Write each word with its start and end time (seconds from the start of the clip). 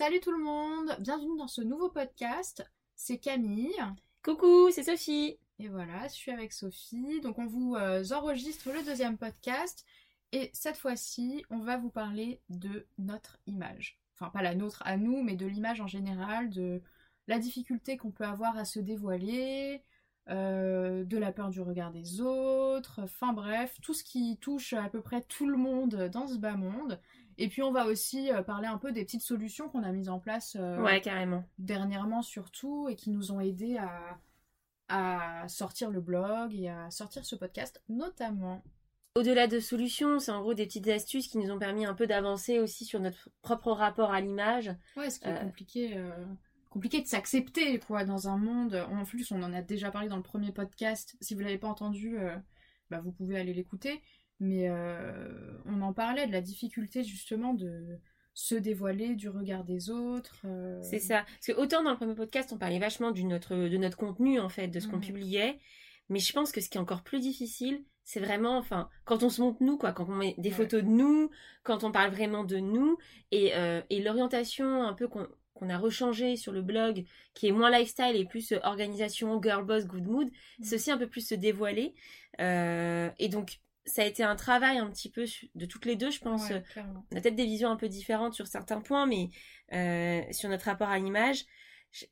Salut 0.00 0.20
tout 0.20 0.32
le 0.32 0.42
monde, 0.42 0.96
bienvenue 1.00 1.36
dans 1.36 1.46
ce 1.46 1.60
nouveau 1.60 1.90
podcast. 1.90 2.64
C'est 2.96 3.18
Camille. 3.18 3.76
Coucou, 4.24 4.70
c'est 4.70 4.84
Sophie. 4.84 5.36
Et 5.58 5.68
voilà, 5.68 6.08
je 6.08 6.14
suis 6.14 6.30
avec 6.30 6.54
Sophie. 6.54 7.20
Donc 7.20 7.38
on 7.38 7.44
vous 7.44 7.76
euh, 7.76 8.02
enregistre 8.12 8.72
le 8.72 8.82
deuxième 8.82 9.18
podcast. 9.18 9.84
Et 10.32 10.48
cette 10.54 10.78
fois-ci, 10.78 11.44
on 11.50 11.58
va 11.58 11.76
vous 11.76 11.90
parler 11.90 12.40
de 12.48 12.86
notre 12.96 13.36
image. 13.46 14.00
Enfin, 14.14 14.30
pas 14.30 14.40
la 14.40 14.54
nôtre 14.54 14.82
à 14.86 14.96
nous, 14.96 15.22
mais 15.22 15.36
de 15.36 15.44
l'image 15.44 15.82
en 15.82 15.86
général, 15.86 16.48
de 16.48 16.80
la 17.28 17.38
difficulté 17.38 17.98
qu'on 17.98 18.10
peut 18.10 18.24
avoir 18.24 18.56
à 18.56 18.64
se 18.64 18.80
dévoiler, 18.80 19.84
euh, 20.30 21.04
de 21.04 21.18
la 21.18 21.30
peur 21.30 21.50
du 21.50 21.60
regard 21.60 21.90
des 21.90 22.22
autres, 22.22 23.02
enfin 23.02 23.34
bref, 23.34 23.76
tout 23.82 23.92
ce 23.92 24.02
qui 24.02 24.38
touche 24.38 24.72
à 24.72 24.88
peu 24.88 25.02
près 25.02 25.20
tout 25.20 25.46
le 25.46 25.58
monde 25.58 26.08
dans 26.10 26.26
ce 26.26 26.38
bas 26.38 26.56
monde. 26.56 26.98
Et 27.40 27.48
puis 27.48 27.62
on 27.62 27.72
va 27.72 27.86
aussi 27.86 28.30
euh, 28.30 28.42
parler 28.42 28.68
un 28.68 28.78
peu 28.78 28.92
des 28.92 29.04
petites 29.04 29.22
solutions 29.22 29.68
qu'on 29.68 29.82
a 29.82 29.92
mises 29.92 30.08
en 30.08 30.20
place 30.20 30.56
ouais, 30.78 31.00
carrément. 31.00 31.42
dernièrement 31.58 32.22
surtout 32.22 32.88
et 32.88 32.94
qui 32.94 33.10
nous 33.10 33.32
ont 33.32 33.40
aidé 33.40 33.78
à, 33.78 34.18
à 34.88 35.48
sortir 35.48 35.90
le 35.90 36.00
blog 36.00 36.54
et 36.54 36.68
à 36.68 36.90
sortir 36.90 37.24
ce 37.24 37.36
podcast 37.36 37.82
notamment. 37.88 38.62
Au-delà 39.16 39.48
de 39.48 39.58
solutions, 39.58 40.20
c'est 40.20 40.30
en 40.30 40.40
gros 40.40 40.54
des 40.54 40.66
petites 40.66 40.86
astuces 40.88 41.26
qui 41.26 41.38
nous 41.38 41.50
ont 41.50 41.58
permis 41.58 41.84
un 41.84 41.94
peu 41.94 42.06
d'avancer 42.06 42.60
aussi 42.60 42.84
sur 42.84 43.00
notre 43.00 43.28
propre 43.42 43.72
rapport 43.72 44.12
à 44.12 44.20
l'image. 44.20 44.70
Ouais, 44.96 45.10
ce 45.10 45.18
qui 45.18 45.28
est 45.28 45.40
compliqué, 45.40 45.96
euh, 45.96 46.10
compliqué 46.68 47.00
de 47.02 47.06
s'accepter 47.06 47.80
quoi 47.80 48.04
dans 48.04 48.28
un 48.28 48.36
monde. 48.36 48.86
En 48.92 49.04
plus, 49.04 49.32
on 49.32 49.42
en 49.42 49.52
a 49.52 49.62
déjà 49.62 49.90
parlé 49.90 50.08
dans 50.08 50.16
le 50.16 50.22
premier 50.22 50.52
podcast. 50.52 51.16
Si 51.20 51.34
vous 51.34 51.40
l'avez 51.40 51.58
pas 51.58 51.66
entendu, 51.66 52.20
euh, 52.20 52.36
bah, 52.88 53.00
vous 53.00 53.10
pouvez 53.10 53.36
aller 53.38 53.52
l'écouter. 53.52 54.00
Mais 54.40 54.68
euh, 54.68 55.58
on 55.66 55.82
en 55.82 55.92
parlait 55.92 56.26
de 56.26 56.32
la 56.32 56.40
difficulté 56.40 57.04
justement 57.04 57.52
de 57.54 57.98
se 58.32 58.54
dévoiler 58.54 59.14
du 59.16 59.28
regard 59.28 59.64
des 59.64 59.90
autres. 59.90 60.40
euh, 60.46 60.80
C'est 60.82 60.98
ça. 60.98 61.24
Parce 61.26 61.46
que 61.48 61.52
autant 61.60 61.82
dans 61.82 61.90
le 61.90 61.96
premier 61.96 62.14
podcast, 62.14 62.52
on 62.52 62.58
parlait 62.58 62.78
vachement 62.78 63.10
du 63.10 63.24
notre, 63.24 63.54
de 63.54 63.76
notre 63.76 63.96
contenu, 63.98 64.40
en 64.40 64.48
fait, 64.48 64.68
de 64.68 64.80
ce 64.80 64.88
qu'on 64.88 64.96
Mhm. 64.96 65.02
publiait. 65.04 65.58
Mais 66.08 66.18
je 66.20 66.32
pense 66.32 66.50
que 66.52 66.60
ce 66.60 66.70
qui 66.70 66.78
est 66.78 66.80
encore 66.80 67.02
plus 67.02 67.20
difficile, 67.20 67.84
c'est 68.02 68.20
vraiment, 68.20 68.56
enfin, 68.56 68.88
quand 69.04 69.22
on 69.22 69.28
se 69.28 69.40
montre 69.42 69.62
nous, 69.62 69.76
quoi, 69.76 69.92
quand 69.92 70.08
on 70.08 70.14
met 70.16 70.34
des 70.38 70.48
Ouais. 70.48 70.54
photos 70.56 70.82
de 70.82 70.88
nous, 70.88 71.30
quand 71.62 71.84
on 71.84 71.92
parle 71.92 72.10
vraiment 72.10 72.42
de 72.44 72.56
nous, 72.56 72.96
et, 73.30 73.54
euh, 73.54 73.82
et 73.90 74.00
l'orientation 74.02 74.82
un 74.84 74.94
peu 74.94 75.06
qu'on 75.06 75.68
a 75.68 75.76
rechangé 75.78 76.36
sur 76.36 76.50
le 76.52 76.62
blog, 76.62 77.04
qui 77.34 77.46
est 77.48 77.52
moins 77.52 77.70
lifestyle 77.70 78.16
et 78.16 78.24
plus 78.24 78.54
organisation, 78.64 79.40
girl 79.42 79.64
boss, 79.64 79.86
good 79.86 80.06
mood, 80.06 80.28
c'est 80.62 80.76
aussi 80.76 80.90
un 80.90 80.98
peu 80.98 81.08
plus 81.08 81.26
se 81.28 81.34
dévoiler. 81.34 81.94
Euh, 82.40 83.10
et 83.18 83.28
donc, 83.28 83.60
ça 83.86 84.02
a 84.02 84.04
été 84.04 84.22
un 84.22 84.36
travail 84.36 84.78
un 84.78 84.88
petit 84.90 85.10
peu 85.10 85.24
de 85.54 85.66
toutes 85.66 85.84
les 85.86 85.96
deux, 85.96 86.10
je 86.10 86.20
pense, 86.20 86.48
ouais, 86.50 86.62
clairement. 86.72 87.04
on 87.12 87.16
a 87.16 87.20
peut-être 87.20 87.34
des 87.36 87.44
visions 87.46 87.70
un 87.70 87.76
peu 87.76 87.88
différentes 87.88 88.34
sur 88.34 88.46
certains 88.46 88.80
points, 88.80 89.06
mais 89.06 89.30
euh, 89.72 90.20
sur 90.32 90.48
notre 90.48 90.66
rapport 90.66 90.88
à 90.88 90.98
l'image, 90.98 91.44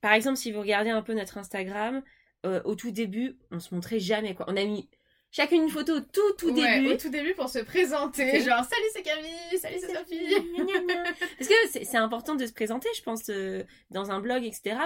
par 0.01 0.13
exemple, 0.13 0.37
si 0.37 0.51
vous 0.51 0.61
regardez 0.61 0.91
un 0.91 1.03
peu 1.03 1.15
notre 1.15 1.39
Instagram, 1.39 2.03
euh, 2.47 2.61
au 2.65 2.75
tout 2.75 2.91
début, 2.91 3.39
on 3.51 3.61
se 3.61 3.75
montrait 3.75 4.01
jamais 4.01 4.35
quoi. 4.35 4.47
On 4.49 4.57
a 4.57 4.65
mis 4.65 4.89
chacune 5.31 5.63
une 5.65 5.69
photo 5.69 5.97
au 5.97 6.01
tout 6.01 6.33
tout 6.39 6.55
Ouais, 6.55 6.81
début. 6.81 6.95
au 6.95 6.97
tout 6.97 7.11
début 7.11 7.35
pour 7.35 7.49
se 7.49 7.59
présenter. 7.59 8.41
Genre, 8.41 8.65
salut, 8.65 8.89
c'est 8.95 9.03
Camille, 9.03 9.59
salut, 9.61 9.77
c'est 9.81 9.95
Sophie. 9.95 10.35
Parce 11.39 11.49
que 11.49 11.55
c'est 11.71 11.85
c'est 11.85 11.97
important 11.97 12.35
de 12.35 12.47
se 12.47 12.53
présenter, 12.53 12.89
je 12.97 13.03
pense, 13.03 13.29
euh, 13.29 13.63
dans 13.91 14.11
un 14.11 14.21
blog, 14.21 14.43
etc. 14.45 14.77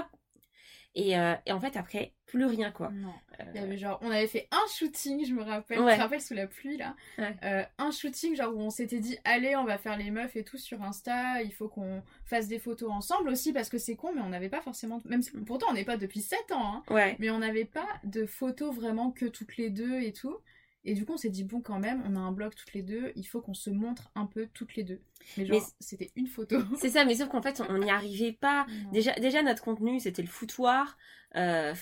Et, 0.95 1.19
euh, 1.19 1.35
et 1.47 1.53
en 1.53 1.61
fait, 1.61 1.77
après, 1.77 2.13
plus 2.27 2.45
rien 2.45 2.71
quoi. 2.71 2.91
Non. 2.93 3.13
Euh, 3.41 3.45
Il 3.55 3.61
y 3.61 3.65
avait 3.65 3.79
genre, 3.79 3.99
on 4.03 4.11
avait 4.11 4.27
fait 4.27 4.47
un 4.51 4.67
shooting, 4.77 5.25
je 5.27 5.33
me 5.33 5.43
rappelle, 5.43 5.81
Ouais. 5.81 5.93
tu 5.93 5.97
te 5.99 6.03
rappelles 6.03 6.21
sous 6.21 6.35
la 6.35 6.47
pluie 6.47 6.77
là, 6.77 6.95
Ouais. 7.19 7.35
Euh, 7.45 7.63
un 7.79 7.91
shooting 7.91 8.37
genre 8.37 8.55
où 8.55 8.61
on 8.61 8.69
s'était 8.71 9.01
dit 9.01 9.17
allez 9.25 9.57
on 9.57 9.65
va 9.65 9.79
faire 9.79 9.97
les 9.97 10.11
meufs 10.11 10.37
et 10.37 10.45
tout 10.45 10.59
sur 10.59 10.83
Insta, 10.83 11.41
il 11.43 11.53
faut 11.53 11.69
qu'on 11.69 12.03
fasse 12.27 12.47
des 12.49 12.59
photos 12.59 12.91
ensemble 12.91 13.31
aussi 13.31 13.53
parce 13.55 13.71
que 13.71 13.79
c'est 13.79 13.97
con 13.97 14.13
mais 14.15 14.21
on 14.21 14.29
n'avait 14.29 14.51
pas 14.51 14.61
forcément, 14.61 15.01
même 15.07 15.23
si- 15.23 15.31
pourtant 15.47 15.67
on 15.71 15.75
n'est 15.75 15.85
pas 15.87 15.97
depuis 15.97 16.21
7 16.21 16.53
ans, 16.53 16.77
hein, 16.77 16.83
ouais. 16.95 17.17
mais 17.19 17.31
on 17.31 17.39
n'avait 17.39 17.65
pas 17.65 17.89
de 18.05 18.27
photos 18.27 18.75
vraiment 18.75 19.11
que 19.13 19.25
toutes 19.27 19.57
les 19.57 19.71
deux 19.71 20.01
et 20.03 20.13
tout. 20.13 20.37
Et 20.85 20.95
du 20.95 21.05
coup 21.05 21.13
on 21.13 21.17
s'est 21.17 21.31
dit 21.31 21.45
bon 21.45 21.61
quand 21.61 21.79
même, 21.79 22.03
on 22.09 22.17
a 22.17 22.19
un 22.19 22.33
blog 22.33 22.55
toutes 22.55 22.73
les 22.73 22.83
deux, 22.83 23.13
il 23.15 23.25
faut 23.25 23.41
qu'on 23.41 23.55
se 23.55 23.71
montre 23.71 24.11
un 24.15 24.27
peu 24.27 24.49
toutes 24.53 24.75
les 24.75 24.83
deux. 24.83 25.01
Mais 25.37 25.47
genre 25.47 25.63
c'était 25.79 26.11
une 26.17 26.27
photo. 26.27 26.57
C'est 26.79 26.91
ça, 26.91 27.05
mais 27.05 27.15
sauf 27.15 27.29
qu'en 27.29 27.43
fait, 27.43 27.63
on 27.69 27.79
n'y 27.79 27.91
arrivait 27.91 28.33
pas. 28.33 28.67
Non. 28.69 28.91
Déjà, 28.91 29.13
déjà 29.15 29.43
notre 29.43 29.63
contenu, 29.63 30.01
c'était 30.01 30.23
le 30.23 30.29
foutoir. 30.29 30.97
Euh, 31.37 31.73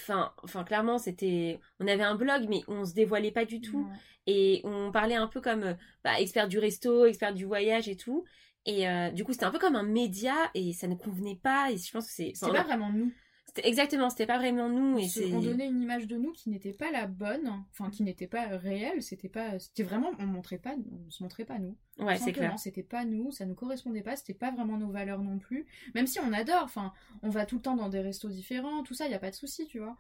Enfin, 0.43 0.65
clairement, 0.65 0.99
c'était. 0.99 1.59
On 1.81 1.87
avait 1.87 2.03
un 2.03 2.15
blog, 2.15 2.47
mais 2.49 2.63
on 2.69 2.85
se 2.85 2.95
dévoilait 2.95 3.33
pas 3.33 3.45
du 3.45 3.61
tout. 3.61 3.83
Non. 3.83 3.93
Et 4.27 4.61
on 4.65 4.93
parlait 4.93 5.15
un 5.15 5.27
peu 5.27 5.41
comme 5.41 5.77
bah, 6.05 6.21
expert 6.21 6.47
du 6.49 6.59
resto, 6.59 7.07
expert 7.07 7.35
du 7.35 7.47
voyage 7.47 7.89
et 7.89 7.97
tout. 7.97 8.25
Et 8.67 8.87
euh, 8.89 9.11
du 9.11 9.25
coup, 9.25 9.33
c'était 9.33 9.47
un 9.47 9.51
peu 9.51 9.59
comme 9.59 9.77
un 9.77 9.83
média 9.83 10.35
et 10.55 10.73
ça 10.73 10.87
ne 10.87 10.95
convenait 10.95 11.41
pas. 11.43 11.71
Et 11.73 11.79
je 11.79 11.91
pense 11.91 12.07
que 12.07 12.13
c'est. 12.13 12.33
C'était 12.35 12.53
pas 12.53 12.65
vraiment 12.65 12.93
nous. 12.93 13.13
C'était 13.51 13.67
exactement, 13.67 14.11
c'était 14.11 14.27
pas 14.27 14.39
vraiment 14.39 14.69
nous. 14.69 14.97
Et 15.01 15.09
c'est. 15.09 15.33
on 15.33 15.41
donnait 15.41 15.67
une 15.67 15.83
image 15.83 16.07
de 16.07 16.17
nous 16.17 16.31
qui 16.31 16.51
n'était 16.51 16.73
pas 16.73 16.93
la 16.93 17.09
bonne, 17.09 17.51
enfin 17.73 17.91
qui 17.91 18.05
n'était 18.05 18.29
pas 18.29 18.47
réelle, 18.47 19.03
c'était 19.03 19.29
pas, 19.29 19.59
c'était 19.59 19.83
vraiment, 19.83 20.13
on 20.21 20.27
montrait 20.27 20.59
pas, 20.59 20.77
on 20.77 21.11
se 21.11 21.21
montrait 21.25 21.45
pas 21.45 21.59
nous. 21.59 21.77
Ouais, 21.99 22.17
c'est 22.17 22.33
clair. 22.33 22.57
C'était 22.61 22.85
pas 22.85 23.05
nous, 23.05 23.33
ça 23.33 23.47
nous 23.47 23.57
correspondait 23.57 24.03
pas, 24.03 24.15
c'était 24.15 24.35
pas 24.35 24.53
vraiment 24.53 24.79
nos 24.79 24.91
valeurs 24.93 25.21
non 25.21 25.39
plus. 25.39 25.67
Même 25.97 26.07
si 26.07 26.21
on 26.21 26.33
adore, 26.33 26.63
enfin, 26.63 26.93
on 27.25 27.29
va 27.29 27.45
tout 27.45 27.57
le 27.57 27.63
temps 27.63 27.75
dans 27.75 27.89
des 27.89 27.99
restos 28.01 28.29
différents, 28.29 28.85
tout 28.85 28.95
ça, 28.95 29.09
y 29.09 29.15
a 29.15 29.19
pas 29.19 29.31
de 29.31 29.35
souci, 29.35 29.67
tu 29.67 29.81
vois. 29.81 29.97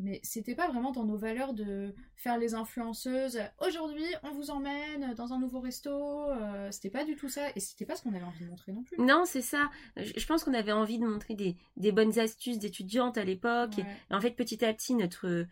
Mais 0.00 0.20
c'était 0.22 0.54
pas 0.54 0.68
vraiment 0.68 0.92
dans 0.92 1.04
nos 1.04 1.16
valeurs 1.16 1.54
de 1.54 1.92
faire 2.14 2.38
les 2.38 2.54
influenceuses. 2.54 3.40
Aujourd'hui, 3.60 4.06
on 4.22 4.30
vous 4.30 4.50
emmène 4.50 5.12
dans 5.14 5.32
un 5.32 5.38
nouveau 5.40 5.60
resto. 5.60 5.90
euh, 5.90 6.70
c'était 6.70 6.90
pas 6.90 7.04
du 7.04 7.16
tout 7.16 7.28
ça, 7.28 7.48
et 7.56 7.60
c'était 7.60 7.84
pas 7.84 7.96
ce 7.96 8.02
qu'on 8.04 8.14
avait 8.14 8.24
envie 8.24 8.44
de 8.44 8.48
montrer 8.50 8.72
non 8.72 8.82
plus. 8.84 8.96
Non, 8.98 9.24
c'est 9.26 9.42
ça. 9.42 9.70
Je, 9.96 10.24
pense 10.26 10.44
qu'on 10.44 10.54
avait 10.54 10.72
envie 10.72 10.98
de 10.98 11.06
montrer 11.06 11.34
des, 11.34 11.56
des 11.76 11.90
bonnes 11.92 12.18
astuces 12.18 12.58
d'étudiantes 12.58 13.18
à 13.18 13.24
l'époque. 13.24 13.76
Et- 13.78 13.82
Ouais. 13.82 13.96
Et 14.10 14.14
en 14.14 14.20
fait, 14.20 14.30
petit 14.30 14.64
à 14.64 14.72
petit, 14.72 14.94
notre, 14.94 15.26
euh, 15.26 15.46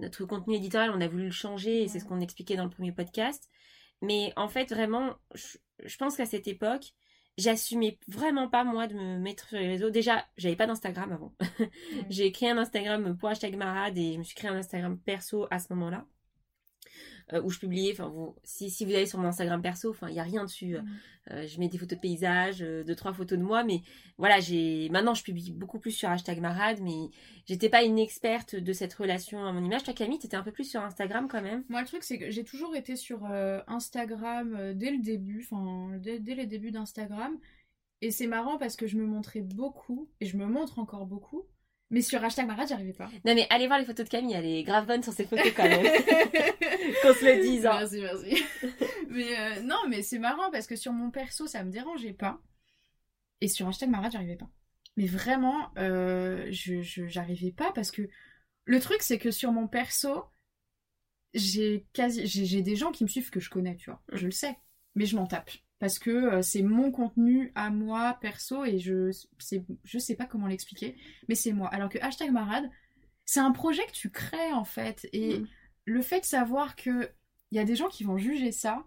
notre 0.00 0.24
contenu 0.24 0.54
éditorial, 0.56 0.90
on 0.94 1.00
a 1.00 1.08
voulu 1.08 1.26
le 1.26 1.30
changer, 1.30 1.82
et 1.82 1.88
c'est 1.88 2.00
ce 2.00 2.04
qu'on 2.04 2.20
expliquait 2.20 2.56
dans 2.56 2.64
le 2.64 2.70
premier 2.70 2.92
podcast. 2.92 3.48
Mais 4.02 4.32
en 4.36 4.48
fait, 4.48 4.68
vraiment, 4.72 5.14
je, 5.34 5.58
je 5.84 5.96
pense 5.96 6.16
qu'à 6.16 6.26
cette 6.26 6.48
époque, 6.48 6.92
j'assumais 7.38 7.98
vraiment 8.08 8.48
pas, 8.48 8.64
moi, 8.64 8.86
de 8.86 8.94
me 8.94 9.18
mettre 9.18 9.48
sur 9.48 9.58
les 9.58 9.68
réseaux. 9.68 9.90
Déjà, 9.90 10.26
j'avais 10.36 10.56
pas 10.56 10.66
d'Instagram 10.66 11.12
avant. 11.12 11.34
J'ai 12.10 12.32
créé 12.32 12.50
un 12.50 12.58
Instagram 12.58 13.16
pour 13.16 13.28
hashtag 13.28 13.56
marade, 13.56 13.98
et 13.98 14.14
je 14.14 14.18
me 14.18 14.24
suis 14.24 14.34
créé 14.34 14.50
un 14.50 14.56
Instagram 14.56 14.98
perso 14.98 15.46
à 15.50 15.58
ce 15.58 15.72
moment-là. 15.74 16.06
Euh, 17.32 17.42
où 17.42 17.50
je 17.50 17.58
publiais, 17.58 17.92
enfin, 17.92 18.08
vous, 18.08 18.34
si, 18.44 18.70
si 18.70 18.84
vous 18.84 18.92
allez 18.92 19.06
sur 19.06 19.18
mon 19.18 19.28
Instagram 19.28 19.60
perso, 19.60 19.90
enfin, 19.90 20.08
il 20.08 20.14
y 20.14 20.20
a 20.20 20.22
rien 20.22 20.44
dessus. 20.44 20.76
Mm. 20.76 20.84
Euh, 21.32 21.46
je 21.46 21.58
mets 21.58 21.68
des 21.68 21.78
photos 21.78 21.96
de 21.98 22.00
paysages, 22.00 22.62
euh, 22.62 22.84
deux 22.84 22.94
trois 22.94 23.12
photos 23.12 23.36
de 23.36 23.42
moi, 23.42 23.64
mais 23.64 23.80
voilà, 24.16 24.38
j'ai 24.38 24.88
maintenant 24.90 25.14
je 25.14 25.24
publie 25.24 25.50
beaucoup 25.50 25.80
plus 25.80 25.90
sur 25.90 26.08
hashtag 26.08 26.40
marade, 26.40 26.78
mais 26.80 27.10
j'étais 27.46 27.68
pas 27.68 27.82
une 27.82 27.98
experte 27.98 28.54
de 28.54 28.72
cette 28.72 28.94
relation 28.94 29.44
à 29.44 29.52
mon 29.52 29.64
image. 29.64 29.82
Toi, 29.82 29.92
Camille, 29.94 30.18
t'étais 30.18 30.36
un 30.36 30.44
peu 30.44 30.52
plus 30.52 30.70
sur 30.70 30.82
Instagram 30.82 31.26
quand 31.28 31.42
même. 31.42 31.64
Moi, 31.68 31.80
le 31.80 31.86
truc, 31.86 32.04
c'est 32.04 32.18
que 32.18 32.30
j'ai 32.30 32.44
toujours 32.44 32.76
été 32.76 32.94
sur 32.94 33.24
euh, 33.24 33.60
Instagram 33.66 34.54
euh, 34.54 34.72
dès 34.72 34.92
le 34.92 34.98
début, 34.98 35.44
enfin, 35.50 35.98
dès, 35.98 36.20
dès 36.20 36.36
les 36.36 36.46
débuts 36.46 36.70
d'Instagram. 36.70 37.36
Et 38.02 38.10
c'est 38.10 38.26
marrant 38.26 38.58
parce 38.58 38.76
que 38.76 38.86
je 38.86 38.96
me 38.96 39.06
montrais 39.06 39.40
beaucoup, 39.40 40.08
et 40.20 40.26
je 40.26 40.36
me 40.36 40.46
montre 40.46 40.78
encore 40.78 41.06
beaucoup. 41.06 41.44
Mais 41.90 42.02
sur 42.02 42.22
hashtag 42.24 42.46
Marad, 42.46 42.68
j'arrivais 42.68 42.92
pas. 42.92 43.08
Non, 43.24 43.34
mais 43.34 43.46
allez 43.48 43.68
voir 43.68 43.78
les 43.78 43.84
photos 43.84 44.04
de 44.06 44.10
Camille, 44.10 44.34
elle 44.34 44.44
est 44.44 44.64
grave 44.64 44.86
bonne 44.86 45.02
sur 45.04 45.12
ses 45.12 45.24
photos 45.24 45.52
quand 45.54 45.62
même. 45.68 45.82
Qu'on 47.02 47.14
se 47.14 47.24
le 47.24 47.42
dise. 47.42 47.64
hein. 47.64 47.78
Merci, 47.78 48.00
merci. 48.00 48.44
mais 49.08 49.38
euh, 49.38 49.60
non, 49.62 49.78
mais 49.88 50.02
c'est 50.02 50.18
marrant 50.18 50.50
parce 50.50 50.66
que 50.66 50.74
sur 50.74 50.92
mon 50.92 51.10
perso, 51.12 51.46
ça 51.46 51.62
me 51.62 51.70
dérangeait 51.70 52.12
pas. 52.12 52.40
Et 53.40 53.48
sur 53.48 53.68
hashtag 53.68 53.88
Marad, 53.88 54.10
j'arrivais 54.10 54.36
pas. 54.36 54.50
Mais 54.96 55.06
vraiment, 55.06 55.70
euh, 55.78 56.46
je, 56.50 56.82
j'arrivais 56.82 57.52
pas 57.52 57.70
parce 57.72 57.90
que 57.92 58.08
le 58.64 58.80
truc, 58.80 59.02
c'est 59.02 59.18
que 59.18 59.30
sur 59.30 59.52
mon 59.52 59.68
perso, 59.68 60.24
j'ai 61.34 61.86
quasi, 61.92 62.26
j'ai, 62.26 62.46
j'ai 62.46 62.62
des 62.62 62.74
gens 62.76 62.90
qui 62.90 63.04
me 63.04 63.08
suivent 63.08 63.30
que 63.30 63.40
je 63.40 63.50
connais, 63.50 63.76
tu 63.76 63.90
vois. 63.90 64.02
Je 64.12 64.24
le 64.24 64.32
sais. 64.32 64.56
Mais 64.96 65.04
je 65.06 65.14
m'en 65.14 65.26
tape. 65.26 65.50
Parce 65.78 65.98
que 65.98 66.10
euh, 66.10 66.42
c'est 66.42 66.62
mon 66.62 66.90
contenu 66.90 67.52
à 67.54 67.68
moi, 67.70 68.16
perso, 68.20 68.64
et 68.64 68.78
je, 68.78 69.10
c'est, 69.38 69.64
je 69.84 69.98
sais 69.98 70.14
pas 70.14 70.24
comment 70.24 70.46
l'expliquer, 70.46 70.96
mais 71.28 71.34
c'est 71.34 71.52
moi. 71.52 71.68
Alors 71.68 71.90
que 71.90 71.98
hashtag 72.00 72.30
Marad, 72.30 72.70
c'est 73.26 73.40
un 73.40 73.52
projet 73.52 73.84
que 73.86 73.92
tu 73.92 74.10
crées, 74.10 74.52
en 74.52 74.64
fait. 74.64 75.06
Et 75.12 75.40
Mm. 75.40 75.48
le 75.84 76.02
fait 76.02 76.20
de 76.20 76.24
savoir 76.24 76.76
que 76.76 77.10
il 77.50 77.56
y 77.56 77.60
a 77.60 77.64
des 77.64 77.76
gens 77.76 77.88
qui 77.88 78.04
vont 78.04 78.16
juger 78.16 78.52
ça, 78.52 78.84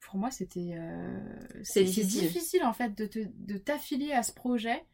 pour 0.00 0.16
moi, 0.18 0.30
c'était. 0.30 0.74
euh, 0.76 1.38
C'est 1.64 1.82
difficile. 1.84 2.20
difficile, 2.28 2.64
en 2.64 2.72
fait, 2.72 2.94
de 2.96 3.06
te- 3.06 3.28
de 3.34 3.58
t'affilier 3.58 4.12
à 4.12 4.22
ce 4.22 4.32
projet. 4.32 4.84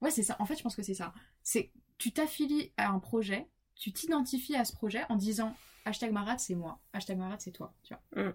Ouais, 0.00 0.10
c'est 0.10 0.22
ça. 0.22 0.36
En 0.38 0.46
fait, 0.46 0.56
je 0.56 0.62
pense 0.62 0.76
que 0.76 0.82
c'est 0.82 0.94
ça. 0.94 1.12
C'est 1.42 1.72
tu 1.98 2.12
t'affilies 2.12 2.72
à 2.76 2.90
un 2.90 2.98
projet, 3.00 3.48
tu 3.74 3.92
t'identifies 3.92 4.54
à 4.56 4.64
ce 4.64 4.72
projet 4.74 5.02
en 5.08 5.16
disant 5.16 5.56
hashtag 5.86 6.12
Marat, 6.12 6.38
c'est 6.38 6.54
moi. 6.54 6.78
Hashtag 6.92 7.18
Marat, 7.18 7.38
c'est 7.40 7.52
toi. 7.52 7.74
Tu 7.82 7.94
vois. 8.12 8.22
Mm. 8.24 8.34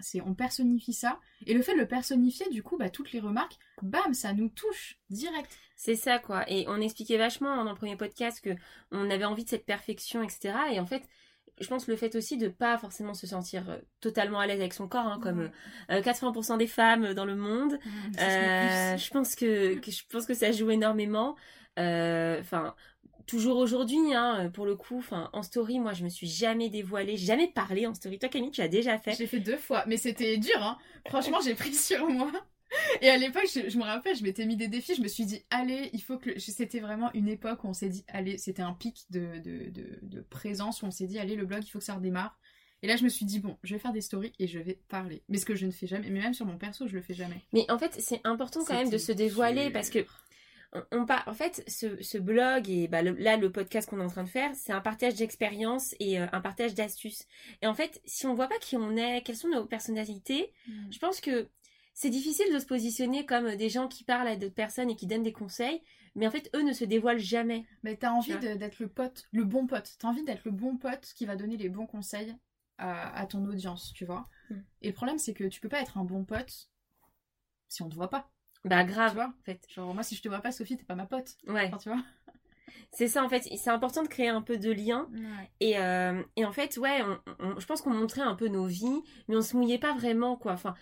C'est, 0.00 0.20
on 0.20 0.34
personnifie 0.34 0.92
ça. 0.92 1.18
Et 1.46 1.54
le 1.54 1.62
fait 1.62 1.74
de 1.74 1.78
le 1.78 1.88
personnifier, 1.88 2.48
du 2.50 2.62
coup, 2.62 2.76
bah, 2.76 2.90
toutes 2.90 3.12
les 3.12 3.20
remarques, 3.20 3.58
bam, 3.82 4.14
ça 4.14 4.32
nous 4.32 4.48
touche 4.48 4.98
direct. 5.10 5.56
C'est 5.76 5.96
ça, 5.96 6.18
quoi. 6.18 6.48
Et 6.50 6.66
on 6.68 6.80
expliquait 6.80 7.18
vachement 7.18 7.64
dans 7.64 7.70
le 7.70 7.76
premier 7.76 7.96
podcast 7.96 8.40
que 8.40 8.50
on 8.92 9.10
avait 9.10 9.24
envie 9.24 9.44
de 9.44 9.48
cette 9.48 9.66
perfection, 9.66 10.22
etc. 10.22 10.54
Et 10.72 10.80
en 10.80 10.86
fait, 10.86 11.02
je 11.60 11.66
pense 11.66 11.88
le 11.88 11.96
fait 11.96 12.14
aussi 12.14 12.36
de 12.36 12.48
pas 12.48 12.78
forcément 12.78 13.14
se 13.14 13.26
sentir 13.26 13.68
euh, 13.68 13.78
totalement 14.00 14.38
à 14.38 14.46
l'aise 14.46 14.60
avec 14.60 14.74
son 14.74 14.88
corps, 14.88 15.06
hein, 15.06 15.18
comme 15.20 15.50
euh, 15.90 16.00
80% 16.00 16.56
des 16.58 16.66
femmes 16.66 17.14
dans 17.14 17.24
le 17.24 17.34
monde. 17.34 17.78
Euh, 18.20 18.96
je 18.96 19.10
pense 19.10 19.34
que, 19.34 19.74
que 19.78 19.90
je 19.90 20.02
pense 20.10 20.26
que 20.26 20.34
ça 20.34 20.52
joue 20.52 20.70
énormément. 20.70 21.36
Euh, 21.78 22.40
Enfin, 22.40 22.74
toujours 23.28 23.58
aujourd'hui, 23.58 24.12
hein, 24.14 24.50
pour 24.52 24.66
le 24.66 24.74
coup. 24.74 24.98
Enfin, 24.98 25.30
en 25.32 25.44
story, 25.44 25.78
moi, 25.78 25.92
je 25.92 26.02
me 26.02 26.08
suis 26.08 26.26
jamais 26.26 26.68
dévoilée, 26.70 27.16
jamais 27.16 27.46
parlé 27.46 27.86
en 27.86 27.94
story. 27.94 28.18
Toi, 28.18 28.28
Camille, 28.28 28.50
tu 28.50 28.60
as 28.60 28.68
déjà 28.68 28.98
fait. 28.98 29.12
J'ai 29.12 29.28
fait 29.28 29.38
deux 29.38 29.56
fois, 29.56 29.84
mais 29.86 29.96
c'était 29.96 30.36
dur, 30.38 30.60
hein. 30.60 30.78
Franchement, 31.08 31.38
j'ai 31.44 31.54
pris 31.54 31.74
sur 31.74 32.08
moi. 32.08 32.32
Et 33.00 33.08
à 33.08 33.16
l'époque, 33.16 33.46
je, 33.54 33.70
je 33.70 33.78
me 33.78 33.84
rappelle, 33.84 34.16
je 34.16 34.22
m'étais 34.22 34.44
mis 34.44 34.56
des 34.56 34.68
défis. 34.68 34.94
Je 34.96 35.02
me 35.02 35.08
suis 35.08 35.24
dit, 35.24 35.42
allez, 35.50 35.90
il 35.92 36.02
faut 36.02 36.18
que. 36.18 36.38
C'était 36.38 36.80
vraiment 36.80 37.10
une 37.14 37.28
époque 37.28 37.62
où 37.64 37.68
on 37.68 37.72
s'est 37.72 37.88
dit, 37.88 38.04
allez, 38.08 38.36
c'était 38.38 38.62
un 38.62 38.72
pic 38.74 39.04
de, 39.10 39.38
de, 39.38 39.70
de, 39.70 39.98
de 40.02 40.20
présence 40.22 40.82
où 40.82 40.86
on 40.86 40.90
s'est 40.90 41.06
dit, 41.06 41.18
allez, 41.18 41.36
le 41.36 41.46
blog, 41.46 41.62
il 41.64 41.70
faut 41.70 41.78
que 41.78 41.84
ça 41.84 41.94
redémarre. 41.94 42.38
Et 42.82 42.86
là, 42.86 42.96
je 42.96 43.02
me 43.02 43.08
suis 43.08 43.24
dit, 43.24 43.40
bon, 43.40 43.56
je 43.64 43.74
vais 43.74 43.80
faire 43.80 43.92
des 43.92 44.00
stories 44.00 44.32
et 44.38 44.46
je 44.46 44.58
vais 44.58 44.80
parler. 44.88 45.24
Mais 45.28 45.38
ce 45.38 45.44
que 45.44 45.56
je 45.56 45.66
ne 45.66 45.72
fais 45.72 45.86
jamais, 45.86 46.10
mais 46.10 46.20
même 46.20 46.34
sur 46.34 46.46
mon 46.46 46.58
perso, 46.58 46.86
je 46.86 46.94
le 46.94 47.02
fais 47.02 47.14
jamais. 47.14 47.42
Mais 47.52 47.68
en 47.70 47.78
fait, 47.78 47.96
c'est 47.98 48.20
important 48.24 48.60
quand 48.64 48.74
même 48.74 48.90
de 48.90 48.98
se 48.98 49.10
dévoiler 49.12 49.70
parce 49.70 49.90
que 49.90 50.06
on, 50.92 51.06
en 51.26 51.32
fait, 51.34 51.64
ce, 51.66 52.02
ce 52.02 52.18
blog 52.18 52.68
et 52.68 52.88
bah, 52.88 53.02
le- 53.02 53.14
là 53.14 53.36
le 53.36 53.50
podcast 53.50 53.88
qu'on 53.88 54.00
est 54.00 54.04
en 54.04 54.08
train 54.08 54.24
de 54.24 54.28
faire, 54.28 54.50
c'est 54.54 54.72
un 54.72 54.80
partage 54.80 55.14
d'expériences 55.14 55.94
et 55.98 56.20
euh, 56.20 56.26
un 56.32 56.40
partage 56.40 56.74
d'astuces. 56.74 57.26
Et 57.62 57.66
en 57.66 57.74
fait, 57.74 58.00
si 58.04 58.26
on 58.26 58.34
voit 58.34 58.48
pas 58.48 58.58
qui 58.58 58.76
on 58.76 58.96
est, 58.96 59.22
quelles 59.22 59.36
sont 59.36 59.48
nos 59.48 59.64
personnalités, 59.64 60.52
je 60.90 60.98
pense 60.98 61.20
que 61.20 61.48
c'est 61.94 62.10
difficile 62.10 62.52
de 62.52 62.58
se 62.58 62.66
positionner 62.66 63.24
comme 63.26 63.56
des 63.56 63.68
gens 63.70 63.88
qui 63.88 64.04
parlent 64.04 64.28
à 64.28 64.36
d'autres 64.36 64.54
personnes 64.54 64.90
et 64.90 64.94
qui 64.96 65.06
donnent 65.06 65.22
des 65.22 65.32
conseils, 65.32 65.82
mais 66.14 66.26
en 66.26 66.30
fait, 66.30 66.50
eux 66.54 66.62
ne 66.62 66.72
se 66.72 66.84
dévoilent 66.84 67.18
jamais. 67.18 67.66
Mais 67.82 67.96
t'as 67.96 68.10
envie 68.12 68.34
d'être 68.56 68.78
le 68.78 68.88
pote, 68.88 69.26
le 69.32 69.44
bon 69.44 69.66
pote. 69.66 69.96
T'as 69.98 70.08
envie 70.08 70.22
d'être 70.24 70.44
le 70.44 70.50
bon 70.52 70.76
pote 70.76 71.12
qui 71.16 71.26
va 71.26 71.34
donner 71.36 71.56
les 71.56 71.68
bons 71.68 71.86
conseils 71.86 72.36
à, 72.76 73.16
à 73.18 73.26
ton 73.26 73.44
audience, 73.46 73.92
tu 73.94 74.04
vois. 74.04 74.28
Mm. 74.50 74.54
Et 74.82 74.88
le 74.88 74.94
problème, 74.94 75.18
c'est 75.18 75.34
que 75.34 75.44
tu 75.44 75.60
peux 75.60 75.68
pas 75.68 75.80
être 75.80 75.98
un 75.98 76.04
bon 76.04 76.24
pote 76.24 76.68
si 77.68 77.82
on 77.82 77.88
te 77.88 77.94
voit 77.94 78.10
pas. 78.10 78.30
Bah 78.64 78.84
Tu 78.84 78.90
grave, 78.92 79.14
vois 79.14 79.26
en 79.28 79.42
fait. 79.44 79.66
Genre, 79.70 79.94
moi, 79.94 80.02
si 80.02 80.14
je 80.16 80.22
te 80.22 80.28
vois 80.28 80.40
pas, 80.40 80.52
Sophie, 80.52 80.76
t'es 80.76 80.84
pas 80.84 80.94
ma 80.94 81.06
pote. 81.06 81.36
Ouais, 81.46 81.66
Enfin, 81.68 81.78
tu 81.78 81.88
vois 81.88 82.02
c'est 82.92 83.08
ça 83.08 83.24
en 83.24 83.28
fait. 83.28 83.42
C'est 83.56 83.70
important 83.70 84.02
de 84.02 84.08
créer 84.08 84.28
un 84.28 84.42
peu 84.42 84.58
de 84.58 84.70
lien. 84.70 85.08
Et, 85.60 85.78
euh, 85.78 86.22
et 86.36 86.44
en 86.44 86.52
fait, 86.52 86.76
ouais, 86.78 87.02
on- 87.02 87.20
on- 87.40 87.60
je 87.60 87.66
pense 87.66 87.82
qu'on 87.82 87.90
montrait 87.90 88.20
un 88.22 88.34
peu 88.34 88.48
nos 88.48 88.66
vies, 88.66 89.02
mais 89.28 89.36
on 89.36 89.42
se 89.42 89.56
mouillait 89.56 89.78
pas 89.78 89.94
vraiment, 89.94 90.36
quoi. 90.36 90.52
Enfin, 90.52 90.74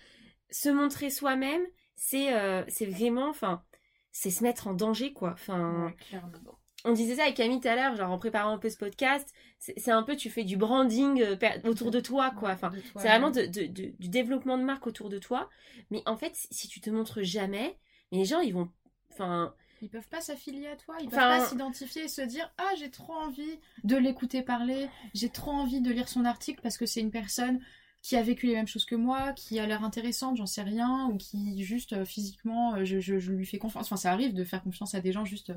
se 0.51 0.69
montrer 0.69 1.11
soi-même, 1.11 1.63
c'est 1.97 2.35
euh, 2.35 2.65
c'est 2.69 2.87
vraiment, 2.87 3.29
enfin, 3.31 3.65
c'est 4.13 4.31
se 4.31 4.43
mettre 4.45 4.69
en 4.69 4.75
danger, 4.75 5.13
quoi. 5.13 5.33
Enfin, 5.33 5.87
Ouais, 5.87 5.97
clairement. 5.97 6.59
On 6.87 6.93
disait 6.93 7.17
ça 7.17 7.25
avec 7.25 7.37
Camille 7.37 7.61
tout 7.61 7.69
à 7.69 7.75
l'heure, 7.77 7.97
genre 7.97 8.11
en 8.11 8.19
préparant 8.19 8.53
un 8.53 8.59
peu 8.59 8.71
ce 8.71 8.77
podcast, 8.79 9.33
c'est 9.59 9.91
un 9.91 10.03
peu, 10.03 10.17
tu 10.17 10.31
fais 10.31 10.45
du 10.45 10.57
branding 10.57 11.21
euh, 11.23 11.37
autour 11.65 11.91
de 11.91 12.01
toi, 12.01 12.31
quoi. 12.31 12.51
Enfin, 12.53 12.71
c'est 13.03 13.09
vraiment 13.09 13.31
de, 13.31 13.43
de- 13.47 13.67
de- 13.67 13.93
du 13.99 14.09
développement 14.09 14.57
de 14.59 14.63
marque 14.65 14.87
autour 14.87 15.09
de 15.09 15.19
toi. 15.19 15.51
Mais 15.91 16.03
en 16.07 16.17
fait, 16.17 16.33
si 16.51 16.69
tu 16.69 16.81
te 16.81 16.89
montres 16.91 17.23
jamais, 17.23 17.77
mais 18.13 18.19
les 18.19 18.25
gens, 18.25 18.41
ils 18.41 18.55
vont, 18.55 18.71
enfin, 19.13 19.55
Ils 19.83 19.91
peuvent 19.91 20.09
pas 20.09 20.21
s'affilier 20.23 20.69
à 20.69 20.77
toi, 20.77 20.97
ils 21.01 21.09
peuvent 21.11 21.19
pas 21.29 21.41
s'identifier 21.49 22.05
et 22.05 22.09
se 22.09 22.23
dire 22.23 22.51
Ah, 22.57 22.71
j'ai 22.79 22.91
trop 22.91 23.13
envie 23.13 23.59
de 23.85 23.97
l'écouter 23.97 24.41
parler, 24.43 24.89
j'ai 25.13 25.29
trop 25.29 25.51
envie 25.51 25.81
de 25.83 25.91
lire 25.93 26.09
son 26.09 26.25
article 26.25 26.61
parce 26.63 26.79
que 26.79 26.87
c'est 26.87 27.01
une 27.01 27.11
personne 27.11 27.61
qui 28.03 28.17
a 28.17 28.23
vécu 28.23 28.47
les 28.47 28.55
mêmes 28.55 28.69
choses 28.69 28.85
que 28.85 28.95
moi, 28.95 29.33
qui 29.33 29.59
a 29.59 29.67
l'air 29.67 29.83
intéressante, 29.85 30.37
j'en 30.37 30.47
sais 30.47 30.63
rien, 30.63 31.09
ou 31.13 31.17
qui 31.17 31.63
juste 31.65 31.93
euh, 31.93 32.05
physiquement, 32.05 32.75
euh, 32.77 32.85
je, 32.85 33.01
je- 33.01 33.19
je 33.19 33.33
lui 33.33 33.45
fais 33.45 33.59
confiance. 33.59 33.87
Enfin, 33.87 33.97
ça 33.97 34.13
arrive 34.13 34.33
de 34.33 34.45
faire 34.45 34.63
confiance 34.63 34.95
à 34.95 35.01
des 35.01 35.11
gens 35.13 35.25
juste. 35.25 35.51
euh, 35.51 35.55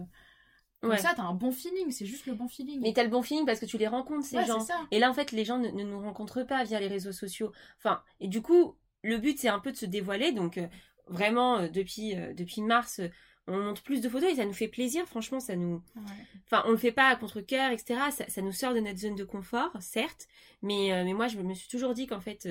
Comme 0.82 0.92
ouais. 0.92 0.98
ça, 0.98 1.14
t'as 1.16 1.24
un 1.24 1.34
bon 1.34 1.52
feeling, 1.52 1.92
c'est 1.92 2.06
juste 2.06 2.26
le 2.26 2.34
bon 2.34 2.48
feeling. 2.48 2.80
Mais 2.82 2.94
t'as 2.94 3.04
le 3.04 3.10
bon 3.10 3.22
feeling 3.22 3.46
parce 3.46 3.60
que 3.60 3.66
tu 3.66 3.78
les 3.78 3.88
rencontres, 3.88 4.26
ces 4.26 4.38
Ouais, 4.38 4.46
gens. 4.46 4.66
Et 4.92 5.00
là, 5.00 5.10
en 5.10 5.14
fait, 5.14 5.32
les 5.32 5.44
gens 5.44 5.58
ne, 5.58 5.70
ne 5.70 5.84
nous 5.84 6.00
rencontrent 6.00 6.44
pas 6.44 6.64
via 6.64 6.80
les 6.80 6.88
réseaux 6.88 7.12
sociaux. 7.12 7.52
Enfin, 7.78 8.02
et 8.22 8.28
du 8.28 8.42
coup, 8.42 8.76
le 9.04 9.18
but, 9.18 9.38
c'est 9.38 9.50
un 9.50 9.60
peu 9.60 9.72
de 9.72 9.78
se 9.78 9.86
dévoiler. 9.86 10.32
Donc, 10.32 10.58
euh, 10.58 10.68
vraiment, 11.08 11.58
euh, 11.60 11.68
depuis, 11.68 12.16
euh, 12.16 12.34
depuis 12.34 12.62
mars, 12.62 13.02
on 13.48 13.58
monte 13.58 13.82
plus 13.82 14.00
de 14.00 14.08
photos 14.08 14.32
et 14.32 14.36
ça 14.36 14.46
nous 14.46 14.54
fait 14.54 14.68
plaisir. 14.68 15.06
Franchement, 15.06 15.40
ça 15.40 15.56
nous. 15.56 15.82
Ouais. 15.96 16.02
Enfin, 16.46 16.64
on 16.66 16.72
le 16.72 16.78
fait 16.78 16.92
pas 16.92 17.08
à 17.08 17.16
contre-cœur, 17.16 17.72
etc. 17.72 18.00
Ça, 18.12 18.26
ça 18.30 18.42
nous 18.42 18.52
sort 18.54 18.74
de 18.74 18.80
notre 18.80 19.00
zone 19.00 19.16
de 19.16 19.24
confort, 19.26 19.72
certes. 19.82 20.28
Mais, 20.62 21.04
mais 21.04 21.14
moi, 21.14 21.28
je 21.28 21.38
me 21.40 21.54
suis 21.54 21.68
toujours 21.68 21.94
dit 21.94 22.08
qu'en 22.08 22.22
fait, 22.22 22.48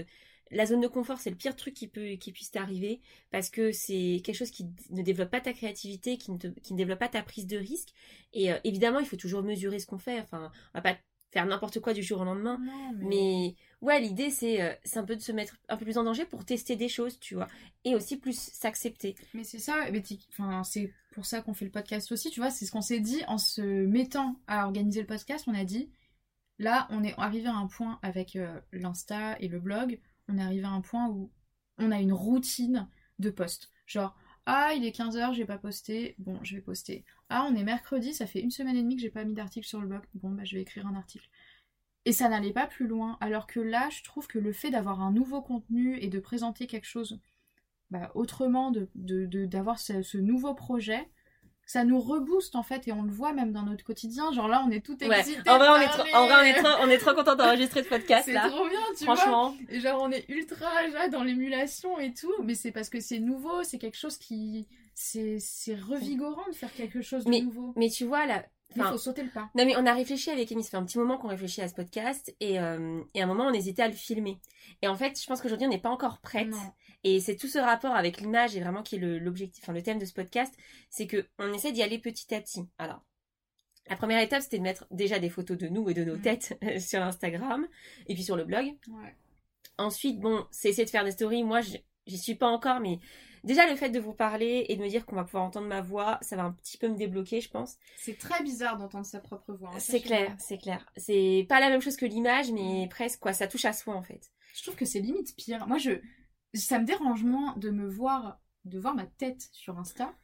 la 0.50 0.66
zone 0.66 0.80
de 0.80 0.88
confort, 0.88 1.18
c'est 1.18 1.30
le 1.30 1.36
pire 1.36 1.56
truc 1.56 1.74
qui, 1.74 1.88
peut, 1.88 2.12
qui 2.12 2.32
puisse 2.32 2.50
t'arriver 2.50 3.00
parce 3.30 3.50
que 3.50 3.72
c'est 3.72 4.20
quelque 4.24 4.36
chose 4.36 4.50
qui 4.50 4.66
ne 4.90 5.02
développe 5.02 5.30
pas 5.30 5.40
ta 5.40 5.52
créativité, 5.52 6.18
qui 6.18 6.32
ne, 6.32 6.38
te- 6.38 6.60
qui 6.60 6.72
ne 6.72 6.78
développe 6.78 6.98
pas 7.00 7.08
ta 7.08 7.22
prise 7.22 7.46
de 7.46 7.56
risque. 7.56 7.90
Et 8.32 8.52
euh, 8.52 8.58
évidemment, 8.64 9.00
il 9.00 9.06
faut 9.06 9.16
toujours 9.16 9.42
mesurer 9.42 9.78
ce 9.78 9.86
qu'on 9.86 9.98
fait. 9.98 10.20
Enfin, 10.20 10.50
on 10.74 10.78
va 10.78 10.82
pas 10.82 10.96
faire 11.30 11.44
n'importe 11.44 11.80
quoi 11.80 11.92
du 11.92 12.02
jour 12.02 12.20
au 12.22 12.24
lendemain. 12.24 12.58
Non, 12.58 12.92
mais... 12.96 13.04
Mais 13.04 13.54
ouais, 13.82 14.00
l'idée 14.00 14.30
c'est 14.30 14.62
euh, 14.62 14.72
c'est 14.82 14.98
un 14.98 15.04
peu 15.04 15.14
de 15.14 15.20
se 15.20 15.30
mettre 15.32 15.56
un 15.68 15.76
peu 15.76 15.84
plus 15.84 15.98
en 15.98 16.04
danger 16.04 16.24
pour 16.24 16.44
tester 16.44 16.74
des 16.74 16.88
choses, 16.88 17.20
tu 17.20 17.34
vois, 17.34 17.48
et 17.84 17.94
aussi 17.94 18.16
plus 18.16 18.38
s'accepter. 18.38 19.14
Mais 19.34 19.44
c'est 19.44 19.58
ça, 19.58 19.84
enfin, 20.30 20.64
c'est 20.64 20.90
pour 21.12 21.26
ça 21.26 21.42
qu'on 21.42 21.52
fait 21.52 21.66
le 21.66 21.70
podcast 21.70 22.10
aussi, 22.12 22.30
tu 22.30 22.40
vois, 22.40 22.50
c'est 22.50 22.64
ce 22.64 22.72
qu'on 22.72 22.80
s'est 22.80 23.00
dit 23.00 23.22
en 23.28 23.36
se 23.36 23.60
mettant 23.60 24.36
à 24.46 24.64
organiser 24.64 25.00
le 25.00 25.06
podcast, 25.06 25.44
on 25.48 25.54
a 25.54 25.64
dit, 25.64 25.90
là, 26.58 26.88
on 26.90 27.04
est 27.04 27.14
arrivé 27.18 27.48
à 27.48 27.54
un 27.54 27.66
point 27.66 27.98
avec 28.02 28.34
euh, 28.34 28.58
l'Insta 28.72 29.36
et 29.38 29.48
le 29.48 29.60
blog, 29.60 30.00
on 30.28 30.38
est 30.38 30.42
arrivé 30.42 30.64
à 30.64 30.70
un 30.70 30.80
point 30.80 31.08
où 31.08 31.30
on 31.78 31.90
a 31.90 32.00
une 32.00 32.12
routine 32.12 32.88
de 33.18 33.30
post. 33.30 33.70
Genre, 33.86 34.16
ah, 34.46 34.72
il 34.76 34.84
est 34.84 34.92
15h, 34.92 35.34
j'ai 35.34 35.44
pas 35.44 35.58
posté, 35.58 36.14
bon, 36.18 36.38
je 36.42 36.56
vais 36.56 36.62
poster. 36.62 37.04
Ah, 37.28 37.46
on 37.50 37.54
est 37.56 37.64
mercredi, 37.64 38.14
ça 38.14 38.26
fait 38.26 38.40
une 38.40 38.50
semaine 38.50 38.76
et 38.76 38.82
demie 38.82 38.96
que 38.96 39.02
j'ai 39.02 39.10
pas 39.10 39.24
mis 39.24 39.34
d'article 39.34 39.66
sur 39.66 39.80
le 39.80 39.86
blog, 39.88 40.02
bon, 40.14 40.30
bah, 40.30 40.44
je 40.44 40.56
vais 40.56 40.62
écrire 40.62 40.86
un 40.86 40.94
article. 40.94 41.28
Et 42.04 42.12
ça 42.12 42.28
n'allait 42.28 42.52
pas 42.52 42.66
plus 42.66 42.86
loin, 42.88 43.18
alors 43.20 43.46
que 43.46 43.60
là, 43.60 43.88
je 43.90 44.02
trouve 44.02 44.26
que 44.26 44.38
le 44.38 44.52
fait 44.52 44.70
d'avoir 44.70 45.00
un 45.02 45.12
nouveau 45.12 45.42
contenu 45.42 45.98
et 46.00 46.08
de 46.08 46.18
présenter 46.20 46.66
quelque 46.66 46.86
chose 46.86 47.20
bah, 47.90 48.10
autrement, 48.14 48.70
de, 48.70 48.88
de, 48.94 49.26
de- 49.26 49.46
d'avoir 49.46 49.78
ce 49.78 50.18
nouveau 50.18 50.54
projet, 50.54 51.10
ça 51.68 51.84
nous 51.84 52.00
rebooste 52.00 52.56
en 52.56 52.62
fait, 52.62 52.88
et 52.88 52.92
on 52.92 53.02
le 53.02 53.12
voit 53.12 53.32
même 53.34 53.52
dans 53.52 53.62
notre 53.62 53.84
quotidien. 53.84 54.32
Genre 54.32 54.48
là, 54.48 54.64
on 54.66 54.70
est 54.70 54.80
tout 54.80 54.96
Ouais. 55.04 55.20
excités. 55.20 55.48
En 55.50 55.58
vrai, 55.58 55.68
on 55.68 55.76
est 55.76 55.88
trop, 55.88 56.02
en 56.14 56.26
vrai, 56.26 56.34
on 56.40 56.44
est 56.44 56.54
trop, 56.54 56.68
on 56.82 56.88
est 56.88 56.96
trop 56.98 57.12
content 57.14 57.36
d'enregistrer 57.36 57.82
ce 57.84 57.88
podcast 57.90 58.24
C'est 58.24 58.32
là. 58.32 58.48
trop 58.48 58.66
bien, 58.66 58.80
tu 58.98 59.04
vois. 59.04 59.54
Et 59.68 59.78
genre, 59.80 60.00
on 60.02 60.10
est 60.10 60.24
ultra 60.30 60.66
là 60.94 61.08
dans 61.10 61.22
l'émulation 61.22 61.98
et 61.98 62.14
tout, 62.14 62.32
mais 62.42 62.54
c'est 62.54 62.72
parce 62.72 62.88
que 62.88 63.00
c'est 63.00 63.20
nouveau, 63.20 63.62
c'est 63.64 63.78
quelque 63.78 63.98
chose 63.98 64.16
qui. 64.16 64.66
C'est, 64.94 65.36
c'est 65.38 65.76
revigorant 65.76 66.48
de 66.50 66.54
faire 66.54 66.72
quelque 66.72 67.02
chose 67.02 67.24
de 67.24 67.30
nouveau. 67.30 67.72
mais 67.76 67.88
tu 67.90 68.04
vois 68.04 68.26
là, 68.26 68.44
il 68.74 68.82
faut 68.82 68.98
sauter 68.98 69.22
le 69.22 69.28
pas. 69.30 69.48
non 69.54 69.64
mais 69.64 69.76
on 69.76 69.86
a 69.86 69.92
réfléchi 69.92 70.30
avec 70.30 70.50
Amy, 70.50 70.64
ça 70.64 70.70
fait 70.70 70.76
un 70.76 70.84
petit 70.84 70.98
moment 70.98 71.18
qu'on 71.18 71.28
réfléchit 71.28 71.60
à 71.60 71.68
ce 71.68 71.74
podcast 71.74 72.34
et, 72.40 72.58
euh, 72.58 73.00
et 73.14 73.20
à 73.20 73.24
un 73.24 73.26
moment 73.28 73.46
on 73.46 73.52
hésitait 73.52 73.82
à 73.82 73.86
le 73.88 73.94
filmer. 73.94 74.40
Et 74.82 74.88
en 74.88 74.96
fait, 74.96 75.20
je 75.20 75.24
pense 75.26 75.40
qu'aujourd'hui 75.40 75.66
on 75.68 75.70
n'est 75.70 75.78
pas 75.78 75.88
encore 75.90 76.18
prête. 76.18 76.48
Non. 76.48 76.58
Et 77.04 77.20
c'est 77.20 77.36
tout 77.36 77.46
ce 77.48 77.58
rapport 77.58 77.94
avec 77.94 78.20
l'image 78.20 78.56
et 78.56 78.60
vraiment 78.60 78.82
qui 78.82 78.96
est 78.96 78.98
l'objectif, 78.98 79.62
enfin 79.64 79.72
le 79.72 79.82
thème 79.82 79.98
de 79.98 80.04
ce 80.04 80.12
podcast, 80.12 80.52
c'est 80.90 81.06
que 81.06 81.26
on 81.38 81.52
essaie 81.52 81.72
d'y 81.72 81.82
aller 81.82 81.98
petit 81.98 82.34
à 82.34 82.40
petit. 82.40 82.66
Alors, 82.78 83.02
la 83.88 83.96
première 83.96 84.20
étape, 84.20 84.42
c'était 84.42 84.58
de 84.58 84.62
mettre 84.64 84.86
déjà 84.90 85.18
des 85.18 85.30
photos 85.30 85.56
de 85.56 85.68
nous 85.68 85.88
et 85.88 85.94
de 85.94 86.04
nos 86.04 86.16
Mhm. 86.16 86.22
têtes 86.22 86.58
sur 86.80 87.00
Instagram 87.02 87.66
et 88.08 88.14
puis 88.14 88.22
sur 88.24 88.36
le 88.36 88.44
blog. 88.44 88.66
Ouais. 88.88 89.16
Ensuite, 89.78 90.18
bon, 90.20 90.44
c'est 90.50 90.70
essayer 90.70 90.84
de 90.84 90.90
faire 90.90 91.04
des 91.04 91.12
stories. 91.12 91.44
Moi, 91.44 91.60
j'y 92.06 92.18
suis 92.18 92.34
pas 92.34 92.48
encore, 92.48 92.80
mais 92.80 92.98
déjà 93.44 93.68
le 93.70 93.76
fait 93.76 93.90
de 93.90 94.00
vous 94.00 94.12
parler 94.12 94.66
et 94.68 94.76
de 94.76 94.82
me 94.82 94.88
dire 94.88 95.06
qu'on 95.06 95.14
va 95.14 95.22
pouvoir 95.24 95.44
entendre 95.44 95.68
ma 95.68 95.80
voix, 95.80 96.18
ça 96.20 96.34
va 96.36 96.42
un 96.42 96.50
petit 96.52 96.78
peu 96.78 96.88
me 96.88 96.96
débloquer, 96.96 97.40
je 97.40 97.48
pense. 97.48 97.76
C'est 97.96 98.18
très 98.18 98.42
bizarre 98.42 98.76
d'entendre 98.76 99.06
sa 99.06 99.20
propre 99.20 99.54
voix. 99.54 99.70
hein, 99.72 99.78
C'est 99.78 100.00
clair, 100.00 100.34
c'est 100.38 100.58
clair. 100.58 100.84
C'est 100.96 101.46
pas 101.48 101.60
la 101.60 101.70
même 101.70 101.80
chose 101.80 101.96
que 101.96 102.06
l'image, 102.06 102.50
mais 102.50 102.88
presque 102.90 103.20
quoi. 103.20 103.32
Ça 103.32 103.46
touche 103.46 103.64
à 103.66 103.72
soi 103.72 103.94
en 103.94 104.02
fait. 104.02 104.32
Je 104.54 104.62
trouve 104.64 104.74
que 104.74 104.84
c'est 104.84 104.98
limite 105.00 105.36
pire. 105.36 105.66
Moi, 105.68 105.78
je, 105.78 105.92
ça 106.54 106.78
me 106.78 106.84
dérange 106.84 107.24
moins 107.24 107.56
de 107.56 107.70
me 107.70 107.86
voir, 107.86 108.40
de 108.64 108.78
voir 108.78 108.94
ma 108.94 109.06
tête 109.06 109.48
sur 109.52 109.78
Insta, 109.78 110.14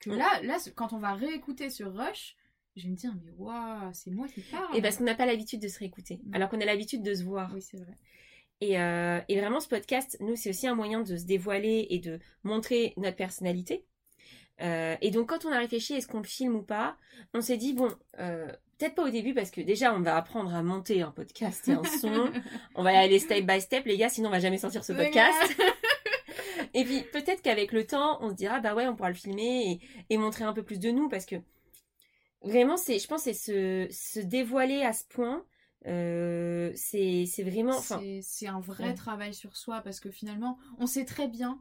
que 0.00 0.10
là, 0.10 0.40
là, 0.42 0.58
quand 0.74 0.92
on 0.92 0.98
va 0.98 1.14
réécouter 1.14 1.70
ce 1.70 1.84
rush, 1.84 2.36
je 2.76 2.84
vais 2.84 2.90
me 2.90 2.96
dire, 2.96 3.12
mais 3.24 3.32
waouh, 3.36 3.90
c'est 3.92 4.10
moi 4.10 4.28
qui 4.28 4.40
parle. 4.42 4.76
Et 4.76 4.82
parce 4.82 4.96
qu'on 4.96 5.04
n'a 5.04 5.14
pas 5.14 5.26
l'habitude 5.26 5.60
de 5.60 5.68
se 5.68 5.78
réécouter, 5.78 6.20
alors 6.32 6.48
qu'on 6.48 6.60
a 6.60 6.64
l'habitude 6.64 7.02
de 7.02 7.14
se 7.14 7.24
voir. 7.24 7.50
Oui, 7.52 7.62
c'est 7.62 7.76
vrai. 7.76 7.96
Et, 8.60 8.80
euh, 8.80 9.20
et 9.28 9.38
vraiment, 9.38 9.60
ce 9.60 9.68
podcast, 9.68 10.16
nous, 10.20 10.36
c'est 10.36 10.50
aussi 10.50 10.66
un 10.66 10.74
moyen 10.74 11.02
de 11.02 11.16
se 11.16 11.24
dévoiler 11.24 11.86
et 11.90 11.98
de 11.98 12.18
montrer 12.42 12.94
notre 12.96 13.16
personnalité. 13.16 13.84
Euh, 14.60 14.96
et 15.00 15.10
donc, 15.10 15.28
quand 15.28 15.44
on 15.44 15.52
a 15.52 15.58
réfléchi, 15.58 15.94
est-ce 15.94 16.06
qu'on 16.06 16.18
le 16.18 16.24
filme 16.24 16.56
ou 16.56 16.62
pas 16.62 16.96
On 17.34 17.40
s'est 17.40 17.56
dit, 17.56 17.74
bon, 17.74 17.88
euh, 18.18 18.46
peut-être 18.78 18.94
pas 18.94 19.04
au 19.04 19.10
début, 19.10 19.34
parce 19.34 19.50
que 19.50 19.60
déjà, 19.60 19.94
on 19.94 20.00
va 20.00 20.16
apprendre 20.16 20.54
à 20.54 20.62
monter 20.62 21.02
un 21.02 21.10
podcast 21.10 21.68
et 21.68 21.72
un 21.72 21.84
son. 21.84 22.30
on 22.74 22.82
va 22.82 22.92
y 22.92 22.96
aller 22.96 23.18
step 23.18 23.46
by 23.46 23.60
step, 23.60 23.84
les 23.86 23.96
gars, 23.96 24.08
sinon 24.08 24.28
on 24.28 24.32
va 24.32 24.40
jamais 24.40 24.58
sortir 24.58 24.84
ce 24.84 24.92
podcast. 24.92 25.54
Et 26.74 26.84
puis 26.84 27.02
peut-être 27.12 27.42
qu'avec 27.42 27.72
le 27.72 27.86
temps, 27.86 28.18
on 28.20 28.30
se 28.30 28.34
dira 28.34 28.60
bah 28.60 28.74
ouais, 28.74 28.86
on 28.86 28.94
pourra 28.94 29.08
le 29.08 29.14
filmer 29.14 29.80
et, 30.10 30.18
montrer 30.18 30.44
un 30.44 30.52
peu 30.52 30.62
plus 30.62 30.78
de 30.78 30.90
nous 30.90 31.08
parce 31.08 31.24
que 31.24 31.36
vraiment, 32.42 32.76
c'est, 32.76 32.98
je 32.98 33.06
pense, 33.06 33.22
c'est 33.22 33.32
se, 33.32 33.86
se 33.90 34.20
dévoiler 34.20 34.82
à 34.82 34.92
ce 34.92 35.04
point. 35.04 35.44
Euh, 35.86 36.72
c'est, 36.74 37.24
vraiment. 37.38 37.80
C'est 38.20 38.46
un 38.46 38.60
vrai 38.60 38.94
travail 38.94 39.32
sur 39.34 39.56
soi 39.56 39.80
parce 39.80 40.00
que 40.00 40.10
finalement, 40.10 40.58
on 40.78 40.86
sait 40.86 41.04
très 41.04 41.28
bien 41.28 41.60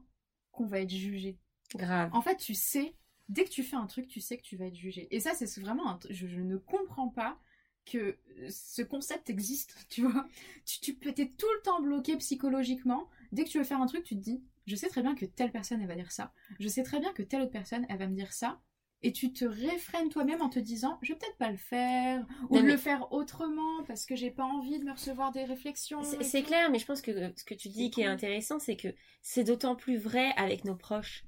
qu'on 0.51 0.65
va 0.65 0.81
être 0.81 0.89
jugé. 0.89 1.37
Grave. 1.75 2.09
En 2.13 2.21
fait, 2.21 2.38
tu 2.38 2.53
sais, 2.53 2.95
dès 3.29 3.43
que 3.43 3.50
tu 3.50 3.63
fais 3.63 3.75
un 3.75 3.88
truc, 3.88 4.07
tu 4.07 4.21
sais 4.21 4.38
que 4.38 4.43
tu 4.43 4.55
vas 4.57 4.65
être 4.65 4.75
jugé. 4.75 5.07
Et 5.12 5.19
ça, 5.19 5.33
c'est 5.33 5.59
vraiment. 5.59 6.00
je, 6.09 6.27
je, 6.27 6.39
ne 6.39 6.57
comprends 6.57 7.09
pas 7.09 7.39
que 7.86 8.17
ce 8.50 8.81
concept 8.81 9.29
existe, 9.29 9.75
tu 9.89 10.03
vois. 10.03 10.27
Tu, 10.65 10.79
tu 10.79 10.93
peux 10.93 11.13
être 11.15 11.38
tout 11.38 11.51
le 11.55 11.62
temps 11.63 11.81
bloqué 11.81 12.17
psychologiquement. 12.17 13.09
Dès 13.31 13.43
que 13.43 13.50
tu 13.50 13.57
veux 13.57 13.63
faire 13.63 13.81
un 13.81 13.88
truc, 13.88 14.03
tu 14.03 14.15
te 14.15 14.21
dis, 14.21 14.41
je 14.65 14.75
sais 14.75 14.89
très 14.89 15.01
bien 15.01 15.15
que 15.15 15.25
telle 15.25 15.51
personne, 15.51 15.81
elle 15.81 15.88
va 15.88 15.95
dire 15.95 16.12
ça. 16.12 16.33
Je 16.59 16.67
sais 16.67 16.83
très 16.83 17.00
bien 17.00 17.13
que 17.13 17.24
telle 17.24 17.41
autre 17.41 17.51
personne, 17.51 17.86
elle 17.89 17.97
va 17.97 18.07
me 18.07 18.15
dire 18.15 18.33
ça. 18.33 18.59
Et 19.03 19.12
tu 19.12 19.31
te 19.31 19.45
réfrènes 19.45 20.09
toi-même 20.09 20.41
en 20.41 20.50
te 20.50 20.57
disant, 20.57 20.97
je 21.03 21.13
vais 21.13 21.19
peut-être 21.19 21.38
pas 21.38 21.51
le 21.51 21.57
faire, 21.57 22.25
ou 22.50 22.57
le 22.57 22.77
faire 22.77 23.12
autrement 23.13 23.83
parce 23.86 24.07
que 24.07 24.15
j'ai 24.15 24.31
pas 24.31 24.43
envie 24.43 24.79
de 24.79 24.86
me 24.86 24.91
recevoir 24.91 25.31
des 25.31 25.43
réflexions. 25.43 26.01
C'est 26.03 26.41
clair, 26.41 26.71
mais 26.71 26.79
je 26.79 26.86
pense 26.86 27.01
que 27.01 27.12
ce 27.36 27.43
que 27.43 27.53
tu 27.53 27.69
dis 27.69 27.91
qui 27.91 28.01
est 28.01 28.05
intéressant, 28.05 28.57
c'est 28.57 28.75
que 28.75 28.88
c'est 29.21 29.43
d'autant 29.43 29.75
plus 29.75 29.97
vrai 29.97 30.31
avec 30.36 30.65
nos 30.65 30.75
proches. 30.75 31.26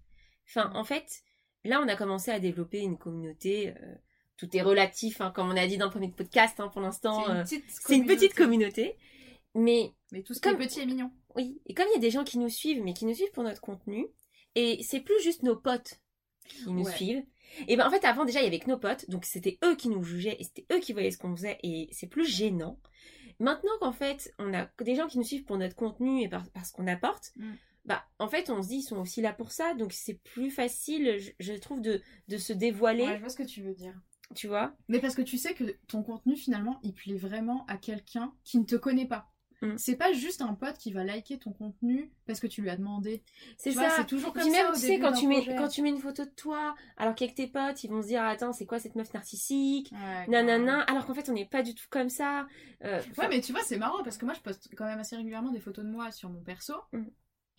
Enfin, 0.49 0.71
en 0.73 0.83
fait, 0.83 1.23
là, 1.63 1.81
on 1.83 1.87
a 1.87 1.95
commencé 1.95 2.31
à 2.31 2.39
développer 2.39 2.79
une 2.79 2.97
communauté. 2.97 3.69
Euh, 3.69 3.95
tout 4.37 4.55
est 4.55 4.61
relatif, 4.61 5.21
hein, 5.21 5.31
comme 5.35 5.49
on 5.49 5.57
a 5.57 5.67
dit 5.67 5.77
dans 5.77 5.85
le 5.85 5.91
premier 5.91 6.09
podcast, 6.09 6.59
hein, 6.59 6.69
pour 6.69 6.81
l'instant. 6.81 7.25
C'est 7.45 7.95
une, 7.95 8.03
euh, 8.03 8.07
petite 8.07 8.33
communauté. 8.33 8.97
Mais, 9.53 9.91
mais 10.11 10.23
tout 10.23 10.33
ce 10.33 10.39
qui 10.39 10.49
est 10.49 10.55
petit 10.55 10.81
et 10.81 10.85
mignon. 10.85 11.11
Oui, 11.35 11.61
et 11.65 11.73
comme 11.73 11.85
il 11.89 11.93
y 11.93 11.97
a 11.97 12.01
des 12.01 12.11
gens 12.11 12.23
qui 12.23 12.37
nous 12.37 12.49
suivent, 12.49 12.81
mais 12.83 12.93
qui 12.93 13.05
nous 13.05 13.13
suivent 13.13 13.31
pour 13.31 13.43
notre 13.43 13.61
contenu, 13.61 14.07
et 14.55 14.81
c'est 14.83 15.01
plus 15.01 15.21
juste 15.21 15.43
nos 15.43 15.55
potes 15.55 15.99
qui 16.47 16.71
nous 16.71 16.87
suivent. 16.87 17.23
Et 17.67 17.77
ben 17.77 17.87
en 17.87 17.89
fait, 17.91 18.05
avant 18.05 18.25
déjà, 18.25 18.41
il 18.41 18.45
y 18.45 18.47
avait 18.47 18.59
que 18.59 18.69
nos 18.69 18.77
potes, 18.77 19.09
donc 19.09 19.25
c'était 19.25 19.57
eux 19.63 19.75
qui 19.75 19.89
nous 19.89 20.03
jugeaient, 20.03 20.37
et 20.39 20.43
c'était 20.43 20.65
eux 20.71 20.79
qui 20.79 20.93
voyaient 20.93 21.11
ce 21.11 21.17
qu'on 21.17 21.35
faisait, 21.35 21.59
et 21.63 21.89
c'est 21.91 22.07
plus 22.07 22.25
gênant. 22.25 22.79
Maintenant 23.39 23.71
qu'en 23.79 23.93
fait, 23.93 24.33
on 24.37 24.53
a 24.53 24.69
des 24.81 24.95
gens 24.95 25.07
qui 25.07 25.17
nous 25.17 25.23
suivent 25.23 25.45
pour 25.45 25.57
notre 25.57 25.75
contenu 25.75 26.21
et 26.21 26.29
par, 26.29 26.47
parce 26.51 26.71
qu'on 26.71 26.87
apporte, 26.87 27.31
mm. 27.37 27.53
Bah 27.85 28.03
en 28.19 28.27
fait, 28.27 28.49
on 28.49 28.61
se 28.61 28.69
dit, 28.69 28.77
ils 28.77 28.83
sont 28.83 28.97
aussi 28.97 29.21
là 29.21 29.33
pour 29.33 29.51
ça, 29.51 29.73
donc 29.73 29.93
c'est 29.93 30.15
plus 30.15 30.51
facile, 30.51 31.19
je, 31.39 31.53
trouve, 31.53 31.81
de, 31.81 32.01
de 32.27 32.37
se 32.37 32.53
dévoiler. 32.53 33.05
Ouais, 33.05 33.15
je 33.15 33.19
vois 33.21 33.29
ce 33.29 33.37
que 33.37 33.43
tu 33.43 33.61
veux 33.61 33.73
dire 33.73 33.99
tu 34.35 34.47
vois? 34.47 34.75
Mais 34.87 34.99
parce 34.99 35.15
que 35.15 35.23
tu 35.23 35.39
sais 35.39 35.55
que 35.55 35.75
ton 35.87 36.03
contenu 36.03 36.37
finalement 36.37 36.79
il 36.83 36.93
plaît 36.93 37.17
vraiment 37.17 37.65
à 37.67 37.77
quelqu'un 37.77 38.31
qui 38.43 38.59
ne 38.59 38.63
te 38.63 38.75
connaît 38.75 39.07
pas. 39.07 39.31
Mm. 39.61 39.77
C'est 39.77 39.95
pas 39.95 40.13
juste 40.13 40.41
un 40.41 40.53
pote 40.53 40.77
qui 40.77 40.91
va 40.91 41.03
liker 41.03 41.37
ton 41.37 41.51
contenu 41.51 42.11
parce 42.25 42.39
que 42.39 42.47
tu 42.47 42.61
lui 42.61 42.69
as 42.69 42.77
demandé. 42.77 43.23
C'est 43.57 43.71
ça. 43.71 43.89
C'est 43.89 44.05
toujours 44.05 44.33
comme 44.33 44.49
ça. 44.49 44.71
tu 44.73 44.79
sais, 44.79 44.99
quand 44.99 45.11
tu, 45.11 45.27
mets, 45.27 45.45
quand 45.55 45.67
tu 45.67 45.81
mets 45.81 45.89
une 45.89 45.99
photo 45.99 46.23
de 46.23 46.29
toi, 46.29 46.75
alors 46.97 47.13
qu'avec 47.15 47.35
tes 47.35 47.47
potes, 47.47 47.83
ils 47.83 47.89
vont 47.89 48.01
se 48.01 48.07
dire 48.07 48.23
Attends, 48.23 48.53
c'est 48.53 48.65
quoi 48.65 48.79
cette 48.79 48.95
meuf 48.95 49.13
narcissique? 49.13 49.91
Nanana. 50.27 50.81
Alors 50.81 51.05
qu'en 51.05 51.13
fait, 51.13 51.29
on 51.29 51.33
n'est 51.33 51.47
pas 51.47 51.63
du 51.63 51.75
tout 51.75 51.87
comme 51.89 52.09
ça. 52.09 52.47
Euh, 52.85 53.01
ouais, 53.17 53.27
mais 53.27 53.41
tu 53.41 53.51
vois, 53.51 53.61
c'est 53.63 53.77
marrant 53.77 54.01
parce 54.03 54.17
que 54.17 54.25
moi, 54.25 54.33
je 54.33 54.39
poste 54.41 54.69
quand 54.77 54.85
même 54.85 54.99
assez 54.99 55.15
régulièrement 55.15 55.51
des 55.51 55.59
photos 55.59 55.83
de 55.83 55.89
moi 55.89 56.11
sur 56.11 56.29
mon 56.29 56.41
perso. 56.41 56.75
Mm. 56.93 57.03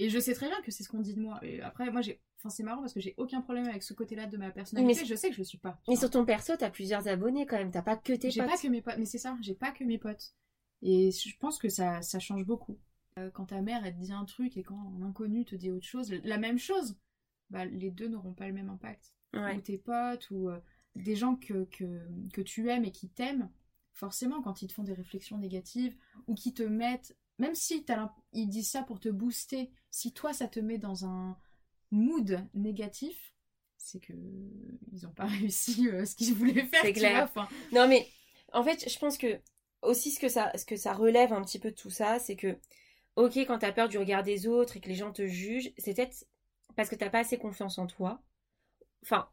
Et 0.01 0.09
je 0.09 0.19
sais 0.19 0.33
très 0.33 0.49
bien 0.49 0.61
que 0.63 0.71
c'est 0.71 0.83
ce 0.83 0.89
qu'on 0.89 1.01
dit 1.01 1.15
de 1.15 1.21
moi. 1.21 1.39
Et 1.43 1.61
après, 1.61 1.91
moi, 1.91 2.01
j'ai. 2.01 2.23
Enfin, 2.39 2.49
c'est 2.49 2.63
marrant 2.63 2.81
parce 2.81 2.95
que 2.95 3.01
j'ai 3.01 3.15
aucun 3.19 3.43
problème 3.43 3.67
avec 3.67 3.83
ce 3.83 3.93
côté-là 3.93 4.27
de 4.27 4.39
ma 4.39 4.51
personnalité. 4.51 5.03
Mais 5.03 5.07
je 5.07 5.15
sais 5.15 5.29
que 5.29 5.35
je 5.35 5.41
le 5.41 5.45
suis 5.45 5.59
pas. 5.59 5.79
Mais 5.89 5.97
sur 5.97 6.09
ton 6.09 6.25
perso, 6.25 6.55
t'as 6.57 6.71
plusieurs 6.71 7.07
abonnés 7.07 7.45
quand 7.45 7.59
même. 7.59 7.71
T'as 7.71 7.83
pas 7.83 7.97
que 7.97 8.15
tes 8.15 8.29
potes. 8.29 8.31
J'ai 8.31 8.41
pas 8.41 8.57
que 8.57 8.69
mes 8.69 8.81
potes. 8.81 8.97
Mais 8.97 9.05
c'est 9.05 9.19
ça, 9.19 9.37
j'ai 9.43 9.55
pas 9.55 9.73
que 9.73 9.85
mes 9.85 9.99
potes. 9.99 10.35
Et 10.81 11.11
je 11.11 11.37
pense 11.39 11.59
que 11.59 11.69
ça, 11.69 12.01
ça 12.01 12.19
change 12.19 12.47
beaucoup. 12.47 12.79
Euh, 13.19 13.31
quand 13.31 13.47
ta 13.47 13.61
mère, 13.61 13.85
elle 13.85 13.95
te 13.95 14.01
dit 14.01 14.13
un 14.13 14.25
truc 14.25 14.57
et 14.57 14.63
quand 14.63 14.95
un 14.99 15.03
inconnu 15.03 15.45
te 15.45 15.55
dit 15.55 15.71
autre 15.71 15.87
chose, 15.87 16.11
la 16.25 16.39
même 16.39 16.59
chose, 16.59 16.97
bah, 17.51 17.67
les 17.67 17.91
deux 17.91 18.09
n'auront 18.09 18.33
pas 18.33 18.47
le 18.47 18.55
même 18.55 18.71
impact. 18.71 19.13
Ou 19.35 19.61
tes 19.61 19.79
potes, 19.79 20.31
ou 20.31 20.49
euh, 20.49 20.59
des 20.97 21.15
gens 21.15 21.37
que, 21.37 21.65
que, 21.65 22.01
que 22.33 22.41
tu 22.41 22.69
aimes 22.69 22.85
et 22.85 22.91
qui 22.91 23.11
t'aiment, 23.11 23.51
forcément, 23.93 24.41
quand 24.41 24.63
ils 24.63 24.69
te 24.69 24.73
font 24.73 24.83
des 24.83 24.95
réflexions 24.95 25.37
négatives 25.37 25.95
ou 26.27 26.35
qui 26.35 26.55
te 26.55 26.63
mettent 26.63 27.17
même 27.41 27.55
si 27.55 27.85
ils 28.33 28.49
disent 28.49 28.71
ça 28.71 28.83
pour 28.83 29.01
te 29.01 29.09
booster, 29.09 29.71
si 29.91 30.13
toi 30.13 30.33
ça 30.33 30.47
te 30.47 30.61
met 30.61 30.79
dans 30.79 31.07
un 31.07 31.37
mood 31.91 32.47
négatif, 32.55 33.35
c'est 33.79 33.99
que 33.99 34.13
ils 34.13 35.03
n'ont 35.03 35.13
pas 35.13 35.27
réussi 35.41 35.89
euh, 35.89 36.05
ce 36.05 36.15
qu'ils 36.15 36.35
voulaient 36.35 36.67
faire. 36.67 36.83
C'est 36.83 36.93
clair. 36.93 37.33
Non 37.73 37.89
mais 37.89 38.07
en 38.53 38.63
fait, 38.63 38.89
je 38.89 38.99
pense 38.99 39.17
que 39.17 39.41
aussi 39.83 40.11
ce 40.11 40.21
que 40.21 40.29
ça, 40.29 40.53
ce 40.57 40.67
que 40.67 40.77
ça 40.77 40.93
relève 40.93 41.33
un 41.33 41.43
petit 41.43 41.59
peu 41.59 41.71
de 41.71 41.77
tout 41.77 41.91
ça, 41.91 42.19
c'est 42.19 42.37
que 42.37 42.59
ok 43.17 43.39
quand 43.39 43.59
t'as 43.59 43.73
peur 43.73 43.89
du 43.89 43.97
regard 43.97 44.23
des 44.23 44.47
autres 44.47 44.77
et 44.77 44.81
que 44.81 44.89
les 44.89 44.95
gens 44.95 45.13
te 45.13 45.27
jugent, 45.27 45.73
c'est 45.79 45.95
peut-être 45.95 46.27
parce 46.77 46.91
que 46.91 46.95
t'as 46.95 47.11
pas 47.11 47.21
assez 47.21 47.39
confiance 47.39 47.79
en 47.79 47.87
toi. 47.87 48.23
Enfin, 49.03 49.31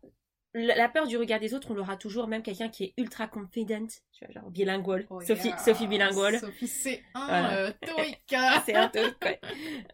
la 0.58 0.90
peur 0.90 1.08
du 1.08 1.18
regard 1.18 1.40
des 1.40 1.54
autres, 1.54 1.72
on 1.72 1.74
l'aura 1.74 1.98
toujours, 1.98 2.28
même 2.28 2.42
quelqu'un 2.42 2.70
qui 2.70 2.86
est 2.86 2.94
ultra 2.98 3.28
confident, 3.28 3.88
tu 4.12 4.26
vois, 4.26 4.34
genre 4.34 4.50
bilingual. 4.50 5.06
Oh, 5.10 5.22
Sophie, 5.22 5.52
Sophie 5.64 5.88
bilingual. 5.88 6.40
Sophie, 6.40 6.68
c'est 6.68 7.04
un 7.14 7.52
euh, 7.54 7.72
c'est 8.66 8.76
un 8.76 8.92
ouais. 8.94 9.40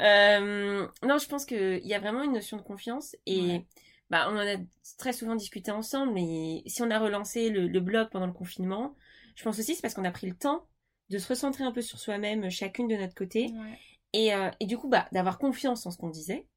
euh, 0.01 0.87
non, 1.03 1.17
je 1.17 1.27
pense 1.27 1.45
qu'il 1.45 1.85
y 1.85 1.93
a 1.93 1.99
vraiment 1.99 2.23
une 2.23 2.33
notion 2.33 2.57
de 2.57 2.61
confiance 2.61 3.15
et 3.25 3.61
bah, 4.09 4.27
on 4.29 4.35
en 4.35 4.47
a 4.47 4.57
très 4.97 5.13
souvent 5.13 5.35
discuté 5.35 5.71
ensemble, 5.71 6.13
mais 6.13 6.63
si 6.65 6.81
on 6.81 6.91
a 6.91 6.99
relancé 6.99 7.49
le, 7.49 7.79
blog 7.79 8.09
pendant 8.11 8.27
le 8.27 8.33
confinement, 8.33 8.95
je 9.35 9.43
pense 9.43 9.59
aussi 9.59 9.75
c'est 9.75 9.81
parce 9.81 9.93
qu'on 9.93 10.05
a 10.05 10.11
pris 10.11 10.27
le 10.27 10.35
temps 10.35 10.67
de 11.09 11.17
se 11.17 11.27
recentrer 11.27 11.63
un 11.63 11.71
peu 11.71 11.81
sur 11.81 11.99
soi-même, 11.99 12.49
chacune 12.49 12.87
de 12.87 12.95
notre 12.95 13.15
côté. 13.15 13.51
Et, 14.13 14.33
euh, 14.33 14.51
et, 14.59 14.67
du 14.67 14.77
coup, 14.77 14.87
bah, 14.87 15.07
d'avoir 15.11 15.39
confiance 15.39 15.85
en 15.87 15.91
ce 15.91 15.97
qu'on 15.97 16.09
disait, 16.09 16.47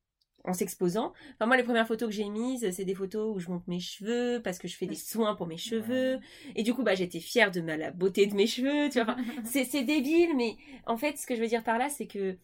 en 0.47 0.53
s'exposant. 0.53 1.13
Enfin, 1.35 1.47
moi, 1.47 1.57
les 1.57 1.63
premières 1.63 1.87
photos 1.87 2.09
que 2.09 2.15
j'ai 2.15 2.29
mises, 2.29 2.71
c'est 2.71 2.85
des 2.85 2.95
photos 2.95 3.35
où 3.35 3.41
je 3.41 3.49
monte 3.49 3.67
mes 3.67 3.81
cheveux 3.81 4.41
parce 4.43 4.59
que 4.59 4.69
je 4.69 4.77
fais 4.77 4.87
des 4.87 4.95
soins 4.95 5.35
pour 5.35 5.47
mes 5.47 5.57
cheveux. 5.57 6.19
Et 6.55 6.63
du 6.63 6.73
coup, 6.73 6.83
bah, 6.83 6.95
j'étais 6.95 7.21
fière 7.21 7.51
de 7.51 7.61
ma, 7.61 7.77
la 7.77 7.91
beauté 7.91 8.27
de 8.27 8.35
mes 8.35 8.47
cheveux, 8.47 8.89
tu 8.91 9.03
vois. 9.03 9.17
c'est 9.45 9.85
débile, 9.85 10.37
mais 10.37 10.57
en 10.87 10.97
fait, 10.97 11.19
ce 11.19 11.27
que 11.27 11.35
je 11.35 11.41
veux 11.41 11.49
dire 11.49 11.65
par 11.65 11.79
là, 11.79 11.89
c'est 11.89 12.07
que, 12.07 12.39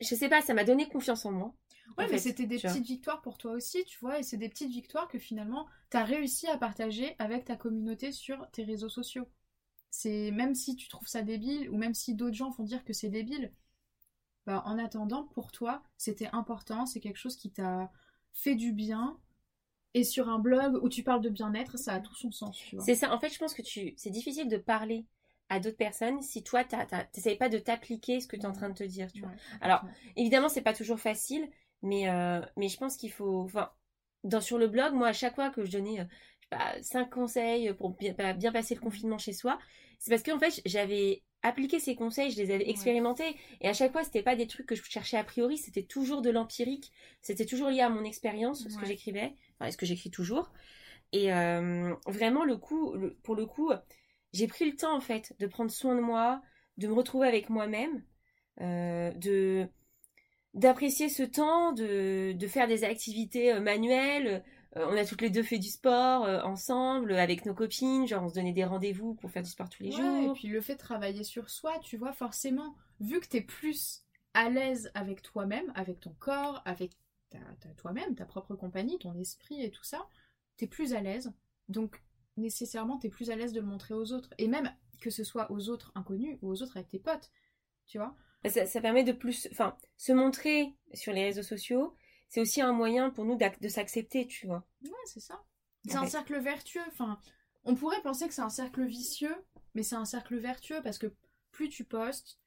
je 0.00 0.14
sais 0.14 0.28
pas, 0.28 0.42
ça 0.42 0.54
m'a 0.54 0.64
donné 0.64 0.88
confiance 0.88 1.24
en 1.26 1.32
moi. 1.32 1.54
Ouais, 1.98 2.06
mais 2.08 2.18
c'était 2.18 2.46
des 2.46 2.58
petites 2.58 2.86
victoires 2.86 3.20
pour 3.20 3.36
toi 3.36 3.52
aussi, 3.52 3.84
tu 3.84 3.98
vois, 3.98 4.20
et 4.20 4.22
c'est 4.22 4.36
des 4.36 4.48
petites 4.48 4.70
victoires 4.70 5.08
que 5.08 5.18
finalement, 5.18 5.66
tu 5.90 5.96
as 5.96 6.04
réussi 6.04 6.46
à 6.46 6.56
partager 6.56 7.16
avec 7.18 7.44
ta 7.44 7.56
communauté 7.56 8.12
sur 8.12 8.48
tes 8.52 8.62
réseaux 8.62 8.88
sociaux. 8.88 9.28
C'est 9.90 10.30
même 10.30 10.54
si 10.54 10.76
tu 10.76 10.88
trouves 10.88 11.08
ça 11.08 11.22
débile, 11.22 11.68
ou 11.68 11.76
même 11.76 11.94
si 11.94 12.14
d'autres 12.14 12.36
gens 12.36 12.52
font 12.52 12.62
dire 12.62 12.84
que 12.84 12.92
c'est 12.92 13.08
débile, 13.08 13.52
bah, 14.50 14.64
en 14.66 14.78
attendant, 14.78 15.28
pour 15.32 15.52
toi, 15.52 15.80
c'était 15.96 16.28
important, 16.32 16.84
c'est 16.84 16.98
quelque 16.98 17.18
chose 17.18 17.36
qui 17.36 17.52
t'a 17.52 17.88
fait 18.32 18.56
du 18.56 18.72
bien. 18.72 19.16
Et 19.94 20.02
sur 20.02 20.28
un 20.28 20.40
blog 20.40 20.76
où 20.82 20.88
tu 20.88 21.04
parles 21.04 21.20
de 21.20 21.28
bien-être, 21.28 21.78
ça 21.78 21.94
a 21.94 22.00
tout 22.00 22.16
son 22.16 22.32
sens. 22.32 22.60
C'est 22.80 22.96
ça. 22.96 23.14
En 23.14 23.20
fait, 23.20 23.28
je 23.28 23.38
pense 23.38 23.54
que 23.54 23.62
tu, 23.62 23.94
c'est 23.96 24.10
difficile 24.10 24.48
de 24.48 24.56
parler 24.56 25.06
à 25.50 25.60
d'autres 25.60 25.76
personnes 25.76 26.20
si 26.20 26.42
toi, 26.42 26.64
tu 26.64 26.74
n'essayes 27.14 27.36
pas 27.36 27.48
de 27.48 27.58
t'appliquer 27.58 28.18
ce 28.18 28.26
que 28.26 28.34
tu 28.34 28.42
es 28.42 28.46
en 28.46 28.52
train 28.52 28.70
de 28.70 28.74
te 28.74 28.82
dire. 28.82 29.12
Tu 29.12 29.20
vois. 29.20 29.30
Alors, 29.60 29.84
évidemment, 30.16 30.48
c'est 30.48 30.62
pas 30.62 30.74
toujours 30.74 30.98
facile, 30.98 31.48
mais, 31.82 32.08
euh, 32.08 32.40
mais 32.56 32.66
je 32.66 32.76
pense 32.76 32.96
qu'il 32.96 33.12
faut. 33.12 33.42
Enfin, 33.42 33.70
dans, 34.24 34.40
sur 34.40 34.58
le 34.58 34.66
blog, 34.66 34.94
moi, 34.94 35.06
à 35.06 35.12
chaque 35.12 35.36
fois 35.36 35.50
que 35.50 35.64
je 35.64 35.70
donnais 35.70 36.00
euh, 36.54 36.56
cinq 36.82 37.08
conseils 37.10 37.72
pour 37.74 37.90
bien, 37.90 38.34
bien 38.34 38.50
passer 38.50 38.74
le 38.74 38.80
confinement 38.80 39.18
chez 39.18 39.32
soi, 39.32 39.60
c'est 40.00 40.10
parce 40.10 40.24
qu'en 40.24 40.40
fait, 40.40 40.60
j'avais 40.66 41.22
appliqué 41.42 41.80
ces 41.80 41.94
conseils, 41.94 42.30
je 42.30 42.36
les 42.36 42.50
avais 42.52 42.68
expérimentés. 42.68 43.36
Et 43.60 43.68
à 43.68 43.72
chaque 43.72 43.92
fois, 43.92 44.04
c'était 44.04 44.22
pas 44.22 44.36
des 44.36 44.46
trucs 44.46 44.66
que 44.66 44.74
je 44.74 44.82
cherchais 44.82 45.16
a 45.16 45.24
priori, 45.24 45.58
c'était 45.58 45.82
toujours 45.82 46.22
de 46.22 46.30
l'empirique. 46.30 46.92
C'était 47.22 47.46
toujours 47.46 47.68
lié 47.70 47.80
à 47.80 47.88
mon 47.88 48.04
expérience, 48.04 48.68
ce 48.68 48.76
que 48.76 48.86
j'écrivais, 48.86 49.34
enfin, 49.58 49.70
ce 49.70 49.76
que 49.76 49.86
j'écris 49.86 50.10
toujours. 50.10 50.50
Et 51.12 51.32
euh, 51.32 51.94
vraiment, 52.06 52.44
le 52.44 52.56
coup, 52.56 52.94
pour 53.22 53.34
le 53.34 53.46
coup, 53.46 53.72
j'ai 54.32 54.46
pris 54.46 54.70
le 54.70 54.76
temps, 54.76 54.94
en 54.94 55.00
fait, 55.00 55.34
de 55.38 55.46
prendre 55.46 55.70
soin 55.70 55.94
de 55.96 56.00
moi, 56.00 56.42
de 56.76 56.86
me 56.86 56.92
retrouver 56.92 57.26
avec 57.28 57.50
moi-même, 57.50 58.04
euh, 58.60 59.12
de 59.12 59.68
d'apprécier 60.54 61.08
ce 61.08 61.22
temps, 61.22 61.72
de, 61.72 62.32
de 62.32 62.46
faire 62.48 62.66
des 62.66 62.82
activités 62.82 63.52
euh, 63.52 63.60
manuelles, 63.60 64.42
on 64.76 64.96
a 64.96 65.04
toutes 65.04 65.22
les 65.22 65.30
deux 65.30 65.42
fait 65.42 65.58
du 65.58 65.68
sport 65.68 66.24
euh, 66.24 66.42
ensemble 66.42 67.12
avec 67.14 67.44
nos 67.44 67.54
copines, 67.54 68.06
genre 68.06 68.22
on 68.22 68.28
se 68.28 68.34
donnait 68.34 68.52
des 68.52 68.64
rendez-vous 68.64 69.14
pour 69.14 69.30
faire 69.30 69.42
du 69.42 69.50
sport 69.50 69.68
tous 69.68 69.82
les 69.82 69.90
jours. 69.90 70.30
Et 70.30 70.32
puis 70.34 70.48
le 70.48 70.60
fait 70.60 70.74
de 70.74 70.78
travailler 70.78 71.24
sur 71.24 71.50
soi, 71.50 71.78
tu 71.80 71.96
vois, 71.96 72.12
forcément, 72.12 72.76
vu 73.00 73.20
que 73.20 73.26
tu 73.26 73.38
es 73.38 73.40
plus 73.40 74.04
à 74.34 74.48
l'aise 74.48 74.90
avec 74.94 75.22
toi-même, 75.22 75.72
avec 75.74 76.00
ton 76.00 76.14
corps, 76.18 76.62
avec 76.64 76.92
toi-même, 77.76 78.14
ta 78.14 78.24
propre 78.24 78.54
compagnie, 78.54 78.98
ton 78.98 79.14
esprit 79.18 79.62
et 79.62 79.70
tout 79.70 79.84
ça, 79.84 80.06
tu 80.56 80.64
es 80.64 80.68
plus 80.68 80.94
à 80.94 81.00
l'aise. 81.00 81.32
Donc 81.68 82.00
nécessairement, 82.36 82.98
tu 82.98 83.08
es 83.08 83.10
plus 83.10 83.30
à 83.30 83.36
l'aise 83.36 83.52
de 83.52 83.60
le 83.60 83.66
montrer 83.66 83.94
aux 83.94 84.12
autres. 84.12 84.30
Et 84.38 84.48
même 84.48 84.72
que 85.00 85.10
ce 85.10 85.24
soit 85.24 85.50
aux 85.50 85.68
autres 85.68 85.92
inconnus 85.94 86.38
ou 86.42 86.50
aux 86.50 86.62
autres 86.62 86.76
avec 86.76 86.88
tes 86.88 86.98
potes, 86.98 87.30
tu 87.86 87.98
vois. 87.98 88.14
Ça, 88.46 88.66
ça 88.66 88.80
permet 88.80 89.04
de 89.04 89.12
plus, 89.12 89.48
enfin, 89.50 89.76
se 89.96 90.12
montrer 90.12 90.74
sur 90.94 91.12
les 91.12 91.24
réseaux 91.24 91.42
sociaux, 91.42 91.94
c'est 92.30 92.40
aussi 92.40 92.62
un 92.62 92.72
moyen 92.72 93.10
pour 93.10 93.24
nous 93.24 93.36
de 93.36 93.68
s'accepter, 93.68 94.26
tu 94.26 94.46
vois. 94.46 94.64
Ouais, 94.84 94.90
c'est 95.04 95.20
ça. 95.20 95.42
C'est 95.86 95.96
un 95.96 96.06
cercle 96.06 96.38
vertueux. 96.38 96.80
Enfin, 96.88 97.18
on 97.64 97.74
pourrait 97.74 98.00
penser 98.02 98.28
que 98.28 98.34
c'est 98.34 98.40
un 98.40 98.50
cercle 98.50 98.84
vicieux, 98.84 99.34
mais 99.74 99.82
c'est 99.82 99.96
un 99.96 100.04
cercle 100.04 100.36
vertueux 100.36 100.80
parce 100.82 100.98
que 100.98 101.12
plus 101.50 101.68
tu 101.68 101.84
postes, 101.84 102.38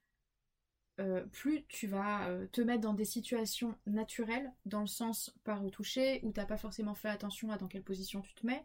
euh, 1.00 1.26
plus 1.26 1.66
tu 1.68 1.88
vas 1.88 2.28
euh, 2.30 2.48
te 2.48 2.62
mettre 2.62 2.82
dans 2.82 2.94
des 2.94 3.06
situations 3.06 3.76
naturelles, 3.86 4.54
dans 4.66 4.82
le 4.82 4.88
sens 4.88 5.36
pas 5.44 5.56
retouché, 5.56 6.22
où 6.24 6.32
t'as 6.32 6.46
pas 6.46 6.58
forcément 6.58 6.96
fait 6.96 7.10
attention 7.10 7.52
à 7.52 7.58
dans 7.58 7.68
quelle 7.68 7.84
position 7.84 8.22
tu 8.22 8.34
te 8.36 8.46
mets, 8.46 8.64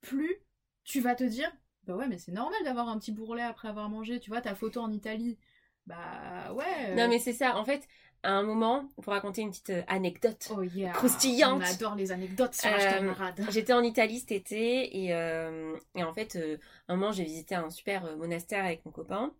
plus 0.00 0.36
tu 0.84 1.00
vas 1.00 1.16
te 1.16 1.24
dire, 1.24 1.50
bah 1.84 1.96
ouais, 1.96 2.06
mais 2.06 2.18
c'est 2.18 2.32
normal 2.32 2.62
d'avoir 2.64 2.88
un 2.88 2.98
petit 2.98 3.12
bourrelet 3.12 3.42
après 3.42 3.68
avoir 3.68 3.88
mangé, 3.88 4.20
tu 4.20 4.30
vois, 4.30 4.40
ta 4.40 4.54
photo 4.54 4.80
en 4.80 4.92
Italie, 4.92 5.38
bah 5.86 6.52
ouais. 6.52 6.94
Non, 6.94 7.08
mais 7.08 7.18
c'est 7.18 7.32
ça, 7.32 7.56
en 7.56 7.64
fait, 7.64 7.88
à 8.22 8.32
un 8.32 8.42
moment, 8.42 8.88
pour 9.02 9.12
raconter 9.12 9.42
une 9.42 9.50
petite 9.50 9.70
euh, 9.70 9.82
anecdote 9.86 10.48
oh 10.56 10.62
yeah. 10.62 10.90
croustillante. 10.90 11.62
On 11.62 11.64
adore 11.64 11.94
les 11.94 12.12
anecdotes 12.12 12.54
sur 12.54 12.70
Euh. 12.70 13.12
J'étais 13.50 13.72
en 13.72 13.82
Italie 13.82 14.18
cet 14.20 14.32
été 14.32 15.04
et, 15.04 15.14
euh, 15.14 15.76
et 15.94 16.02
en 16.02 16.12
fait, 16.12 16.36
euh, 16.36 16.56
un 16.88 16.96
moment, 16.96 17.12
j'ai 17.12 17.24
visité 17.24 17.54
un 17.54 17.70
super 17.70 18.04
euh, 18.04 18.16
monastère 18.16 18.64
avec 18.64 18.84
mon 18.84 18.92
copain. 18.92 19.32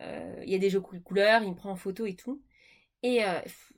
Il 0.00 0.50
y 0.50 0.54
a 0.54 0.58
des 0.58 0.68
jeux 0.68 0.80
cou- 0.80 1.00
couleurs, 1.00 1.42
il 1.42 1.50
me 1.50 1.54
prend 1.54 1.70
en 1.70 1.76
photo 1.76 2.04
et 2.04 2.14
tout. 2.14 2.42
Et 3.02 3.20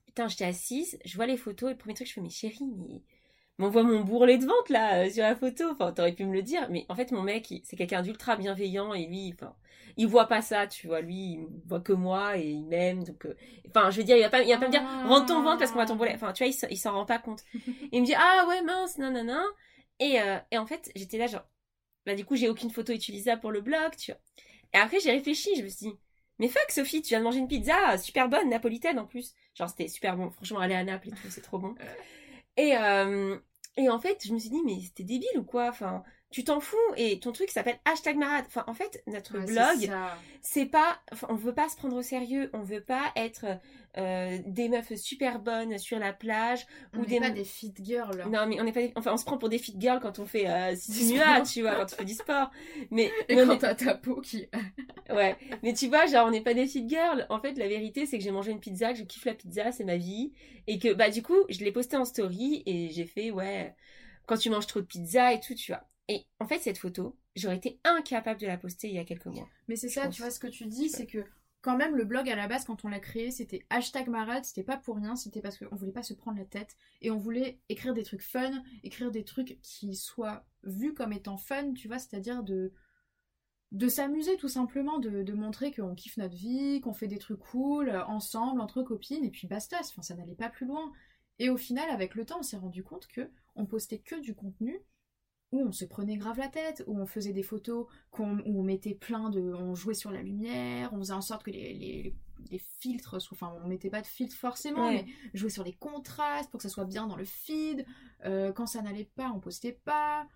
putain, 0.06 0.26
j'étais 0.26 0.46
assise, 0.46 0.98
je 1.04 1.14
vois 1.14 1.26
les 1.26 1.36
photos 1.36 1.70
et 1.70 1.72
le 1.74 1.78
premier 1.78 1.94
truc, 1.94 2.08
je 2.08 2.12
fais, 2.14 2.20
mais 2.20 2.30
chérie, 2.30 2.72
mais 2.76 3.02
m'envoie 3.58 3.82
mon 3.82 4.00
bourrelet 4.00 4.38
de 4.38 4.46
vente 4.46 4.68
là 4.70 5.04
euh, 5.04 5.10
sur 5.10 5.22
la 5.22 5.36
photo. 5.36 5.64
Enfin, 5.70 5.92
t'aurais 5.92 6.12
pu 6.12 6.24
me 6.24 6.32
le 6.32 6.42
dire. 6.42 6.68
Mais 6.70 6.86
en 6.88 6.94
fait, 6.94 7.12
mon 7.12 7.22
mec, 7.22 7.52
c'est 7.64 7.76
quelqu'un 7.76 8.02
d'ultra 8.02 8.36
bienveillant 8.36 8.94
et 8.94 9.06
lui, 9.06 9.32
enfin, 9.34 9.54
il 9.98 10.06
voit 10.08 10.26
pas 10.28 10.40
ça, 10.42 10.66
tu 10.66 10.86
vois. 10.86 11.02
Lui, 11.02 11.14
il 11.34 11.46
voit 11.66 11.80
que 11.80 11.92
moi 11.92 12.38
et 12.38 12.48
il 12.48 12.64
m'aime. 12.64 13.04
Donc, 13.04 13.26
euh, 13.26 13.36
enfin, 13.68 13.90
je 13.90 13.98
veux 13.98 14.04
dire, 14.04 14.16
il 14.16 14.22
va 14.22 14.30
pas, 14.30 14.42
il 14.42 14.48
va 14.50 14.58
pas 14.58 14.66
me 14.68 14.72
dire, 14.72 14.82
Ah. 14.84 15.06
rentre 15.08 15.26
ton 15.26 15.42
ventre 15.42 15.58
parce 15.58 15.72
qu'on 15.72 15.78
va 15.78 15.86
bourrelet. 15.86 16.14
Enfin, 16.14 16.32
tu 16.32 16.44
vois, 16.44 16.54
il, 16.70 16.76
s'en- 16.78 16.92
rend 16.92 17.04
pas 17.04 17.18
compte. 17.18 17.42
Il 17.92 18.00
me 18.02 18.06
dit, 18.06 18.14
ah 18.16 18.46
ouais, 18.48 18.62
mince, 18.62 18.98
non, 18.98 19.10
non, 19.10 19.24
non. 19.24 19.44
Et, 20.00 20.20
euh, 20.22 20.38
et 20.50 20.58
en 20.58 20.66
fait, 20.66 20.90
j'étais 20.96 21.18
là, 21.18 21.26
genre, 21.26 21.44
bah, 22.06 22.14
du 22.14 22.24
coup, 22.24 22.36
j'ai 22.36 22.48
aucune 22.48 22.70
photo 22.70 22.92
utilisable 22.92 23.40
pour 23.40 23.52
le 23.52 23.60
blog, 23.60 23.96
tu 23.96 24.12
vois. 24.12 24.20
Et 24.74 24.78
après, 24.78 25.00
j'ai 25.00 25.10
réfléchi, 25.12 25.56
je 25.56 25.62
me 25.64 25.68
suis 25.68 25.88
dit, 25.88 25.94
mais 26.38 26.48
fuck, 26.48 26.70
Sophie, 26.70 27.02
tu 27.02 27.10
viens 27.10 27.20
de 27.20 27.24
manger 27.24 27.40
une 27.40 27.48
pizza 27.48 27.98
super 27.98 28.28
bonne, 28.28 28.48
napolitaine 28.50 28.98
en 28.98 29.06
plus. 29.06 29.34
Genre, 29.54 29.68
c'était 29.68 29.88
super 29.88 30.16
bon. 30.16 30.30
Franchement, 30.30 30.60
aller 30.60 30.74
à 30.74 30.84
Naples 30.84 31.08
et 31.08 31.12
tout, 31.12 31.28
c'est 31.30 31.42
trop 31.42 31.58
bon. 31.58 31.74
Et, 32.56 32.76
euh, 32.76 33.38
et 33.76 33.88
en 33.88 34.00
fait, 34.00 34.26
je 34.26 34.32
me 34.34 34.38
suis 34.38 34.50
dit, 34.50 34.60
mais 34.64 34.80
c'était 34.82 35.04
débile 35.04 35.38
ou 35.38 35.44
quoi? 35.44 35.68
Enfin, 35.68 36.02
tu 36.30 36.44
t'en 36.44 36.60
fous 36.60 36.76
et 36.96 37.20
ton 37.20 37.32
truc 37.32 37.50
s'appelle 37.50 37.78
hashtag 37.84 38.16
marade. 38.16 38.44
Enfin, 38.48 38.64
en 38.66 38.74
fait, 38.74 39.02
notre 39.06 39.38
Ouais, 39.38 39.46
blog, 39.46 39.90
c'est 40.42 40.66
pas. 40.66 40.98
Enfin, 41.12 41.26
on 41.30 41.34
veut 41.34 41.54
pas 41.54 41.68
se 41.68 41.76
prendre 41.76 41.96
au 41.96 42.02
sérieux, 42.02 42.50
on 42.52 42.62
veut 42.62 42.82
pas 42.82 43.12
être 43.16 43.46
euh, 43.96 44.38
des 44.46 44.68
meufs 44.68 44.94
super 44.94 45.38
bonnes 45.40 45.78
sur 45.78 45.98
la 45.98 46.12
plage 46.12 46.66
On 46.92 46.98
ou 46.98 47.00
n'est 47.00 47.06
des. 47.06 47.20
pas 47.20 47.30
des 47.30 47.44
fit 47.44 47.72
girls. 47.82 48.24
Non, 48.28 48.46
mais 48.46 48.60
on 48.60 48.66
est 48.66 48.72
pas. 48.72 48.80
des- 48.82 48.92
Enfin, 48.96 49.12
on 49.12 49.16
se 49.16 49.24
prend 49.24 49.38
pour 49.38 49.48
des 49.48 49.58
fit 49.58 49.74
girls 49.78 50.00
quand 50.00 50.18
on 50.18 50.26
fait 50.26 50.48
euh, 50.48 50.76
sport. 50.76 51.42
tu 51.44 51.62
vois, 51.62 51.74
quand 51.76 51.84
on 51.94 51.96
fait 51.96 52.04
du 52.04 52.14
sport. 52.14 52.50
Mais, 52.90 53.10
Et 53.28 53.34
mais 53.36 53.46
quand 53.46 53.54
est- 53.54 53.58
t'as 53.58 53.74
ta 53.74 53.94
peau 53.94 54.20
qui. 54.20 54.46
Ouais, 55.10 55.36
mais 55.62 55.72
tu 55.72 55.88
vois, 55.88 56.04
genre, 56.06 56.26
on 56.26 56.30
n'est 56.30 56.42
pas 56.42 56.52
des 56.52 56.66
fit 56.66 56.86
girls. 56.86 57.26
En 57.30 57.40
fait, 57.40 57.54
la 57.54 57.66
vérité, 57.66 58.04
c'est 58.04 58.18
que 58.18 58.24
j'ai 58.24 58.30
mangé 58.30 58.50
une 58.52 58.60
pizza, 58.60 58.92
que 58.92 58.98
je 58.98 59.04
kiffe 59.04 59.24
la 59.24 59.32
pizza, 59.34 59.72
c'est 59.72 59.84
ma 59.84 59.96
vie. 59.96 60.32
Et 60.66 60.78
que, 60.78 60.92
bah, 60.92 61.08
du 61.08 61.22
coup, 61.22 61.38
je 61.48 61.60
l'ai 61.64 61.72
posté 61.72 61.96
en 61.96 62.04
story 62.04 62.62
et 62.66 62.90
j'ai 62.90 63.06
fait, 63.06 63.30
ouais, 63.30 63.74
quand 64.26 64.36
tu 64.36 64.50
manges 64.50 64.66
trop 64.66 64.80
de 64.80 64.86
pizza 64.86 65.32
et 65.32 65.40
tout, 65.40 65.54
tu 65.54 65.72
vois. 65.72 65.88
Et 66.08 66.26
en 66.40 66.46
fait, 66.46 66.58
cette 66.58 66.78
photo, 66.78 67.16
j'aurais 67.36 67.56
été 67.56 67.78
incapable 67.84 68.40
de 68.40 68.46
la 68.46 68.56
poster 68.56 68.88
il 68.88 68.94
y 68.94 68.98
a 68.98 69.04
quelques 69.04 69.26
mois. 69.26 69.48
Mais 69.68 69.76
c'est 69.76 69.88
ça, 69.88 70.06
pense. 70.06 70.14
tu 70.14 70.22
vois, 70.22 70.30
ce 70.30 70.40
que 70.40 70.46
tu 70.46 70.66
dis, 70.66 70.88
c'est 70.88 71.06
que 71.06 71.24
quand 71.60 71.76
même 71.76 71.96
le 71.96 72.04
blog 72.04 72.28
à 72.30 72.36
la 72.36 72.48
base, 72.48 72.64
quand 72.64 72.84
on 72.84 72.88
l'a 72.88 73.00
créé, 73.00 73.30
c'était 73.30 73.66
hashtag 73.70 74.08
marade, 74.08 74.44
c'était 74.44 74.62
pas 74.62 74.76
pour 74.76 74.96
rien, 74.96 75.16
c'était 75.16 75.40
parce 75.40 75.58
qu'on 75.58 75.76
voulait 75.76 75.92
pas 75.92 76.02
se 76.02 76.14
prendre 76.14 76.38
la 76.38 76.44
tête 76.44 76.76
et 77.02 77.10
on 77.10 77.18
voulait 77.18 77.60
écrire 77.68 77.94
des 77.94 78.04
trucs 78.04 78.22
fun, 78.22 78.62
écrire 78.84 79.10
des 79.10 79.24
trucs 79.24 79.58
qui 79.60 79.94
soient 79.94 80.46
vus 80.62 80.94
comme 80.94 81.12
étant 81.12 81.36
fun, 81.36 81.72
tu 81.74 81.88
vois, 81.88 81.98
c'est-à-dire 81.98 82.42
de 82.42 82.72
de 83.70 83.86
s'amuser 83.86 84.38
tout 84.38 84.48
simplement, 84.48 84.98
de, 84.98 85.22
de 85.22 85.32
montrer 85.34 85.70
qu'on 85.72 85.94
kiffe 85.94 86.16
notre 86.16 86.34
vie, 86.34 86.80
qu'on 86.80 86.94
fait 86.94 87.06
des 87.06 87.18
trucs 87.18 87.38
cool 87.38 87.90
ensemble, 88.06 88.62
entre 88.62 88.82
copines, 88.82 89.26
et 89.26 89.30
puis 89.30 89.46
basta, 89.46 89.76
enfin 89.80 90.00
ça 90.00 90.14
n'allait 90.14 90.34
pas 90.34 90.48
plus 90.48 90.64
loin. 90.64 90.90
Et 91.38 91.50
au 91.50 91.58
final, 91.58 91.90
avec 91.90 92.14
le 92.14 92.24
temps, 92.24 92.38
on 92.38 92.42
s'est 92.42 92.56
rendu 92.56 92.82
compte 92.82 93.06
que 93.08 93.30
on 93.56 93.66
postait 93.66 93.98
que 93.98 94.18
du 94.20 94.34
contenu 94.34 94.80
où 95.52 95.62
on 95.66 95.72
se 95.72 95.84
prenait 95.84 96.16
grave 96.16 96.38
la 96.38 96.48
tête, 96.48 96.84
où 96.86 96.98
on 96.98 97.06
faisait 97.06 97.32
des 97.32 97.42
photos, 97.42 97.86
où 98.18 98.22
on 98.22 98.62
mettait 98.62 98.94
plein 98.94 99.30
de... 99.30 99.40
on 99.40 99.74
jouait 99.74 99.94
sur 99.94 100.10
la 100.10 100.22
lumière, 100.22 100.92
on 100.92 100.98
faisait 100.98 101.12
en 101.14 101.22
sorte 101.22 101.44
que 101.44 101.50
les, 101.50 101.72
les, 101.74 102.14
les 102.50 102.58
filtres, 102.80 103.16
enfin 103.32 103.52
on 103.64 103.66
mettait 103.68 103.88
pas 103.90 104.02
de 104.02 104.06
filtre 104.06 104.36
forcément, 104.36 104.86
Ouais. 104.88 105.04
mais 105.06 105.12
jouer 105.38 105.50
sur 105.50 105.64
les 105.64 105.72
contrastes 105.72 106.50
pour 106.50 106.58
que 106.58 106.62
ça 106.62 106.68
soit 106.68 106.84
bien 106.84 107.06
dans 107.06 107.16
le 107.16 107.24
feed. 107.24 107.86
Euh, 108.24 108.52
quand 108.52 108.66
ça 108.66 108.82
n'allait 108.82 109.08
pas, 109.16 109.30
on 109.34 109.40
postait 109.40 109.80
pas. 109.84 110.26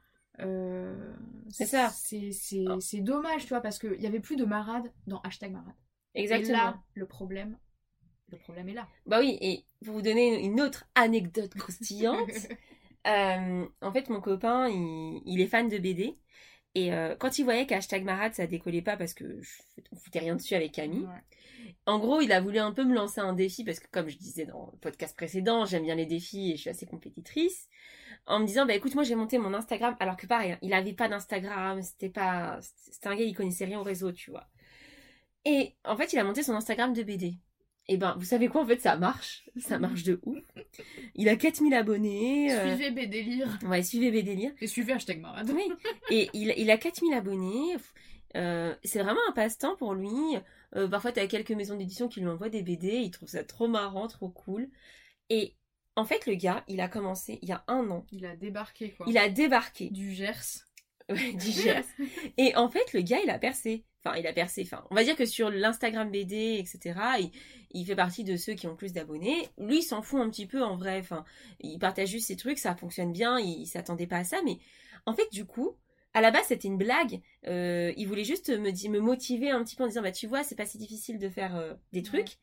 Euh, 0.41 1.15
C'est 1.51 1.67
ça. 1.67 1.91
C'est 1.91 2.33
c'est- 2.33 2.65
c'est 2.81 3.01
dommage, 3.01 3.43
tu 3.43 3.49
vois, 3.51 3.61
parce 3.61 3.79
qu'il 3.79 4.01
y 4.01 4.07
avait 4.07 4.21
plus 4.21 4.37
de 4.37 4.45
marade 4.47 4.91
dans 5.07 5.21
hashtag 5.21 5.53
marade. 5.53 5.75
Exactement. 6.15 6.49
Et 6.49 6.53
là, 6.57 6.83
le 6.95 7.07
problème, 7.07 7.59
le 8.29 8.39
problème 8.39 8.69
est 8.71 8.75
là. 8.75 8.89
Bah 9.07 9.19
oui, 9.21 9.37
et 9.43 9.67
pour 9.85 9.95
vous 9.95 10.03
donner 10.03 10.43
une 10.43 10.61
autre 10.63 10.87
anecdote 10.95 11.53
croustillante, 11.55 12.31
euh, 13.07 13.67
en 13.81 13.93
fait, 13.93 14.09
mon 14.09 14.21
copain, 14.21 14.69
il, 14.69 15.23
il 15.27 15.41
est 15.41 15.47
fan 15.47 15.69
de 15.69 15.79
BD. 15.79 16.19
Et 16.75 16.93
euh, 16.95 17.15
quand 17.17 17.39
il 17.39 17.45
voyait 17.45 17.67
qu'hashtag 17.67 18.05
marade, 18.05 18.35
ça 18.35 18.47
décollait 18.47 18.83
pas 18.83 18.97
parce 18.97 19.13
que 19.15 19.41
je 19.43 19.53
on 19.93 19.97
foutais 19.97 20.21
rien 20.21 20.37
dessus 20.37 20.55
avec 20.55 20.73
Camille, 20.73 21.05
Ouais. 21.07 21.23
En 21.87 21.99
gros, 21.99 22.21
il 22.21 22.33
a 22.33 22.41
voulu 22.41 22.59
un 22.59 22.73
peu 22.73 22.85
me 22.85 22.95
lancer 22.95 23.21
un 23.21 23.33
défi 23.33 23.65
parce 23.65 23.81
que, 23.81 23.87
comme 23.91 24.09
je 24.09 24.17
disais 24.17 24.47
dans 24.47 24.71
le 24.73 24.79
podcast 24.79 25.17
précédent, 25.17 25.65
j'aime 25.65 25.85
bien 25.85 25.95
les 25.95 26.07
défis 26.07 26.53
et 26.53 26.57
je 26.57 26.63
suis 26.63 26.71
assez 26.71 26.87
compétitrice. 26.87 27.69
En 28.27 28.41
me 28.41 28.47
disant, 28.47 28.67
bah 28.67 28.75
écoute, 28.75 28.95
moi 28.95 29.05
j'ai 29.05 29.15
monté 29.17 29.39
mon 29.39 29.55
Instagram, 29.55 29.97
alors 30.01 30.17
que 30.17 30.27
pareil, 30.27 30.53
hein, 30.53 30.59
il 30.63 30.73
avait 30.75 30.93
pas 30.93 31.09
d'Instagram, 31.09 31.83
c'était 31.83 32.09
pas, 32.09 32.61
c'était 32.91 33.09
un 33.09 33.17
gars, 33.17 33.25
il 33.25 33.35
connaissait 33.35 33.65
rien 33.65 33.81
au 33.81 33.83
réseau, 33.83 34.13
tu 34.13 34.31
vois. 34.31 34.49
Et 35.45 35.75
en 35.85 35.97
fait, 35.97 36.13
il 36.13 36.19
a 36.19 36.25
monté 36.25 36.43
son 36.43 36.55
Instagram 36.55 36.93
de 36.93 37.03
BD. 37.03 37.39
Et 37.89 37.97
ben, 37.97 38.15
vous 38.19 38.25
savez 38.25 38.49
quoi, 38.49 38.63
en 38.63 38.67
fait, 38.67 38.81
ça 38.81 38.97
marche, 38.97 39.45
ça 39.59 39.79
marche 39.79 40.05
de 40.05 40.21
ouf. 40.25 40.39
Il 41.15 41.29
a 41.29 41.37
4000 41.37 41.75
abonnés. 41.75 42.53
euh, 42.53 42.75
Suivez 42.77 42.91
BDélire 42.93 43.59
Ouais, 43.65 43.83
suivez 43.83 44.11
BDlire. 44.11 44.53
et 44.61 44.67
suivez 44.67 44.93
hashtag 44.93 45.21
marade. 45.21 45.51
Oui, 45.51 45.69
et 46.11 46.31
il, 46.33 46.55
il 46.57 46.71
a 46.71 46.79
4000 46.79 47.13
abonnés. 47.13 47.77
Euh, 48.37 48.75
c'est 48.85 49.03
vraiment 49.03 49.21
un 49.29 49.33
passe-temps 49.33 49.77
pour 49.77 49.95
lui. 49.95 50.11
Euh, 50.77 50.89
parfois, 50.89 51.13
tu 51.13 51.21
as 51.21 51.27
quelques 51.27 51.51
maisons 51.51 51.77
d'édition 51.77 52.09
qui 52.09 52.21
lui 52.21 52.29
envoient 52.29 52.49
des 52.49 52.63
BD. 52.63 52.89
Il 53.03 53.11
trouve 53.11 53.29
ça 53.29 53.43
trop 53.45 53.69
marrant, 53.69 54.07
trop 54.07 54.29
cool. 54.31 54.71
Et 55.29 55.57
en 55.97 56.05
fait, 56.05 56.25
le 56.27 56.35
gars, 56.35 56.65
il 56.69 56.81
a 56.81 56.89
commencé 56.89 57.39
il 57.43 57.49
y 57.49 57.53
a 57.53 57.65
un 57.67 57.91
an. 57.91 58.07
Il 58.13 58.25
a 58.27 58.37
débarqué 58.37 58.93
quoi. 58.93 59.05
Il 59.09 59.19
a 59.19 59.29
débarqué 59.29 59.91
du 59.91 60.13
Gers. 60.13 60.65
ouais, 61.11 61.33
du 61.35 61.51
Gers. 61.51 61.85
Et 62.39 62.55
en 62.57 62.71
fait, 62.71 62.93
le 62.95 63.01
gars, 63.03 63.19
il 63.23 63.29
a 63.29 63.39
percé. 63.39 63.85
Enfin, 64.05 64.17
il 64.17 64.27
a 64.27 64.33
percé. 64.33 64.63
Enfin, 64.65 64.85
on 64.91 64.95
va 64.95 65.05
dire 65.05 65.17
que 65.17 65.25
sur 65.25 65.51
l'Instagram 65.51 66.11
BD, 66.11 66.57
etc., 66.59 66.99
il, 67.21 67.31
il 67.71 67.87
fait 67.87 67.97
partie 67.97 68.25
de 68.25 68.37
ceux 68.37 68.55
qui 68.55 68.67
ont 68.67 68.77
plus 68.77 68.93
d'abonnés. 68.93 69.49
Lui, 69.59 69.79
il 69.79 69.83
s'en 69.83 70.03
fout 70.03 70.21
un 70.21 70.29
petit 70.29 70.47
peu 70.47 70.63
en 70.63 70.77
vrai. 70.77 70.99
Enfin, 70.99 71.25
il 71.61 71.79
partage 71.79 72.09
juste 72.09 72.27
ses 72.27 72.37
trucs, 72.37 72.59
ça 72.59 72.75
fonctionne 72.75 73.13
bien. 73.13 73.39
Il, 73.39 73.61
il 73.63 73.67
s'attendait 73.67 74.07
pas 74.07 74.19
à 74.19 74.25
ça, 74.25 74.41
mais 74.45 74.59
en 75.07 75.15
fait, 75.15 75.31
du 75.33 75.45
coup, 75.45 75.77
à 76.15 76.21
la 76.21 76.31
base, 76.31 76.47
c'était 76.49 76.69
une 76.69 76.77
blague. 76.77 77.21
Euh, 77.47 77.93
il 77.97 78.07
voulait 78.07 78.25
juste 78.25 78.51
me 78.51 79.01
motiver 79.01 79.51
un 79.51 79.63
petit 79.65 79.77
peu 79.77 79.85
en 79.85 79.89
disant, 79.89 80.03
bah 80.03 80.13
tu 80.13 80.27
vois, 80.27 80.43
c'est 80.43 80.57
pas 80.57 80.67
si 80.67 80.79
difficile 80.79 81.19
de 81.19 81.29
faire 81.29 81.57
euh, 81.57 81.75
des 81.93 82.03
trucs. 82.03 82.39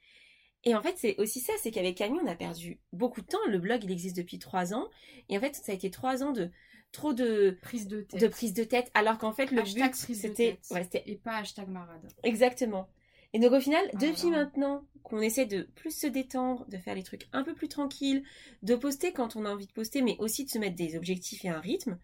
Et 0.65 0.76
en 0.76 0.82
fait, 0.82 0.95
c'est 0.98 1.15
aussi 1.19 1.39
ça, 1.39 1.54
c'est 1.62 1.72
qu'avec 1.72 1.95
Camille, 1.95 2.19
on 2.24 2.28
a 2.28 2.36
perdu 2.36 2.80
beaucoup 2.91 3.22
de 3.22 3.28
temps. 3.28 3.38
Le 3.48 3.60
blog, 3.60 3.84
il 3.84 3.91
existe 3.91 4.17
depuis 4.17 4.39
trois 4.39 4.74
ans. 4.74 4.89
Et 5.30 5.38
en 5.38 5.41
fait, 5.41 5.56
ça 5.56 5.72
a 5.72 5.76
été 5.76 5.89
trois 5.89 6.24
ans 6.24 6.32
de 6.32 6.50
trop 6.91 7.13
de, 7.13 7.58
Prise 7.62 7.88
de 7.88 8.02
tête. 8.02 8.21
de 8.21 8.28
prise 8.28 8.54
de 8.54 8.63
tête, 8.63 8.91
alors 8.93 9.17
qu'en 9.17 9.32
fait, 9.32 9.52
le 9.52 9.62
Hashtag 9.62 9.91
but, 9.91 10.15
c'était... 10.15 10.60
Ouais, 10.71 10.88
Et 11.06 11.15
pas 11.15 11.38
hashtag 11.38 11.67
marade. 11.67 12.02
exactement. 12.23 12.88
Et 13.34 13.39
donc 13.39 13.52
au 13.52 13.60
final, 13.60 13.84
Ah 13.93 13.97
depuis 13.97 14.32
maintenant 14.32 14.84
qu'on 15.04 15.21
essaie 15.21 15.45
de 15.45 15.63
plus 15.75 15.95
se 15.95 16.08
détendre, 16.08 16.65
de 16.67 16.78
faire 16.78 16.95
les 16.95 17.04
trucs 17.04 17.28
un 17.32 17.43
peu 17.43 17.54
plus 17.54 17.67
tranquilles, 17.67 18.23
de 18.63 18.75
poster 18.75 19.13
quand 19.13 19.36
on 19.36 19.45
a 19.45 19.52
envie 19.52 19.67
de 19.67 19.71
poster, 19.71 20.02
mais 20.02 20.15
aussi 20.19 20.45
de 20.45 20.49
se 20.49 20.58
mettre 20.58 20.75
des 20.75 20.95
objectifs 20.95 21.45
et 21.45 21.49
un 21.49 21.60
rythme, 21.60 21.97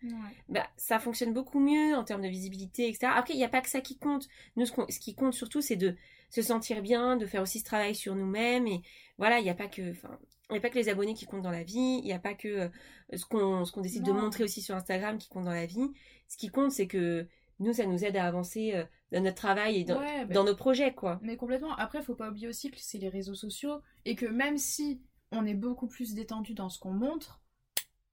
bah, 0.49 0.67
ça 0.77 0.99
fonctionne 0.99 1.33
beaucoup 1.33 1.59
mieux 1.59 1.95
en 1.95 2.03
termes 2.03 2.21
de 2.21 2.27
visibilité, 2.27 2.87
etc. 2.87 3.11
Après, 3.15 3.33
il 3.33 3.37
n'y 3.37 3.43
a 3.43 3.49
pas 3.49 3.61
que 3.61 3.69
ça 3.69 3.81
qui 3.81 3.97
compte. 3.97 4.27
Nous, 4.55 4.65
ce, 4.65 4.99
qui 4.99 5.15
compte 5.15 5.33
surtout, 5.33 5.61
c'est 5.61 5.75
de 5.75 5.95
se 6.29 6.41
sentir 6.41 6.81
bien, 6.81 7.17
de 7.17 7.25
faire 7.25 7.41
aussi 7.41 7.59
ce 7.59 7.65
travail 7.65 7.95
sur 7.95 8.15
nous-mêmes. 8.15 8.67
Et 8.67 8.81
voilà, 9.17 9.39
il 9.39 9.43
n'y 9.43 9.49
a 9.49 9.55
pas 9.55 9.67
que, 9.67 9.91
enfin, 9.91 10.19
il 10.49 10.53
n'y 10.53 10.57
a 10.59 10.61
pas 10.61 10.69
que 10.69 10.77
les 10.77 10.89
abonnés 10.89 11.13
qui 11.13 11.25
comptent 11.25 11.41
dans 11.41 11.51
la 11.51 11.63
vie. 11.63 11.99
Il 11.99 12.05
n'y 12.05 12.13
a 12.13 12.19
pas 12.19 12.33
que 12.33 12.47
euh, 12.47 12.69
ce 13.13 13.25
qu'on, 13.25 13.81
décide 13.81 14.03
de 14.03 14.11
montrer 14.11 14.43
aussi 14.43 14.61
sur 14.61 14.75
Instagram 14.75 15.17
qui 15.17 15.27
compte 15.27 15.45
dans 15.45 15.51
la 15.51 15.65
vie. 15.65 15.91
Ce 16.27 16.37
qui 16.37 16.49
compte, 16.49 16.71
c'est 16.71 16.87
que 16.87 17.27
nous, 17.59 17.73
ça 17.73 17.85
nous 17.85 18.03
aide 18.03 18.17
à 18.17 18.25
avancer 18.25 18.73
euh, 18.75 18.83
dans 19.11 19.21
notre 19.21 19.37
travail 19.37 19.77
et 19.77 19.83
dans, 19.83 19.99
Ouais, 19.99 20.25
bah, 20.25 20.33
dans 20.33 20.43
nos 20.43 20.55
projets, 20.55 20.93
quoi. 20.93 21.19
Mais 21.23 21.35
complètement. 21.35 21.75
Après, 21.75 22.03
faut 22.03 22.15
pas 22.15 22.29
oublier 22.29 22.47
aussi 22.47 22.69
que 22.69 22.77
c'est 22.79 22.99
les 22.99 23.09
réseaux 23.09 23.33
sociaux 23.33 23.81
et 24.05 24.15
que 24.15 24.25
même 24.25 24.57
si 24.57 25.01
on 25.31 25.45
est 25.45 25.55
beaucoup 25.55 25.87
plus 25.87 26.13
détendu 26.13 26.53
dans 26.53 26.69
ce 26.69 26.79
qu'on 26.79 26.91
montre, 26.91 27.41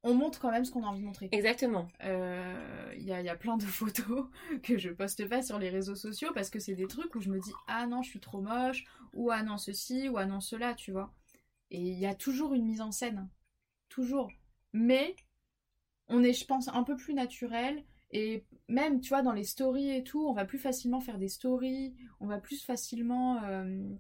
on 0.03 0.15
montre 0.15 0.41
quand 0.41 0.51
même 0.51 0.65
ce 0.65 0.73
qu'on 0.73 0.85
a 0.85 0.87
envie 0.87 1.01
de 1.01 1.05
montrer. 1.05 1.29
Exactement. 1.33 1.89
Euh, 2.05 2.93
Il 2.97 3.05
y, 3.05 3.13
a, 3.13 3.21
y 3.21 3.29
a 3.29 3.37
plein 3.37 3.57
de 3.57 3.63
photos 3.65 4.27
que 4.63 4.79
je 4.79 4.91
poste 4.91 5.29
pas 5.29 5.43
sur 5.43 5.59
les 5.59 5.69
réseaux 5.69 5.95
sociaux 5.95 6.31
parce 6.35 6.51
que 6.51 6.59
c'est 6.59 6.75
des 6.75 6.87
trucs 6.87 7.15
où 7.15 7.21
je 7.21 7.29
me 7.29 7.39
dis 7.39 7.53
ah 7.69 7.87
non 7.87 8.03
je 8.03 8.11
suis 8.11 8.21
trop 8.21 8.41
moche 8.41 8.85
ou 9.13 9.31
ah 9.31 9.43
non 9.43 9.59
ceci 9.59 10.09
ou 10.09 10.17
ah 10.19 10.27
non 10.27 10.41
cela 10.41 10.75
tu 10.75 10.91
vois 10.91 11.13
et 11.73 11.81
il 11.81 11.99
y 11.99 12.07
a 12.07 12.15
toujours 12.15 12.55
une 12.55 12.65
mise 12.65 12.81
en 12.81 12.93
scène 12.93 13.29
toujours 13.89 14.31
mais 14.73 15.17
on 16.09 16.23
est 16.23 16.33
je 16.33 16.45
pense 16.47 16.69
un 16.69 16.85
peu 16.85 16.97
plus 16.97 17.15
naturel 17.15 17.85
et 18.13 18.45
même 18.69 19.01
tu 19.01 19.09
vois 19.09 19.23
dans 19.23 19.33
les 19.33 19.45
stories 19.45 19.91
et 19.91 20.05
tout 20.05 20.25
on 20.27 20.33
va 20.33 20.45
plus 20.45 20.59
facilement 20.59 21.01
faire 21.01 21.19
des 21.19 21.29
stories 21.29 21.95
on 22.21 22.27
va 22.27 22.39
plus 22.39 22.63
facilement 22.63 23.43
euh, 23.43 23.95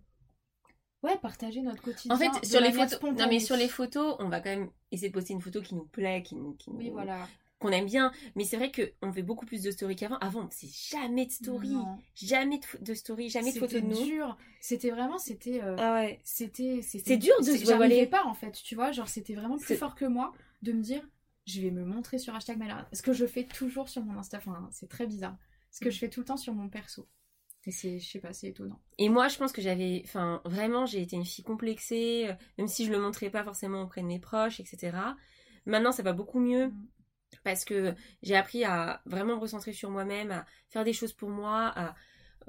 ouais, 1.03 1.19
partager 1.19 1.63
notre 1.63 1.83
quotidien. 1.83 2.15
En 2.15 2.19
fait, 2.19 2.45
sur 2.45 2.61
les 2.61 2.73
photos, 2.73 3.01
non 3.03 3.27
mais 3.29 3.41
sur 3.41 3.57
les 3.57 3.69
photos, 3.69 4.17
on 4.19 4.29
va 4.29 4.41
quand 4.41 4.51
même 4.51 4.71
essayer 4.91 5.09
de 5.09 5.15
poster 5.15 5.33
une 5.33 5.41
photo 5.41 5.61
qui 5.61 5.75
nous 5.75 5.87
plaît, 5.87 6.23
qui 6.23 6.37
nous, 6.37 6.55
qui 6.55 6.71
Oui, 6.71 6.87
nous- 6.87 6.93
voilà. 6.93 7.29
Qu'on 7.63 7.71
aime 7.71 7.87
bien. 7.87 8.13
Mais 8.37 8.45
c'est 8.45 8.57
vrai 8.59 8.71
que 8.71 8.93
on 9.01 9.13
fait 9.13 9.23
beaucoup 9.23 9.47
plus 9.47 9.63
de 9.63 9.71
stories 9.71 9.97
qu'avant. 9.97 10.19
Avant, 10.19 10.49
c'est 10.51 10.69
jamais 10.69 11.25
de 11.27 11.31
story, 11.33 11.71
Non. 11.71 11.99
jamais 12.15 12.59
de, 12.59 12.85
de 12.85 12.95
story, 12.95 13.31
jamais 13.31 13.53
de 13.53 13.59
photos 13.59 13.81
de 13.83 13.89
C'était 13.89 14.01
nous. 14.01 14.05
dur. 14.07 14.37
C'était 14.61 14.91
vraiment, 14.91 15.19
c'était. 15.19 15.63
euh, 15.63 15.77
Ah 15.79 15.95
ouais. 15.95 16.21
c'était 16.25 16.81
c'était 16.83 17.13
C'est 17.13 17.17
dur 17.17 17.35
de 17.41 17.45
se 17.45 17.65
j'arrivais 17.65 18.07
pas 18.07 18.25
en 18.27 18.35
fait 18.35 18.53
tu 18.53 18.75
vois 18.75 18.93
genre 18.93 19.09
c'était 19.09 19.35
vraiment 19.35 19.57
plus 19.59 19.77
fort 19.77 19.95
que 19.95 20.05
moi 20.05 20.33
de 20.63 20.73
me 20.73 20.83
dire 20.83 21.09
je 21.47 21.61
vais 21.61 21.71
me 21.71 21.85
montrer 21.85 22.19
sur 22.19 22.35
hashtag 22.35 22.59
malade 22.59 22.87
ce 22.93 23.03
que 23.03 23.13
je 23.13 23.27
fais 23.27 23.45
toujours 23.45 23.89
sur 23.89 24.05
mon 24.05 24.17
insta 24.19 24.39
enfin 24.39 24.69
c'est 24.71 24.89
très 24.89 25.07
bizarre 25.07 25.37
ce 25.73 25.81
que 25.81 25.91
je 25.91 25.99
fais 25.99 26.09
tout 26.09 26.21
le 26.21 26.27
temps 26.27 26.37
sur 26.37 26.53
mon 26.55 26.69
perso 26.69 27.09
et 27.67 27.73
c'est 27.73 27.99
je 27.99 28.09
sais 28.09 28.21
pas 28.21 28.33
c'est 28.33 28.49
étonnant 28.49 28.81
Et 28.99 29.09
moi, 29.09 29.29
je 29.29 29.39
pense 29.39 29.53
que 29.53 29.63
j'avais, 29.63 30.03
enfin, 30.05 30.41
vraiment, 30.45 30.85
j'ai 30.87 31.01
été 31.01 31.15
une 31.17 31.25
fille 31.25 31.45
complexée, 31.45 32.27
euh, 32.29 32.35
même 32.59 32.67
si 32.69 32.85
je 32.85 32.91
le 32.91 32.99
montrais 33.01 33.31
pas 33.31 33.45
forcément 33.45 33.83
auprès 33.83 34.03
de 34.03 34.07
mes 34.09 34.19
proches, 34.19 34.59
etc. 34.59 34.97
Maintenant, 35.65 35.93
ça 35.93 36.03
va 36.03 36.13
beaucoup 36.13 36.41
mieux 36.41 36.69
Mm. 36.69 36.87
Parce 37.45 37.65
que 37.65 37.95
j'ai 38.23 38.37
appris 38.37 38.65
à 38.65 39.03
vraiment 39.07 39.35
me 39.37 39.41
recentrer 39.41 39.73
sur 39.73 39.91
moi-même, 39.91 40.31
à 40.31 40.47
faire 40.69 40.85
des 40.85 40.93
choses 40.93 41.13
pour 41.13 41.31
moi, 41.31 41.73
à 41.77 41.95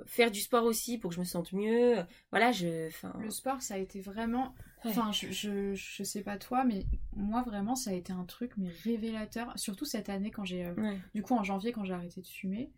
faire 0.05 0.31
du 0.31 0.39
sport 0.39 0.63
aussi 0.63 0.97
pour 0.97 1.09
que 1.09 1.15
je 1.15 1.19
me 1.19 1.25
sente 1.25 1.53
mieux. 1.53 1.97
Voilà, 2.31 2.51
je, 2.51 2.89
le 3.19 3.29
sport 3.29 3.61
ça 3.61 3.75
a 3.75 3.77
été 3.77 4.01
vraiment 4.01 4.53
Ouais. 4.85 4.91
enfin 4.91 5.13
je, 5.13 5.31
je, 5.31 5.73
je 5.75 6.03
sais 6.03 6.23
pas 6.23 6.37
toi 6.37 6.65
mais 6.65 6.85
moi 7.15 7.41
vraiment 7.43 7.73
ça 7.73 7.91
a 7.91 7.93
été 7.93 8.11
un 8.11 8.25
truc 8.25 8.51
mais 8.57 8.67
révélateur 8.83 9.53
surtout 9.55 9.85
cette 9.85 10.09
année 10.09 10.29
quand 10.29 10.43
j'ai 10.43 10.65
euh, 10.65 10.73
ouais. 10.73 10.99
du 11.15 11.21
coup 11.21 11.35
en 11.35 11.43
janvier 11.43 11.71
quand 11.71 11.85
j'ai 11.85 11.93
arrêté 11.93 12.19
de 12.21 12.27
fumer 12.27 12.69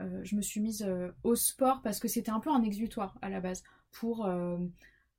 euh, 0.00 0.20
je 0.24 0.34
me 0.34 0.42
suis 0.42 0.58
mise 0.60 0.82
euh, 0.82 1.12
au 1.22 1.36
sport 1.36 1.80
parce 1.82 2.00
que 2.00 2.08
c'était 2.08 2.32
un 2.32 2.40
peu 2.40 2.50
un 2.50 2.64
exutoire 2.64 3.16
à 3.22 3.28
la 3.28 3.38
base 3.38 3.62
pour 3.92 4.26
euh, 4.26 4.58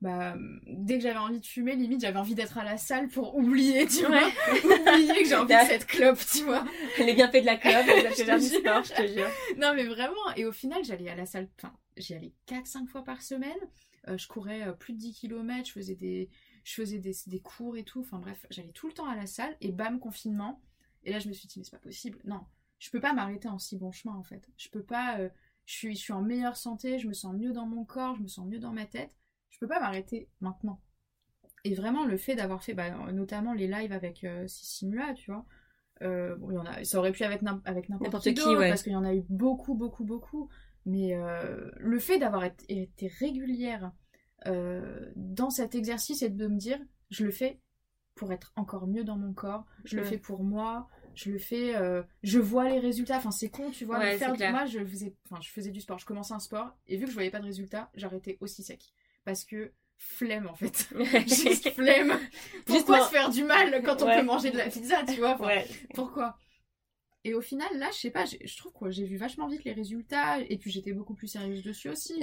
bah, 0.06 0.36
dès 0.68 0.98
que 0.98 1.02
j'avais 1.02 1.18
envie 1.18 1.40
de 1.40 1.46
fumer 1.46 1.74
limite 1.74 2.00
j'avais 2.00 2.20
envie 2.20 2.36
d'être 2.36 2.58
à 2.58 2.62
la 2.62 2.78
salle 2.78 3.08
pour 3.08 3.34
oublier 3.34 3.88
tu 3.88 4.06
vois. 4.06 4.28
Oublier 4.92 5.14
que 5.14 5.28
j'ai 5.28 5.34
envie 5.34 5.52
de 5.52 5.66
cette 5.66 5.84
clope 5.84 6.20
tu 6.32 6.44
vois. 6.44 6.64
Les 6.98 7.12
bienfaits 7.12 7.40
de 7.40 7.46
la 7.46 7.56
clope, 7.56 7.86
les 7.88 8.02
bienfaits 8.02 8.40
du 8.40 8.46
sport, 8.46 8.84
je 8.84 8.94
te 8.94 9.06
jure. 9.08 9.28
non 9.58 9.72
mais 9.74 9.82
vraiment 9.82 10.32
et 10.36 10.44
au 10.44 10.52
final 10.52 10.84
j'allais 10.84 11.08
à 11.08 11.16
la 11.16 11.26
salle 11.26 11.48
enfin 11.58 11.74
j'y 11.96 12.14
allais 12.14 12.32
4-5 12.46 12.86
fois 12.86 13.02
par 13.02 13.20
semaine. 13.20 13.58
Euh, 14.06 14.16
je 14.16 14.28
courais 14.28 14.68
euh, 14.68 14.72
plus 14.74 14.92
de 14.92 14.98
10 14.98 15.12
km 15.14 15.66
je 15.66 15.72
faisais 15.72 15.96
des 15.96 16.30
je 16.62 16.74
faisais 16.74 16.98
des, 16.98 17.12
des 17.26 17.40
cours 17.40 17.76
et 17.76 17.82
tout. 17.82 18.02
Enfin 18.02 18.20
bref 18.20 18.46
j'allais 18.50 18.70
tout 18.70 18.86
le 18.86 18.92
temps 18.92 19.08
à 19.08 19.16
la 19.16 19.26
salle 19.26 19.56
et 19.60 19.72
bam 19.72 19.98
confinement. 19.98 20.62
Et 21.02 21.10
là 21.10 21.18
je 21.18 21.26
me 21.26 21.32
suis 21.32 21.48
dit 21.48 21.58
mais 21.58 21.64
c'est 21.64 21.72
pas 21.72 21.78
possible. 21.78 22.20
Non 22.24 22.42
je 22.78 22.90
peux 22.90 23.00
pas 23.00 23.12
m'arrêter 23.12 23.48
en 23.48 23.58
si 23.58 23.76
bon 23.76 23.90
chemin 23.90 24.14
en 24.14 24.22
fait. 24.22 24.48
Je 24.56 24.68
peux 24.68 24.84
pas 24.84 25.18
euh, 25.18 25.28
je 25.64 25.74
suis 25.74 25.96
je 25.96 26.00
suis 26.00 26.12
en 26.12 26.22
meilleure 26.22 26.56
santé 26.56 27.00
je 27.00 27.08
me 27.08 27.12
sens 27.12 27.34
mieux 27.34 27.50
dans 27.50 27.66
mon 27.66 27.84
corps 27.84 28.14
je 28.14 28.22
me 28.22 28.28
sens 28.28 28.46
mieux 28.46 28.60
dans 28.60 28.72
ma 28.72 28.86
tête 28.86 29.16
je 29.56 29.60
peux 29.60 29.68
pas 29.68 29.80
m'arrêter 29.80 30.28
maintenant 30.40 30.80
et 31.64 31.74
vraiment 31.74 32.04
le 32.04 32.18
fait 32.18 32.36
d'avoir 32.36 32.62
fait 32.62 32.74
bah, 32.74 32.90
notamment 33.10 33.54
les 33.54 33.66
lives 33.66 33.92
avec 33.92 34.22
euh, 34.24 34.46
Sissimula 34.46 35.14
tu 35.14 35.30
vois 35.32 35.46
euh, 36.02 36.36
bon, 36.36 36.50
il 36.50 36.54
y 36.54 36.58
en 36.58 36.66
a, 36.66 36.84
ça 36.84 36.98
aurait 36.98 37.12
pu 37.12 37.24
avec, 37.24 37.40
avec 37.64 37.88
n'importe 37.88 38.22
qui, 38.22 38.34
qui, 38.34 38.54
ouais. 38.54 38.68
parce 38.68 38.82
qu'il 38.82 38.92
y 38.92 38.96
en 38.96 39.04
a 39.04 39.14
eu 39.14 39.24
beaucoup, 39.30 39.74
beaucoup, 39.74 40.04
beaucoup. 40.04 40.50
Mais 40.84 41.14
euh, 41.14 41.70
le 41.78 41.98
fait 41.98 42.18
d'avoir 42.18 42.44
été, 42.44 42.90
régulière 43.18 43.92
euh, 44.46 45.10
dans 45.16 45.50
cet 45.50 45.74
exercice 45.74 46.22
et 46.22 46.28
de 46.28 46.46
me 46.46 46.56
dire, 46.56 46.78
je 47.10 47.24
le 47.24 47.30
fais 47.30 47.60
pour 48.14 48.32
être 48.32 48.52
encore 48.56 48.86
mieux 48.86 49.04
dans 49.04 49.16
mon 49.16 49.32
corps, 49.32 49.66
je 49.84 49.96
le 49.96 50.04
fais 50.04 50.18
pour 50.18 50.42
moi, 50.42 50.88
je 51.14 51.30
le 51.30 51.38
fais, 51.38 51.76
euh, 51.76 52.02
je 52.22 52.38
vois 52.38 52.68
les 52.68 52.78
résultats. 52.78 53.16
Enfin, 53.16 53.30
c'est 53.30 53.50
con, 53.50 53.70
tu 53.70 53.84
vois. 53.84 53.98
Ouais, 53.98 54.12
mais 54.12 54.18
faire 54.18 54.32
du, 54.32 54.42
moi, 54.48 54.64
je 54.66 54.84
faisais, 54.84 55.14
enfin, 55.28 55.40
je 55.42 55.50
faisais 55.50 55.70
du 55.70 55.80
sport, 55.80 55.98
je 55.98 56.06
commençais 56.06 56.34
un 56.34 56.38
sport 56.38 56.76
et 56.86 56.96
vu 56.96 57.04
que 57.04 57.10
je 57.10 57.14
voyais 57.14 57.30
pas 57.30 57.40
de 57.40 57.46
résultats, 57.46 57.90
j'arrêtais 57.94 58.38
aussi 58.40 58.62
sec 58.62 58.94
parce 59.26 59.44
que 59.44 59.72
flemme 59.98 60.46
en 60.46 60.54
fait. 60.54 60.88
Juste 61.26 61.70
flemme. 61.72 62.18
Pourquoi 62.64 63.04
se 63.04 63.10
faire 63.10 63.28
du 63.28 63.44
mal 63.44 63.82
quand 63.82 64.00
on 64.02 64.06
Ouais. 64.06 64.20
peut 64.20 64.24
manger 64.26 64.50
de 64.50 64.56
la 64.56 64.68
pizza, 64.70 65.02
tu 65.04 65.18
vois 65.20 65.34
Enfin, 65.34 65.46
ouais. 65.48 65.66
pourquoi? 65.94 66.38
Et 67.24 67.34
au 67.34 67.40
final, 67.40 67.68
là, 67.76 67.90
je 67.92 67.98
sais 67.98 68.10
pas, 68.12 68.24
je 68.24 68.56
trouve 68.56 68.72
que 68.72 68.90
j'ai 68.90 69.04
vu 69.04 69.16
vachement 69.16 69.48
vite 69.48 69.64
les 69.64 69.72
résultats, 69.72 70.38
et 70.40 70.56
puis 70.58 70.70
j'étais 70.70 70.92
beaucoup 70.92 71.14
plus 71.14 71.26
sérieuse 71.26 71.64
dessus 71.64 71.88
aussi. 71.88 72.14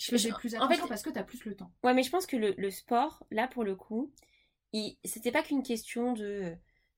Je 0.00 0.10
faisais 0.10 0.32
plus 0.32 0.56
en 0.56 0.62
attention 0.62 0.82
fait, 0.82 0.88
parce 0.88 1.02
que 1.02 1.10
t'as 1.10 1.22
plus 1.22 1.44
le 1.44 1.54
temps. 1.54 1.70
Ouais, 1.84 1.94
mais 1.94 2.02
je 2.02 2.10
pense 2.10 2.26
que 2.26 2.36
le, 2.36 2.54
le 2.58 2.70
sport, 2.70 3.24
là 3.30 3.46
pour 3.46 3.62
le 3.62 3.76
coup, 3.76 4.12
c'était 5.04 5.30
pas 5.30 5.42
qu'une 5.44 5.62
question 5.62 6.12
de 6.12 6.54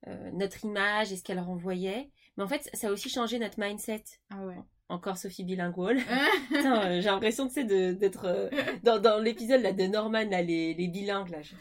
euh, 0.08 0.30
notre 0.32 0.64
image 0.64 1.12
et 1.12 1.16
ce 1.16 1.22
qu'elle 1.22 1.40
renvoyait, 1.40 2.10
mais 2.36 2.44
en 2.44 2.48
fait, 2.48 2.68
ça 2.74 2.88
a 2.88 2.90
aussi 2.90 3.08
changé 3.08 3.38
notre 3.38 3.60
mindset. 3.60 4.04
Ah 4.30 4.44
ouais. 4.44 4.54
Encore 4.88 5.18
Sophie 5.18 5.44
bilingual. 5.44 5.98
Putain, 6.48 6.82
euh, 6.84 7.00
j'ai 7.00 7.08
l'impression, 7.08 7.46
tu 7.46 7.54
sais, 7.54 7.64
de- 7.64 7.92
d'être 7.92 8.24
euh, 8.24 8.48
dans, 8.82 8.98
dans 8.98 9.18
l'épisode 9.20 9.62
là 9.62 9.72
de 9.72 9.84
Norman, 9.84 10.24
là, 10.28 10.42
les, 10.42 10.74
les 10.74 10.88
bilingues, 10.88 11.28
là. 11.30 11.42
je- 11.42 11.54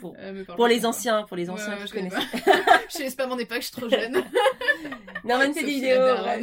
Pour, 0.00 0.14
Euh, 0.18 0.44
pour 0.44 0.68
les 0.68 0.84
anciens, 0.86 1.22
pour 1.24 1.36
les 1.36 1.48
anciens 1.50 1.76
qui 1.78 1.86
je 1.88 1.92
connais 1.94 2.10
connaissent. 2.10 2.28
je 2.90 3.08
sais 3.08 3.16
pas 3.16 3.26
mon 3.26 3.38
époque, 3.38 3.58
je 3.62 3.66
suis 3.68 3.72
trop 3.76 3.88
jeune. 3.88 4.22
Norman 5.24 5.52
fait 5.52 5.64
des 5.64 5.70
vidéos. 5.72 5.98
Ouais, 6.00 6.40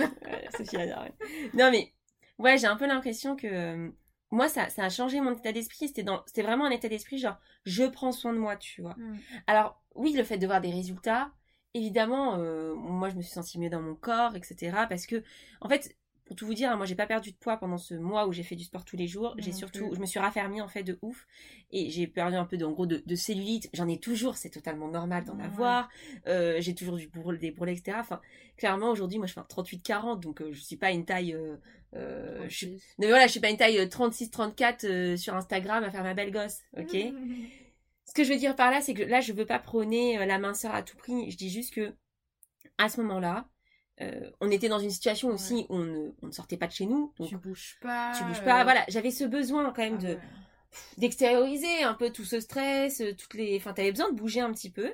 Sophie 0.58 0.76
la 0.78 0.88
daronne. 0.88 1.12
Non, 1.54 1.70
mais 1.72 1.94
ouais, 2.40 2.58
j'ai 2.58 2.68
un 2.68 2.76
peu 2.76 2.88
l'impression 2.88 3.36
que 3.36 3.92
moi, 4.32 4.50
ça, 4.50 4.70
ça 4.70 4.84
a 4.84 4.90
changé 4.90 5.22
mon 5.22 5.34
état 5.34 5.52
d'esprit. 5.52 5.88
C'était 5.88 6.04
dans, 6.04 6.24
c'était 6.26 6.42
vraiment 6.42 6.66
un 6.66 6.72
état 6.72 6.90
d'esprit 6.90 7.18
genre, 7.20 7.38
je 7.66 7.84
prends 7.84 8.12
soin 8.12 8.34
de 8.34 8.40
moi, 8.40 8.56
tu 8.58 8.82
vois. 8.82 8.96
Mm. 8.98 9.18
Alors, 9.48 9.82
oui, 9.96 10.14
le 10.14 10.24
fait 10.24 10.38
de 10.38 10.48
voir 10.48 10.60
des 10.60 10.72
résultats, 10.72 11.30
évidemment, 11.74 12.38
euh, 12.40 12.74
moi, 12.76 13.10
je 13.10 13.16
me 13.16 13.22
suis 13.22 13.32
sentie 13.32 13.60
mieux 13.60 13.70
dans 13.70 13.82
mon 13.82 13.96
corps, 13.96 14.36
etc. 14.36 14.72
Parce 14.90 15.06
que, 15.06 15.24
en 15.62 15.70
fait, 15.70 15.96
pour 16.26 16.36
tout 16.38 16.46
vous 16.46 16.54
dire, 16.54 16.72
hein, 16.72 16.78
moi, 16.78 16.86
j'ai 16.86 16.96
pas 16.96 17.06
perdu 17.06 17.32
de 17.32 17.36
poids 17.36 17.58
pendant 17.58 17.78
ce 17.78 17.94
mois 17.96 18.28
où 18.28 18.32
j'ai 18.32 18.44
fait 18.44 18.56
du 18.56 18.64
sport 18.64 18.86
tous 18.86 18.96
les 18.96 19.08
jours. 19.08 19.36
J'ai 19.38 19.52
surtout, 19.52 19.88
plus. 19.88 19.96
je 19.96 20.00
me 20.02 20.06
suis 20.06 20.20
raffermie, 20.20 20.62
en 20.62 20.68
fait, 20.68 20.84
de 20.84 20.98
ouf. 21.02 21.28
Et 21.72 21.90
j'ai 21.90 22.08
perdu 22.08 22.36
un 22.36 22.46
peu, 22.46 22.56
de, 22.58 22.66
en 22.66 22.72
gros, 22.72 22.86
de, 22.86 23.04
de 23.06 23.16
cellulite. 23.16 23.70
J'en 23.74 23.88
ai 23.88 24.00
toujours, 24.00 24.38
c'est 24.38 24.50
totalement 24.50 24.88
normal 24.88 25.26
d'en 25.26 25.40
avoir. 25.40 25.90
Euh, 26.28 26.58
j'ai 26.60 26.76
toujours 26.76 26.96
du 26.96 27.08
bourrelet, 27.08 27.40
des 27.40 27.52
bourrelets, 27.52 27.74
etc. 27.74 27.98
Enfin, 28.00 28.22
clairement, 28.58 28.90
aujourd'hui, 28.90 29.18
moi, 29.18 29.28
je 29.28 29.34
fais 29.34 29.42
un 29.42 29.48
38-40, 29.50 30.20
donc 30.22 30.42
euh, 30.42 30.52
je 30.52 30.62
suis 30.62 30.78
pas 30.78 30.92
une 30.92 31.06
taille... 31.06 31.34
euh, 31.34 32.46
je 32.48 32.56
suis... 32.56 32.82
Mais 33.00 33.08
voilà, 33.08 33.28
je 33.28 33.32
suis 33.32 33.42
pas 33.42 33.50
une 33.50 33.58
taille 33.58 33.78
36-34 33.78 34.86
euh, 34.86 35.18
sur 35.18 35.36
Instagram 35.36 35.84
à 35.84 35.92
faire 35.92 36.04
ma 36.04 36.14
belle 36.14 36.32
gosse, 36.32 36.60
ok? 36.78 36.96
ce 38.06 38.14
que 38.14 38.24
je 38.24 38.32
veux 38.34 38.40
dire 38.40 38.56
par 38.56 38.72
là, 38.72 38.82
c'est 38.82 38.94
que 38.94 39.04
là, 39.04 39.22
je 39.22 39.34
veux 39.34 39.46
pas 39.46 39.60
prôner 39.60 40.18
euh, 40.20 40.26
la 40.26 40.40
minceur 40.40 40.74
à 40.76 40.84
tout 40.84 40.98
prix. 40.98 41.32
Je 41.32 41.38
dis 41.38 41.50
juste 41.50 41.74
que, 41.74 41.94
à 42.78 42.90
ce 42.90 43.02
moment-là, 43.02 43.48
euh, 44.02 44.30
on 44.42 44.50
était 44.52 44.70
dans 44.70 44.80
une 44.80 44.90
situation 44.90 45.30
aussi 45.30 45.54
Ouais. 45.56 45.66
où 45.70 45.76
on 45.76 45.80
ne, 45.80 46.12
on 46.22 46.28
ne 46.28 46.32
sortait 46.32 46.58
pas 46.58 46.68
de 46.68 46.74
chez 46.74 46.86
nous. 46.86 47.14
Donc, 47.18 47.30
Tu 47.30 47.38
bouges 47.38 47.78
pas. 47.82 48.12
tu 48.18 48.24
bouges 48.26 48.42
euh, 48.42 48.46
pas. 48.46 48.64
Voilà, 48.64 48.84
j'avais 48.88 49.12
ce 49.12 49.24
besoin 49.24 49.72
quand 49.72 49.84
même 49.84 49.98
ah 50.00 50.04
de 50.04 50.08
ouais. 50.16 50.20
d'extérioriser 50.98 51.84
un 51.84 51.94
peu 51.94 52.10
tout 52.12 52.26
ce 52.26 52.40
stress, 52.40 53.02
euh, 53.02 53.14
toutes 53.16 53.34
les. 53.36 53.58
Enfin, 53.58 53.74
t'avais 53.74 53.92
besoin 53.92 54.10
de 54.12 54.16
bouger 54.16 54.42
un 54.42 54.52
petit 54.52 54.72
peu. 54.72 54.94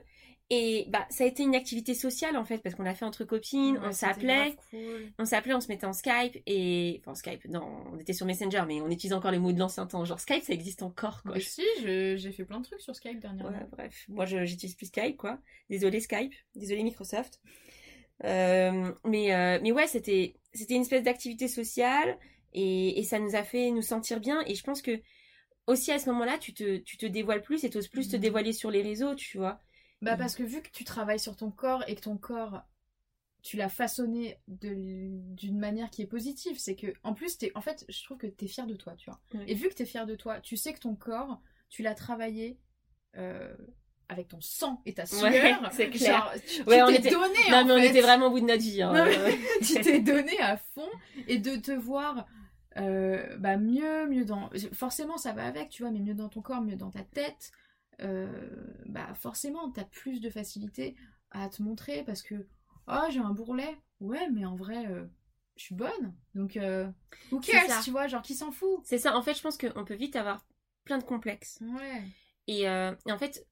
Et 0.51 0.85
bah, 0.89 1.05
ça 1.11 1.25
a 1.25 1.27
été 1.27 1.43
une 1.43 1.53
activité 1.53 1.93
sociale 1.93 2.35
en 2.35 2.43
fait, 2.43 2.57
parce 2.57 2.73
qu'on 2.73 2.81
l'a 2.81 2.95
fait 2.95 3.05
entre 3.05 3.23
copines, 3.23 3.77
Ouais, 3.77 3.87
on 3.89 3.91
s'appelait, 3.91 4.55
cool. 4.71 5.11
on 5.19 5.25
s'appelait, 5.25 5.53
on 5.53 5.61
se 5.61 5.67
mettait 5.67 5.85
en 5.85 5.93
Skype 5.93 6.41
et 6.47 6.99
enfin 7.01 7.13
Skype, 7.13 7.45
non, 7.45 7.61
on 7.93 7.99
était 7.99 8.13
sur 8.13 8.25
Messenger, 8.25 8.63
mais 8.67 8.81
on 8.81 8.89
utilise 8.89 9.13
encore 9.13 9.29
les 9.29 9.37
mots 9.37 9.51
de 9.51 9.59
l'ancien 9.59 9.85
temps. 9.85 10.03
Genre 10.05 10.19
Skype, 10.19 10.41
ça 10.43 10.53
existe 10.53 10.81
encore 10.81 11.21
quoi. 11.21 11.33
Mais 11.35 11.41
si, 11.41 11.61
j'ai 11.83 12.31
fait 12.31 12.45
plein 12.45 12.59
de 12.61 12.65
trucs 12.65 12.81
sur 12.81 12.95
Skype 12.95 13.19
dernièrement. 13.19 13.55
Ouais, 13.55 13.65
bref, 13.71 14.05
moi 14.09 14.25
j'utilise 14.25 14.73
plus 14.75 14.87
Skype 14.87 15.17
quoi. 15.17 15.37
Désolé 15.69 15.99
Skype, 15.99 16.33
désolé 16.55 16.81
Microsoft. 16.81 17.39
Euh, 18.25 18.91
mais 19.05 19.33
euh, 19.33 19.59
mais 19.61 19.71
ouais, 19.71 19.87
c'était 19.87 20.35
c'était 20.53 20.73
une 20.75 20.81
espèce 20.81 21.03
d'activité 21.03 21.47
sociale 21.47 22.17
et, 22.53 22.99
et 22.99 23.03
ça 23.03 23.19
nous 23.19 23.35
a 23.35 23.43
fait 23.43 23.71
nous 23.71 23.81
sentir 23.83 24.19
bien 24.19 24.41
et 24.45 24.55
je 24.55 24.63
pense 24.63 24.81
que 24.81 24.99
aussi 25.67 25.91
à 25.91 25.99
ce 25.99 26.09
moment-là, 26.09 26.37
tu 26.39 26.53
te 26.53 26.77
tu 26.77 26.97
te 26.97 27.05
dévoiles 27.05 27.43
plus 27.43 27.63
et 27.63 27.69
t'oses 27.69 27.87
plus 27.87 28.09
te 28.09 28.15
Mhm. 28.15 28.21
dévoiler 28.23 28.53
sur 28.53 28.71
les 28.71 28.81
réseaux, 28.81 29.13
tu 29.15 29.37
vois. 29.37 29.61
Bah 30.01 30.13
Mhm. 30.13 30.17
parce 30.19 30.35
que 30.35 30.43
vu 30.43 30.61
que 30.61 30.69
tu 30.71 30.83
travailles 30.85 31.19
sur 31.19 31.35
ton 31.35 31.51
corps 31.51 31.83
et 31.87 31.95
que 31.95 32.01
ton 32.01 32.17
corps 32.17 32.61
tu 33.41 33.55
l'as 33.55 33.69
façonné 33.69 34.37
d'une 34.47 35.57
manière 35.59 35.89
qui 35.89 36.01
est 36.01 36.07
positive, 36.07 36.57
c'est 36.59 36.75
que 36.75 36.87
en 37.03 37.13
plus 37.13 37.37
t'es 37.37 37.51
en 37.55 37.61
fait 37.61 37.85
je 37.87 38.03
trouve 38.03 38.17
que 38.17 38.27
t'es 38.27 38.47
fier 38.47 38.67
de 38.67 38.75
toi, 38.75 38.95
tu 38.97 39.09
vois. 39.09 39.19
Et 39.47 39.53
vu 39.55 39.69
que 39.69 39.73
t'es 39.75 39.85
fier 39.85 40.05
de 40.05 40.15
toi, 40.15 40.41
tu 40.41 40.57
sais 40.57 40.73
que 40.73 40.79
ton 40.79 40.95
corps 40.95 41.41
tu 41.69 41.81
l'as 41.83 41.95
travaillé 41.95 42.59
euh, 43.17 43.55
avec 44.09 44.27
ton 44.27 44.41
sang 44.41 44.81
et 44.85 44.93
ta 44.93 45.05
sueur. 45.05 45.23
Ouais, 45.31 45.53
c'est 45.71 45.89
clair. 45.89 46.17
Genre, 46.17 46.33
tu 46.47 46.63
Ouais, 46.63 46.79
tu 46.87 46.93
t'es 46.93 46.99
était- 46.99 47.11
donné 47.11 47.35
Non 47.51 47.57
en 47.59 47.65
mais 47.65 47.71
on 47.73 47.77
était 47.77 48.01
vraiment 48.01 48.27
au 48.27 48.31
bout 48.31 48.39
de 48.41 48.45
notre 48.45 48.61
vie. 48.63 48.81
hein. 48.81 48.91
Non, 48.93 49.05
Euh, 49.09 49.31
tu 49.65 49.79
t'es 49.81 49.99
donné 50.01 50.37
à 50.39 50.57
fond 50.57 50.89
et 51.27 51.37
de 51.37 51.55
te 51.55 51.71
voir 51.71 52.25
euh, 52.77 53.37
bah 53.37 53.57
mieux 53.57 54.07
mieux 54.07 54.25
dans 54.25 54.49
forcément 54.73 55.17
ça 55.17 55.31
va 55.33 55.45
avec 55.45 55.69
tu 55.69 55.81
vois 55.83 55.91
mais 55.91 55.99
mieux 55.99 56.13
dans 56.13 56.29
ton 56.29 56.41
corps 56.41 56.61
mieux 56.61 56.75
dans 56.75 56.91
ta 56.91 57.03
tête 57.03 57.51
bah 58.85 59.13
forcément 59.15 59.71
t'as 59.71 59.85
plus 59.85 60.21
de 60.21 60.29
facilité 60.29 60.95
à 61.31 61.49
te 61.49 61.61
montrer 61.61 62.03
parce 62.03 62.21
que 62.21 62.47
oh 62.87 63.05
j'ai 63.09 63.19
un 63.19 63.31
bourrelet. 63.31 63.77
Ouais 63.99 64.29
mais 64.29 64.45
en 64.45 64.55
vrai 64.55 64.85
euh, 64.87 65.05
je 65.57 65.63
suis 65.63 65.75
bonne. 65.75 66.13
Donc 66.35 66.57
euh, 66.57 66.89
who 67.31 67.39
cares 67.39 67.81
tu 67.83 67.91
vois 67.91 68.07
genre 68.07 68.21
qui 68.21 68.35
s'en 68.35 68.51
fout? 68.51 68.79
C'est 68.83 68.97
ça. 68.97 69.17
En 69.17 69.21
fait, 69.21 69.33
je 69.33 69.41
pense 69.41 69.57
qu'on 69.57 69.85
peut 69.85 69.95
vite 69.95 70.15
avoir 70.15 70.45
plein 70.85 70.97
de 70.97 71.03
complexes. 71.03 71.59
ouais. 71.61 72.03
Et, 72.47 72.67
euh, 72.67 72.95
et 73.05 73.11
en 73.11 73.17
fait, 73.19 73.45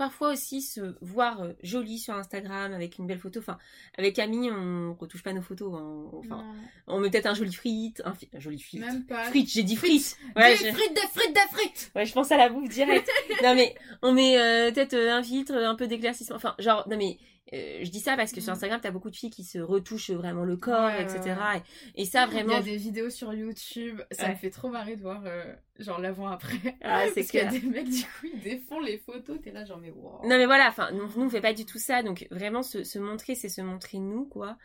parfois 0.00 0.32
aussi 0.32 0.62
se 0.62 0.96
voir 1.02 1.42
euh, 1.42 1.52
jolie 1.62 1.98
sur 1.98 2.14
Instagram 2.14 2.72
avec 2.72 2.96
une 2.98 3.06
belle 3.06 3.18
photo. 3.18 3.38
Enfin, 3.40 3.58
avec 3.98 4.16
Camille, 4.16 4.50
on 4.50 4.94
retouche 4.94 5.22
pas 5.22 5.34
nos 5.34 5.42
photos. 5.42 5.74
hein. 5.78 6.06
Enfin, 6.14 6.42
on 6.86 7.00
met 7.00 7.10
peut-être 7.10 7.26
un 7.26 7.34
joli 7.34 7.52
frite, 7.52 8.00
un, 8.06 8.14
un 8.34 8.40
joli 8.40 8.58
frite. 8.58 8.80
Même 8.80 9.04
pas. 9.04 9.24
Frites, 9.24 9.50
j'ai 9.50 9.62
dit 9.62 9.76
frites. 9.76 10.16
Ouais, 10.36 10.56
des 10.56 10.70
je- 10.70 10.72
frites, 10.74 10.94
des 10.94 11.00
frites, 11.20 11.34
des 11.34 11.56
frites 11.56 11.92
Ouais, 11.94 12.06
je 12.06 12.12
pense 12.14 12.32
à 12.32 12.38
la 12.38 12.48
bouffe 12.48 12.70
direct. 12.70 13.06
non 13.42 13.54
mais 13.54 13.74
on 14.00 14.12
met 14.14 14.38
euh, 14.38 14.72
peut-être 14.72 14.94
euh, 14.94 15.12
un 15.12 15.22
filtre, 15.22 15.52
un 15.54 15.74
peu 15.74 15.86
d'éclaircissement. 15.86 16.36
Enfin, 16.36 16.54
genre 16.58 16.88
non 16.88 16.96
mais 16.96 17.18
euh, 17.52 17.80
je 17.82 17.90
dis 17.90 18.00
ça 18.00 18.16
parce 18.16 18.32
que 18.32 18.40
sur 18.40 18.50
Mm. 18.52 18.56
Instagram 18.56 18.80
t'as 18.82 18.90
beaucoup 18.90 19.10
de 19.10 19.16
filles 19.16 19.30
qui 19.30 19.44
se 19.44 19.58
retouchent 19.58 20.10
vraiment 20.10 20.44
le 20.44 20.56
corps, 20.56 20.86
Ouais, 20.86 21.02
etc. 21.02 21.20
ouais, 21.24 21.62
Et, 21.96 22.02
et 22.02 22.04
ça 22.04 22.24
Il 22.26 22.30
y 22.30 22.34
vraiment. 22.34 22.56
a 22.56 22.62
des 22.62 22.76
vidéos 22.76 23.10
sur 23.10 23.32
YouTube, 23.34 24.00
ça 24.10 24.24
Ouais. 24.24 24.30
me 24.30 24.36
fait 24.36 24.50
trop 24.50 24.68
marrer 24.68 24.96
de 24.96 25.02
voir 25.02 25.22
euh, 25.26 25.54
genre 25.78 25.98
l'avant-après. 26.00 26.76
Ah, 26.82 27.06
c'est 27.08 27.14
Parce 27.14 27.26
qu'il 27.30 27.40
y 27.40 27.42
a 27.42 27.46
des 27.50 27.60
mecs, 27.62 27.88
du 27.90 28.02
coup, 28.02 28.26
ils 28.34 28.40
défont 28.40 28.80
les 28.80 28.98
photos, 28.98 29.38
t'es 29.42 29.50
là 29.52 29.64
genre 29.64 29.78
mais 29.78 29.90
wow. 29.90 30.20
Non 30.24 30.36
mais 30.38 30.46
voilà, 30.46 30.68
enfin 30.68 30.90
nous, 30.92 31.06
nous 31.16 31.26
on 31.26 31.30
fait 31.30 31.40
pas 31.40 31.52
du 31.54 31.64
tout 31.66 31.78
ça, 31.78 32.02
donc 32.02 32.26
vraiment 32.30 32.62
se, 32.62 32.84
se 32.84 32.98
montrer, 32.98 33.34
c'est 33.34 33.48
se 33.48 33.60
montrer 33.60 33.98
nous 33.98 34.26
quoi. 34.26 34.56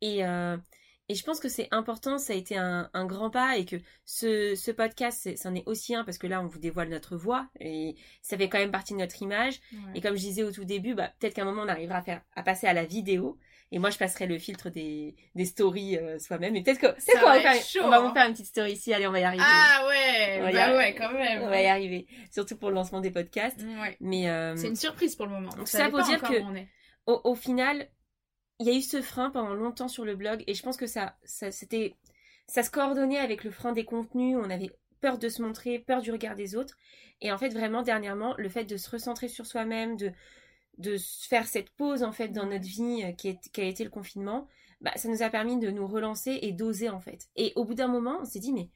Et 0.00 0.24
euh, 0.24 0.56
et 1.08 1.14
je 1.14 1.24
pense 1.24 1.40
que 1.40 1.48
c'est 1.48 1.68
important, 1.72 2.18
ça 2.18 2.32
a 2.32 2.36
été 2.36 2.56
un, 2.56 2.88
un 2.94 3.04
grand 3.06 3.28
pas 3.30 3.56
et 3.58 3.64
que 3.64 3.76
ce, 4.04 4.54
ce 4.54 4.70
podcast, 4.70 5.28
c'en 5.36 5.54
est 5.54 5.64
aussi 5.66 5.94
un 5.94 6.04
parce 6.04 6.18
que 6.18 6.26
là 6.26 6.40
on 6.40 6.46
vous 6.46 6.58
dévoile 6.58 6.88
notre 6.88 7.16
voix 7.16 7.48
et 7.60 7.96
ça 8.22 8.36
fait 8.38 8.48
quand 8.48 8.58
même 8.58 8.70
partie 8.70 8.94
de 8.94 8.98
notre 8.98 9.20
image. 9.22 9.60
Ouais. 9.72 9.78
Et 9.96 10.00
comme 10.00 10.14
je 10.16 10.20
disais 10.22 10.42
au 10.42 10.52
tout 10.52 10.64
début, 10.64 10.94
bah, 10.94 11.10
peut-être 11.18 11.34
qu'à 11.34 11.42
un 11.42 11.46
moment 11.46 11.62
on 11.62 11.68
arrivera 11.68 11.98
à 11.98 12.02
faire 12.02 12.22
à 12.34 12.42
passer 12.42 12.66
à 12.66 12.72
la 12.72 12.84
vidéo. 12.84 13.38
Et 13.74 13.78
moi 13.78 13.88
je 13.88 13.96
passerai 13.96 14.26
le 14.26 14.38
filtre 14.38 14.68
des, 14.68 15.16
des 15.34 15.44
stories 15.46 15.96
euh, 15.96 16.18
soi-même. 16.18 16.54
Et 16.56 16.62
peut-être 16.62 16.78
que 16.78 16.86
qu'on 16.88 17.26
va 17.26 17.40
faire, 17.40 17.54
chaud, 17.54 17.80
on 17.82 17.88
va 17.88 17.98
hein. 18.00 18.06
vous 18.08 18.12
faire 18.12 18.26
une 18.26 18.32
petite 18.32 18.46
story 18.48 18.72
ici. 18.72 18.92
Allez, 18.92 19.06
on 19.06 19.12
va 19.12 19.20
y 19.20 19.24
arriver. 19.24 19.42
Ah 19.46 19.86
ouais, 19.88 20.36
On 20.40 20.42
va 20.42 20.50
y 20.50 20.54
bah 20.54 20.76
ouais, 20.76 20.94
quand 20.94 21.12
même. 21.12 21.42
On 21.42 21.48
va 21.48 21.62
y 21.62 21.66
arriver. 21.66 22.06
Surtout 22.30 22.56
pour 22.58 22.68
le 22.68 22.74
lancement 22.74 23.00
des 23.00 23.10
podcasts. 23.10 23.62
Ouais. 23.62 23.96
Mais 24.00 24.28
euh, 24.28 24.54
C'est 24.56 24.68
une 24.68 24.76
surprise 24.76 25.16
pour 25.16 25.24
le 25.24 25.32
moment. 25.32 25.48
Donc 25.48 25.62
On 25.62 25.66
ça 25.66 25.88
pour 25.88 26.00
pas 26.00 26.04
dire 26.04 26.20
que- 26.20 26.42
au, 27.06 27.20
au 27.24 27.34
final, 27.34 27.88
il 28.62 28.66
y 28.66 28.70
a 28.70 28.78
eu 28.78 28.82
ce 28.82 29.02
frein 29.02 29.30
pendant 29.30 29.54
longtemps 29.54 29.88
sur 29.88 30.04
le 30.04 30.14
blog. 30.14 30.44
Et 30.46 30.54
je 30.54 30.62
pense 30.62 30.76
que 30.76 30.86
ça, 30.86 31.16
ça 31.24 31.50
c'était, 31.50 31.96
ça 32.46 32.62
se 32.62 32.70
coordonnait 32.70 33.18
avec 33.18 33.44
le 33.44 33.50
frein 33.50 33.72
des 33.72 33.84
contenus. 33.84 34.38
On 34.40 34.50
avait 34.50 34.70
peur 35.00 35.18
de 35.18 35.28
se 35.28 35.42
montrer, 35.42 35.80
peur 35.80 36.00
du 36.00 36.12
regard 36.12 36.36
des 36.36 36.54
autres. 36.56 36.76
Et 37.20 37.32
en 37.32 37.38
fait, 37.38 37.50
vraiment, 37.50 37.82
dernièrement, 37.82 38.34
le 38.38 38.48
fait 38.48 38.64
de 38.64 38.76
se 38.76 38.88
recentrer 38.90 39.28
sur 39.28 39.46
soi-même, 39.46 39.96
de, 39.96 40.12
de 40.78 40.96
faire 41.28 41.46
cette 41.46 41.70
pause, 41.70 42.02
en 42.02 42.12
fait, 42.12 42.28
dans 42.28 42.46
notre 42.46 42.66
vie 42.66 43.02
euh, 43.04 43.12
qui, 43.12 43.28
est, 43.28 43.50
qui 43.52 43.60
a 43.60 43.64
été 43.64 43.84
le 43.84 43.90
confinement, 43.90 44.48
bah, 44.80 44.92
ça 44.96 45.08
nous 45.08 45.22
a 45.22 45.30
permis 45.30 45.58
de 45.58 45.70
nous 45.70 45.86
relancer 45.86 46.38
et 46.42 46.52
d'oser, 46.52 46.90
en 46.90 47.00
fait. 47.00 47.28
Et 47.36 47.52
au 47.56 47.64
bout 47.64 47.74
d'un 47.74 47.88
moment, 47.88 48.18
on 48.22 48.24
s'est 48.24 48.40
dit, 48.40 48.52
mais, 48.52 48.68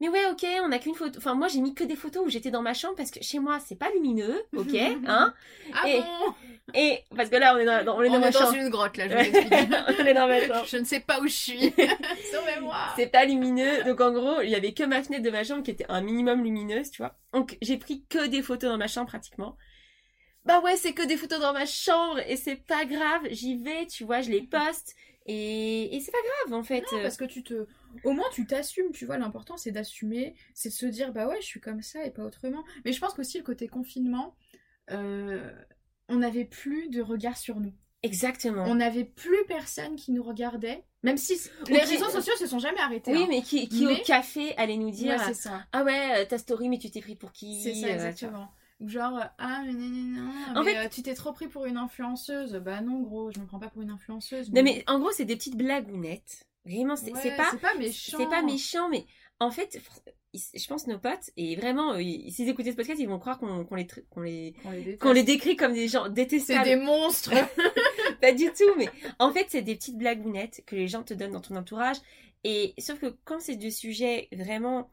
mais 0.00 0.08
ouais, 0.08 0.26
ok, 0.30 0.46
on 0.64 0.72
a 0.72 0.78
qu'une 0.78 0.94
photo. 0.94 1.18
Enfin, 1.18 1.34
moi, 1.34 1.48
j'ai 1.48 1.60
mis 1.60 1.74
que 1.74 1.84
des 1.84 1.96
photos 1.96 2.24
où 2.26 2.28
j'étais 2.30 2.50
dans 2.50 2.62
ma 2.62 2.74
chambre 2.74 2.94
parce 2.96 3.10
que 3.10 3.22
chez 3.22 3.40
moi, 3.40 3.58
c'est 3.60 3.76
pas 3.76 3.90
lumineux, 3.90 4.40
ok, 4.56 4.74
hein. 5.06 5.34
Ah 5.74 5.88
Et- 5.88 6.00
bon? 6.00 6.34
Et, 6.74 7.02
parce 7.16 7.30
que 7.30 7.36
là, 7.36 7.54
on 7.54 7.58
est 7.58 7.64
dans, 7.64 7.96
on 7.96 8.02
est 8.02 8.08
On 8.08 8.12
dans 8.12 8.20
ma 8.20 8.30
dans 8.30 8.52
une 8.52 8.68
grotte 8.68 8.96
là, 8.98 9.08
je 9.08 9.14
vous 9.14 9.36
explique. 9.36 9.52
on 10.00 10.04
est 10.04 10.14
dans 10.14 10.28
ma 10.28 10.40
chambre. 10.40 10.66
Je 10.66 10.76
ne 10.76 10.84
sais 10.84 11.00
pas 11.00 11.20
où 11.20 11.26
je 11.26 11.32
suis. 11.32 11.60
Sauvez-moi. 12.30 12.76
C'est 12.96 13.06
pas 13.06 13.24
lumineux, 13.24 13.84
donc 13.84 14.00
en 14.00 14.12
gros, 14.12 14.40
il 14.42 14.50
y 14.50 14.54
avait 14.54 14.72
que 14.72 14.84
ma 14.84 15.02
fenêtre 15.02 15.22
de 15.22 15.30
ma 15.30 15.44
chambre 15.44 15.62
qui 15.62 15.70
était 15.70 15.86
un 15.88 16.02
minimum 16.02 16.44
lumineuse, 16.44 16.90
tu 16.90 17.02
vois. 17.02 17.16
Donc 17.32 17.56
j'ai 17.62 17.78
pris 17.78 18.04
que 18.08 18.26
des 18.26 18.42
photos 18.42 18.70
dans 18.70 18.78
ma 18.78 18.88
chambre 18.88 19.08
pratiquement. 19.08 19.56
Bah 20.44 20.60
ouais, 20.60 20.76
c'est 20.76 20.92
que 20.92 21.06
des 21.06 21.16
photos 21.16 21.40
dans 21.40 21.52
ma 21.52 21.66
chambre 21.66 22.20
et 22.26 22.36
c'est 22.36 22.56
pas 22.56 22.84
grave, 22.84 23.22
j'y 23.30 23.56
vais, 23.56 23.86
tu 23.86 24.04
vois, 24.04 24.20
je 24.20 24.30
les 24.30 24.42
poste 24.42 24.94
et, 25.26 25.94
et 25.94 26.00
c'est 26.00 26.10
pas 26.10 26.18
grave 26.18 26.58
en 26.58 26.62
fait. 26.62 26.84
Non, 26.92 27.02
parce 27.02 27.16
que 27.16 27.24
tu 27.24 27.42
te. 27.42 27.66
Au 28.04 28.12
moins, 28.12 28.28
tu 28.32 28.46
t'assumes, 28.46 28.92
tu 28.92 29.04
vois. 29.04 29.18
L'important, 29.18 29.56
c'est 29.56 29.70
d'assumer, 29.70 30.34
c'est 30.54 30.70
de 30.70 30.74
se 30.74 30.86
dire, 30.86 31.12
bah 31.12 31.26
ouais, 31.26 31.40
je 31.40 31.46
suis 31.46 31.60
comme 31.60 31.82
ça 31.82 32.04
et 32.04 32.10
pas 32.10 32.24
autrement. 32.24 32.64
Mais 32.84 32.92
je 32.92 33.00
pense 33.00 33.14
qu'aussi, 33.14 33.38
le 33.38 33.44
côté 33.44 33.68
confinement, 33.68 34.36
euh, 34.90 35.50
on 36.08 36.16
n'avait 36.16 36.44
plus 36.44 36.88
de 36.88 37.00
regard 37.02 37.36
sur 37.36 37.60
nous. 37.60 37.72
Exactement. 38.02 38.64
On 38.66 38.76
n'avait 38.76 39.04
plus 39.04 39.44
personne 39.48 39.96
qui 39.96 40.12
nous 40.12 40.22
regardait. 40.22 40.84
Même 41.02 41.16
si 41.16 41.36
les 41.68 41.80
réseaux 41.80 42.08
sociaux 42.10 42.34
se 42.38 42.46
sont 42.46 42.58
jamais 42.58 42.78
arrêtés. 42.80 43.10
Oui, 43.12 43.22
hein. 43.22 43.26
mais 43.28 43.42
qui, 43.42 43.68
qui 43.68 43.86
Mais- 43.86 44.00
au 44.00 44.04
café 44.04 44.56
allait 44.56 44.76
nous 44.76 44.90
dire 44.90 45.16
Ouais, 45.16 45.24
c'est 45.26 45.34
ça. 45.34 45.64
Ah 45.72 45.82
ouais, 45.84 46.22
euh, 46.22 46.24
ta 46.24 46.38
story, 46.38 46.68
mais 46.68 46.78
tu 46.78 46.90
t'es 46.90 47.00
pris 47.00 47.16
pour 47.16 47.32
qui? 47.32 47.60
C'est 47.62 47.74
ça, 47.74 47.88
exactement. 47.88 48.48
Ou 48.80 48.88
genre, 48.88 49.16
euh, 49.18 49.24
ah, 49.38 49.62
mais 49.66 49.72
non, 49.72 49.88
non, 49.88 50.22
non, 50.54 50.60
En 50.60 50.64
mais 50.64 50.72
fait- 50.74 50.86
euh, 50.86 50.88
tu 50.88 51.02
t'es 51.02 51.14
trop 51.14 51.32
pris 51.32 51.48
pour 51.48 51.66
une 51.66 51.76
influenceuse. 51.76 52.52
Bah 52.54 52.80
non, 52.80 53.00
gros, 53.00 53.32
je 53.32 53.40
me 53.40 53.46
prends 53.46 53.58
pas 53.58 53.68
pour 53.68 53.82
une 53.82 53.90
influenceuse. 53.90 54.52
Non 54.52 54.62
mais 54.62 54.84
en 54.86 55.00
gros, 55.00 55.10
c'est 55.10 55.24
des 55.24 55.34
petites 55.36 55.56
blagounettes. 55.56 56.44
Vraiment, 56.64 56.94
c'est 56.96 57.12
Ouais, 57.12 57.20
c'est 57.22 57.36
pas 57.36 57.50
pas 57.60 57.74
méchant. 57.74 58.18
C'est 58.18 58.28
pas 58.28 58.42
méchant, 58.42 58.88
mais 58.88 59.06
en 59.40 59.50
fait, 59.50 59.80
je 60.54 60.66
pense 60.66 60.86
nos 60.86 60.98
potes, 60.98 61.30
et 61.36 61.56
vraiment, 61.56 61.92
euh, 61.94 62.02
ils- 62.02 62.30
s'ils 62.32 62.48
écoutaient 62.48 62.72
ce 62.72 62.76
podcast, 62.76 63.00
ils 63.00 63.08
vont 63.08 63.18
croire 63.18 63.38
qu'on 63.38 63.66
les, 63.74 63.86
les, 64.16 64.54
les 65.12 65.22
décrit 65.22 65.56
comme 65.56 65.74
des 65.74 65.88
gens 65.88 66.04
C'est 66.04 66.12
détestables. 66.14 66.64
des 66.64 66.76
monstres. 66.76 67.30
Pas 68.20 68.32
du 68.32 68.46
tout, 68.46 68.74
mais 68.76 68.88
en 69.18 69.32
fait, 69.32 69.46
c'est 69.48 69.62
des 69.62 69.74
petites 69.76 69.98
blagounettes 69.98 70.62
que 70.66 70.76
les 70.76 70.88
gens 70.88 71.02
te 71.02 71.14
donnent 71.14 71.32
dans 71.32 71.40
ton 71.40 71.56
entourage. 71.56 71.96
Et 72.44 72.74
sauf 72.78 72.98
que 73.00 73.16
quand 73.24 73.40
c'est 73.40 73.56
des 73.56 73.70
sujets 73.70 74.28
vraiment 74.32 74.90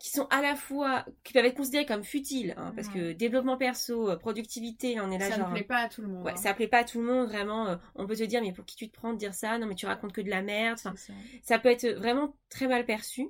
qui 0.00 0.10
sont 0.10 0.28
à 0.30 0.40
la 0.40 0.54
fois, 0.54 1.04
qui 1.24 1.32
peuvent 1.32 1.44
être 1.44 1.56
considérés 1.56 1.84
comme 1.84 2.04
futiles, 2.04 2.54
hein, 2.56 2.72
parce 2.76 2.88
que 2.88 3.10
développement 3.12 3.56
perso, 3.56 4.10
euh, 4.10 4.16
productivité, 4.16 5.00
on 5.00 5.10
est 5.10 5.18
là 5.18 5.28
ça 5.28 5.36
genre. 5.38 5.48
ne 5.48 5.54
plaît 5.54 5.64
pas 5.64 5.78
à 5.78 5.88
tout 5.88 6.02
le 6.02 6.06
monde. 6.08 6.24
Ouais, 6.24 6.30
hein. 6.32 6.36
ça 6.36 6.54
plaît 6.54 6.68
pas 6.68 6.78
à 6.78 6.84
tout 6.84 7.00
le 7.00 7.04
monde, 7.06 7.26
vraiment. 7.26 7.66
euh, 7.66 7.76
on 7.96 8.06
peut 8.06 8.14
te 8.14 8.22
dire, 8.22 8.40
mais 8.40 8.52
pour 8.52 8.64
qui 8.64 8.76
tu 8.76 8.88
te 8.88 8.94
prends 8.96 9.12
de 9.12 9.18
dire 9.18 9.34
ça? 9.34 9.58
Non, 9.58 9.66
mais 9.66 9.74
tu 9.74 9.86
racontes 9.86 10.12
que 10.12 10.20
de 10.20 10.30
la 10.30 10.40
merde. 10.40 10.78
C'est 10.94 11.12
ça 11.42 11.58
peut 11.58 11.68
être 11.68 11.88
vraiment 11.98 12.36
très 12.48 12.68
mal 12.68 12.86
perçu. 12.86 13.28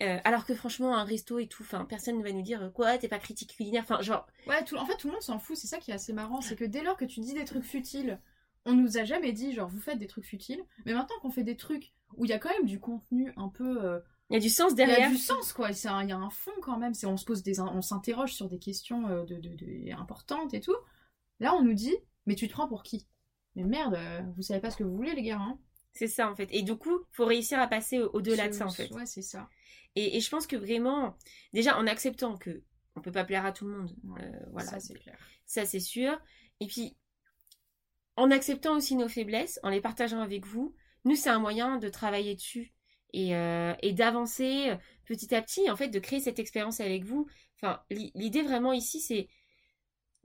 Euh, 0.00 0.18
alors 0.24 0.44
que 0.44 0.54
franchement, 0.54 0.96
un 0.96 1.04
resto 1.04 1.38
et 1.38 1.46
tout, 1.46 1.62
enfin, 1.62 1.84
personne 1.84 2.18
ne 2.18 2.22
va 2.24 2.32
nous 2.32 2.42
dire 2.42 2.62
euh, 2.62 2.70
quoi, 2.70 2.98
t'es 2.98 3.06
pas 3.08 3.18
critique 3.20 3.54
culinaire. 3.56 3.84
Enfin, 3.84 4.02
genre, 4.02 4.26
Ouais, 4.48 4.64
tout... 4.64 4.76
en 4.76 4.84
fait, 4.86 4.96
tout 4.96 5.06
le 5.06 5.12
monde 5.12 5.22
s'en 5.22 5.38
fout. 5.38 5.56
C'est 5.56 5.68
ça 5.68 5.78
qui 5.78 5.92
est 5.92 5.94
assez 5.94 6.12
marrant. 6.12 6.40
C'est 6.40 6.56
que 6.56 6.64
dès 6.64 6.82
lors 6.82 6.96
que 6.96 7.04
tu 7.04 7.20
dis 7.20 7.32
des 7.34 7.44
trucs 7.44 7.62
futiles, 7.64 8.20
on 8.66 8.72
nous 8.72 8.98
a 8.98 9.04
jamais 9.04 9.32
dit, 9.32 9.52
genre, 9.52 9.68
vous 9.68 9.80
faites 9.80 9.98
des 9.98 10.08
trucs 10.08 10.24
futiles. 10.24 10.64
Mais 10.84 10.94
maintenant 10.94 11.14
qu'on 11.22 11.30
fait 11.30 11.44
des 11.44 11.56
trucs 11.56 11.92
où 12.16 12.24
il 12.24 12.28
y 12.30 12.34
a 12.34 12.38
quand 12.40 12.50
même 12.50 12.66
du 12.66 12.80
contenu 12.80 13.32
un 13.36 13.48
peu. 13.48 13.84
euh, 13.84 14.00
il 14.30 14.34
y 14.34 14.36
a 14.36 14.40
du 14.40 14.48
sens 14.48 14.72
Il 14.72 14.78
y 14.78 14.82
a 14.82 14.86
derrière. 14.86 15.10
du 15.10 15.16
sens, 15.16 15.52
quoi. 15.52 15.70
Il 15.70 15.76
y 15.84 15.86
a 16.12 16.16
un 16.16 16.30
fond 16.30 16.50
quand 16.60 16.76
même. 16.78 16.94
C'est 16.94 17.06
on 17.06 17.16
se 17.16 17.24
pose 17.24 17.42
des, 17.44 17.60
on 17.60 17.82
s'interroge 17.82 18.32
sur 18.34 18.48
des 18.48 18.58
questions 18.58 19.06
euh, 19.08 19.24
de, 19.24 19.36
de- 19.36 19.54
de- 19.54 19.92
importantes 19.92 20.54
et 20.54 20.60
tout. 20.60 20.74
Là, 21.38 21.54
on 21.54 21.62
nous 21.62 21.74
dit, 21.74 21.94
mais 22.26 22.34
tu 22.34 22.48
te 22.48 22.52
prends 22.52 22.66
pour 22.66 22.82
qui? 22.82 23.06
Mais 23.54 23.62
merde, 23.64 23.96
vous 24.34 24.42
savez 24.42 24.58
pas 24.60 24.70
ce 24.70 24.76
que 24.76 24.82
vous 24.82 24.96
voulez, 24.96 25.14
les 25.14 25.22
gars. 25.22 25.38
Hein 25.38 25.58
C'est 25.94 26.08
ça, 26.08 26.30
en 26.30 26.34
fait. 26.34 26.48
Et 26.52 26.62
du 26.62 26.76
coup, 26.76 27.00
faut 27.12 27.24
réussir 27.24 27.58
à 27.60 27.66
passer 27.68 28.00
au- 28.00 28.10
au-delà 28.14 28.48
de 28.48 28.52
ça, 28.54 28.66
en 28.66 28.72
fait. 28.72 28.90
Ouais, 28.90 29.06
c'est 29.06 29.22
ça. 29.22 29.48
Et, 29.94 30.16
et 30.16 30.20
je 30.20 30.28
pense 30.28 30.46
que 30.46 30.56
vraiment, 30.56 31.16
déjà, 31.52 31.78
en 31.78 31.86
acceptant 31.86 32.36
que 32.36 32.62
on 32.96 33.00
peut 33.00 33.12
pas 33.12 33.24
plaire 33.24 33.44
à 33.46 33.52
tout 33.52 33.66
le 33.66 33.76
monde, 33.78 33.96
Ouais, 34.04 34.20
euh, 34.22 34.38
voilà, 34.52 34.70
Ça, 34.70 34.80
c'est 34.80 34.94
clair. 34.94 35.16
ça 35.46 35.64
c'est 35.66 35.80
sûr. 35.80 36.20
Et 36.60 36.66
puis, 36.66 36.96
en 38.16 38.30
acceptant 38.30 38.76
aussi 38.76 38.96
nos 38.96 39.08
faiblesses, 39.08 39.58
en 39.62 39.70
les 39.70 39.80
partageant 39.80 40.20
avec 40.20 40.46
vous, 40.46 40.74
nous, 41.04 41.16
c'est 41.16 41.30
un 41.30 41.38
moyen 41.38 41.78
de 41.78 41.88
travailler 41.88 42.34
dessus 42.34 42.72
et, 43.12 43.34
euh, 43.36 43.74
et 43.82 43.92
d'avancer 43.92 44.70
euh, 44.70 44.76
petit 45.04 45.34
à 45.34 45.42
petit, 45.42 45.70
en 45.70 45.76
fait, 45.76 45.88
de 45.88 45.98
créer 45.98 46.20
cette 46.20 46.38
expérience 46.38 46.80
avec 46.80 47.04
vous. 47.04 47.26
Enfin, 47.60 47.80
l'i- 47.90 48.12
l'idée 48.14 48.42
vraiment 48.42 48.72
ici, 48.72 49.00
c'est 49.00 49.28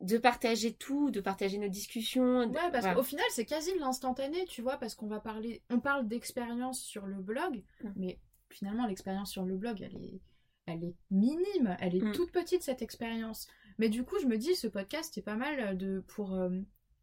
de 0.01 0.17
partager 0.17 0.73
tout, 0.73 1.12
de 1.12 1.19
partager 1.21 1.57
nos 1.57 1.67
discussions. 1.67 2.45
de- 2.47 2.53
Ouais, 2.53 2.71
parce 2.71 2.88
qu'au 2.95 3.03
final, 3.03 3.25
c'est 3.31 3.45
quasi 3.45 3.73
de 3.73 3.79
l'instantané, 3.79 4.45
tu 4.45 4.62
vois, 4.62 4.77
parce 4.77 4.95
qu'on 4.95 5.07
va 5.07 5.19
parler, 5.19 5.62
on 5.69 5.79
parle 5.79 6.07
d'expérience 6.07 6.81
sur 6.81 7.05
le 7.05 7.15
blog, 7.21 7.63
Mm. 7.83 7.89
mais 7.97 8.19
finalement, 8.49 8.85
l'expérience 8.88 9.31
sur 9.31 9.43
le 9.45 9.55
blog, 9.57 9.81
elle 9.81 9.95
est, 9.97 10.21
elle 10.65 10.83
est 10.83 10.95
minime, 11.12 11.75
elle 11.79 11.95
est 11.95 12.01
Mm. 12.01 12.12
toute 12.13 12.31
petite 12.31 12.63
cette 12.63 12.81
expérience. 12.81 13.47
Mais 13.77 13.89
du 13.89 14.03
coup, 14.03 14.15
je 14.21 14.25
me 14.27 14.38
dis, 14.38 14.55
ce 14.55 14.67
podcast 14.67 15.17
est 15.17 15.21
pas 15.21 15.35
mal 15.35 15.77
de 15.77 15.99
pour, 16.07 16.33
euh, 16.33 16.49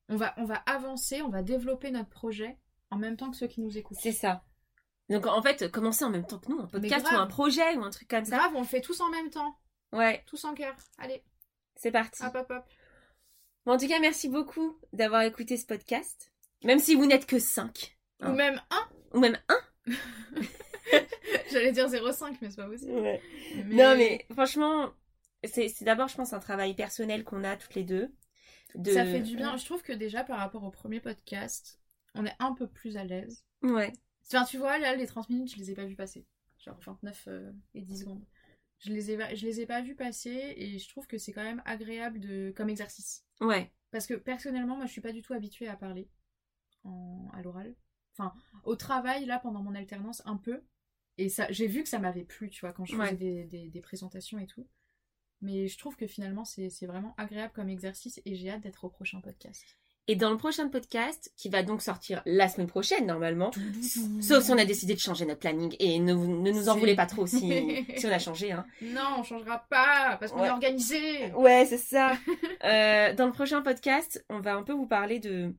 on 0.09 0.16
va, 0.16 0.35
on 0.38 0.44
va 0.44 0.56
avancer, 0.66 1.20
on 1.22 1.28
va 1.28 1.42
développer 1.42 1.90
notre 1.90 2.09
projet 2.11 2.59
en 2.90 2.96
même 2.98 3.16
temps 3.16 3.30
que 3.30 3.37
ceux 3.37 3.46
qui 3.48 3.61
nous 3.61 3.76
écoutent. 3.76 3.98
C'est 4.00 4.12
ça. 4.12 4.42
Donc, 5.11 5.26
en 5.26 5.40
fait, 5.42 5.70
commencer 5.70 6.04
en 6.04 6.11
même 6.11 6.26
temps 6.26 6.38
que 6.38 6.48
nous, 6.50 6.61
un 6.61 6.66
podcast 6.66 7.06
ou 7.12 7.14
un 7.14 7.26
projet 7.26 7.76
ou 7.76 7.82
un 7.85 7.90
truc 7.90 8.09
comme 8.09 8.24
ça? 8.24 8.37
Grave, 8.38 8.52
on 8.56 8.61
le 8.61 8.66
fait 8.66 8.80
tous 8.80 9.00
en 9.00 9.09
même 9.11 9.30
temps, 9.30 9.56
Ouais, 9.92 10.22
tous 10.26 10.44
en 10.44 10.52
cœur. 10.54 10.74
Allez, 10.98 11.22
c'est 11.76 11.92
parti. 11.92 12.24
hop, 12.24 12.35
hop, 12.35 12.50
hop. 12.50 12.64
Bon, 13.66 13.72
en 13.72 13.79
tout 13.79 13.88
cas, 13.88 13.98
merci 13.98 14.29
beaucoup 14.29 14.79
d'avoir 14.92 15.22
écouté 15.22 15.57
ce 15.57 15.66
podcast. 15.66 16.33
Même 16.64 16.79
si 16.79 16.94
vous 16.94 17.05
n'êtes 17.05 17.26
que 17.26 17.38
5. 17.38 17.96
Ou 18.22 18.29
même 18.31 18.61
un. 18.70 18.88
Ou 19.12 19.18
même 19.20 19.37
1. 19.48 19.92
J'allais 21.50 21.72
dire 21.72 21.88
0,5, 21.88 22.37
mais 22.40 22.50
c'est 22.50 22.57
pas 22.57 22.68
possible. 22.68 22.92
Mais- 23.02 23.20
Non, 23.66 23.96
mais 23.96 24.24
franchement, 24.33 24.92
c'est 25.44 25.68
c'est 25.68 25.85
d'abord, 25.85 26.09
je 26.09 26.14
pense, 26.16 26.33
un 26.33 26.38
travail 26.38 26.74
personnel 26.74 27.24
qu'on 27.24 27.44
a 27.44 27.57
toutes 27.57 27.74
les 27.74 27.85
deux. 27.85 28.14
De... 28.74 28.92
Ça 28.92 29.05
fait 29.05 29.20
du 29.20 29.37
bien. 29.37 29.57
Je 29.57 29.64
trouve 29.64 29.83
que 29.83 29.92
déjà 29.92 30.22
par 30.22 30.38
rapport 30.38 30.62
au 30.64 30.70
premier 30.70 31.00
podcast, 31.00 31.81
on 32.14 32.24
est 32.24 32.37
un 32.38 32.52
peu 32.52 32.66
plus 32.68 32.96
à 32.96 33.05
l'aise. 33.05 33.44
Ouais. 33.62 33.92
Enfin, 34.26 34.44
tu 34.44 34.59
vois, 34.59 34.79
là, 34.79 34.94
les 34.94 35.07
30 35.07 35.29
minutes, 35.31 35.52
je 35.55 35.59
les 35.59 35.70
ai 35.70 35.74
pas 35.74 35.85
vues 35.85 35.96
passer. 35.96 36.24
Genre 36.59 36.79
29 36.85 37.24
euh, 37.29 37.52
et 37.74 37.83
10 37.83 38.00
secondes. 38.00 38.24
Je 38.79 38.90
les, 38.92 39.11
ai, 39.11 39.37
je 39.37 39.46
les 39.46 39.61
ai 39.61 39.66
pas 39.66 39.81
vues 39.83 39.94
passer 39.94 40.55
et 40.57 40.79
je 40.79 40.88
trouve 40.88 41.07
que 41.07 41.16
c'est 41.16 41.33
quand 41.33 41.42
même 41.42 41.62
agréable 41.64 42.20
de, 42.20 42.52
comme 42.57 42.68
exercice. 42.68 43.24
Ouais. 43.40 43.72
Parce 43.90 44.07
que 44.07 44.14
personnellement, 44.14 44.77
moi, 44.77 44.87
je 44.87 44.92
suis 44.92 45.01
pas 45.01 45.12
du 45.12 45.22
tout 45.22 45.33
habituée 45.33 45.68
à 45.68 45.77
parler 45.77 46.09
en, 46.85 47.29
à 47.33 47.42
l'oral. 47.42 47.75
Enfin, 48.12 48.35
au 48.64 48.77
travail, 48.77 49.27
là, 49.27 49.38
pendant 49.38 49.62
mon 49.62 49.75
alternance, 49.75 50.22
un 50.25 50.37
peu. 50.37 50.62
Et 51.18 51.29
ça, 51.29 51.51
j'ai 51.51 51.66
vu 51.66 51.83
que 51.83 51.88
ça 51.88 51.99
m'avait 51.99 52.25
plu, 52.25 52.51
tu 52.51 52.61
vois, 52.61 52.72
quand 52.72 52.85
je 52.85 52.92
faisais 52.92 53.03
Ouais. 53.03 53.14
des, 53.16 53.44
des- 53.44 53.68
des 53.70 53.81
présentations 53.81 54.38
et 54.38 54.46
tout. 54.46 54.66
Mais 55.42 55.68
je 55.68 55.79
trouve 55.79 55.96
que 55.96 56.07
finalement, 56.07 56.44
c'est 56.44 56.70
c'est 56.70 56.87
vraiment 56.87 57.14
agréable 57.18 57.53
comme 57.53 57.68
exercice 57.68 58.20
et 58.25 58.35
j'ai 58.35 58.51
hâte 58.51 58.62
d'être 58.62 58.85
au 58.85 58.88
prochain 58.90 59.20
podcast. 59.20 59.79
Et 60.09 60.14
dans 60.14 60.31
le 60.31 60.37
prochain 60.37 60.69
podcast, 60.69 61.33
qui 61.37 61.49
va 61.49 61.64
donc 61.64 61.83
sortir 61.83 62.23
la 62.27 62.49
semaine 62.49 62.69
prochaine 62.69 63.07
normalement, 63.07 63.51
sauf 64.23 64.45
si 64.45 64.53
on 64.53 64.59
a 64.59 64.64
décidé 64.64 64.95
de 64.95 65.01
changer 65.01 65.27
notre 65.27 65.40
planning 65.40 65.75
et 65.81 65.99
ne, 65.99 66.14
ne 66.14 66.51
nous 66.53 66.69
en 66.69 66.77
voulez 66.77 66.95
pas 66.95 67.07
trop 67.07 67.27
si, 67.27 67.85
si 67.97 68.07
on 68.07 68.11
a 68.12 68.19
changé. 68.21 68.53
Hein. 68.53 68.64
Non, 68.83 69.16
on 69.19 69.23
changera 69.25 69.66
pas 69.69 70.16
parce 70.21 70.31
qu'on 70.31 70.40
Ouais. 70.42 70.47
est 70.49 70.51
organisé. 70.53 71.33
Ouais, 71.35 71.66
c'est 71.69 71.79
ça. 71.79 72.12
Euh, 72.64 73.14
dans 73.14 73.27
le 73.27 73.33
prochain 73.33 73.62
podcast, 73.62 74.25
on 74.31 74.40
va 74.40 74.55
un 74.55 74.62
peu 74.62 74.73
vous 74.73 74.87
parler 74.87 75.19
de 75.19 75.55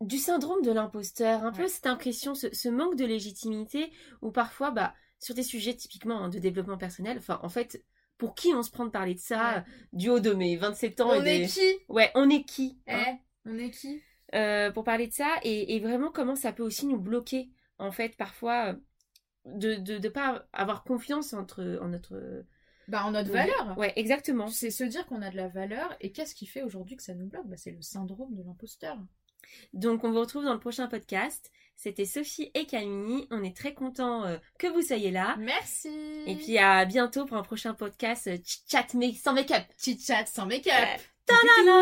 du 0.00 0.18
syndrome 0.18 0.62
de 0.62 0.72
l'imposteur, 0.72 1.44
un 1.44 1.52
peu 1.52 1.68
cette 1.68 1.86
impression, 1.86 2.34
ce, 2.34 2.52
ce 2.52 2.68
manque 2.68 2.96
de 2.96 3.04
légitimité, 3.04 3.92
où 4.20 4.32
parfois, 4.32 4.72
bah, 4.72 4.94
sur 5.20 5.34
des 5.36 5.44
sujets 5.44 5.74
typiquement 5.74 6.18
hein, 6.24 6.28
de 6.28 6.38
développement 6.40 6.76
personnel, 6.78 7.18
enfin, 7.18 7.38
en 7.44 7.48
fait, 7.48 7.84
pour 8.18 8.34
qui 8.34 8.48
on 8.52 8.62
se 8.64 8.70
prend 8.72 8.84
de 8.84 8.90
parler 8.90 9.14
de 9.14 9.20
ça 9.20 9.56
Ouais. 9.58 9.62
du 9.92 10.08
haut 10.10 10.18
de 10.18 10.32
mes 10.32 10.56
27 10.56 11.00
ans 11.02 11.10
On 11.10 11.20
et 11.20 11.22
des... 11.22 11.44
est 11.44 11.46
qui? 11.46 11.84
Ouais, 11.88 12.10
on 12.16 12.28
est 12.30 12.42
qui 12.42 12.78
Eh, 12.88 12.92
hein, 12.92 13.18
on 13.46 13.58
est 13.58 13.70
qui? 13.70 14.02
Euh, 14.34 14.70
pour 14.70 14.84
parler 14.84 15.06
de 15.08 15.12
ça 15.12 15.28
et, 15.42 15.74
et 15.76 15.80
vraiment 15.80 16.10
comment 16.10 16.36
ça 16.36 16.52
peut 16.52 16.62
aussi 16.62 16.86
nous 16.86 16.98
bloquer, 16.98 17.50
en 17.78 17.92
fait, 17.92 18.16
parfois, 18.16 18.68
euh, 18.72 18.74
de 19.44 19.74
de, 19.76 19.98
de 19.98 20.08
pas 20.08 20.46
avoir 20.52 20.84
confiance 20.84 21.32
entre, 21.34 21.78
en 21.82 21.88
notre... 21.88 22.44
Bah, 22.88 23.04
en 23.04 23.10
notre 23.12 23.28
Oui. 23.30 23.36
valeur. 23.36 23.76
Ouais, 23.78 23.92
exactement. 23.96 24.48
C'est 24.48 24.70
se 24.70 24.84
dire 24.84 25.06
qu'on 25.06 25.22
a 25.22 25.30
de 25.30 25.36
la 25.36 25.48
valeur 25.48 25.94
et 26.00 26.12
qu'est-ce 26.12 26.34
qui 26.34 26.46
fait 26.46 26.62
aujourd'hui 26.62 26.96
que 26.96 27.02
ça 27.02 27.14
nous 27.14 27.26
bloque? 27.26 27.46
Bah, 27.46 27.56
C'est 27.56 27.70
le 27.70 27.82
syndrome 27.82 28.34
de 28.34 28.42
l'imposteur. 28.42 28.96
Donc 29.72 30.02
on 30.04 30.10
vous 30.10 30.20
retrouve 30.20 30.44
dans 30.44 30.52
le 30.54 30.60
prochain 30.60 30.86
podcast. 30.88 31.50
C'était 31.76 32.04
Sophie 32.04 32.50
et 32.54 32.64
Camille. 32.64 33.26
On 33.30 33.42
est 33.42 33.56
très 33.56 33.74
contents 33.74 34.24
euh, 34.24 34.38
que 34.58 34.66
vous 34.68 34.82
soyez 34.82 35.10
là. 35.10 35.36
Merci. 35.38 35.90
Et 36.26 36.36
puis 36.36 36.58
à 36.58 36.84
bientôt 36.86 37.24
pour 37.26 37.36
un 37.36 37.42
prochain 37.42 37.74
podcast 37.74 38.28
euh, 38.28 38.38
Chat 38.68 38.94
mais 38.94 39.12
sans 39.12 39.32
make-up. 39.34 39.64
chit 39.78 39.98
chat 40.00 40.26
sans 40.26 40.46
make-up. 40.46 41.00
Da-da-da. 41.28 41.78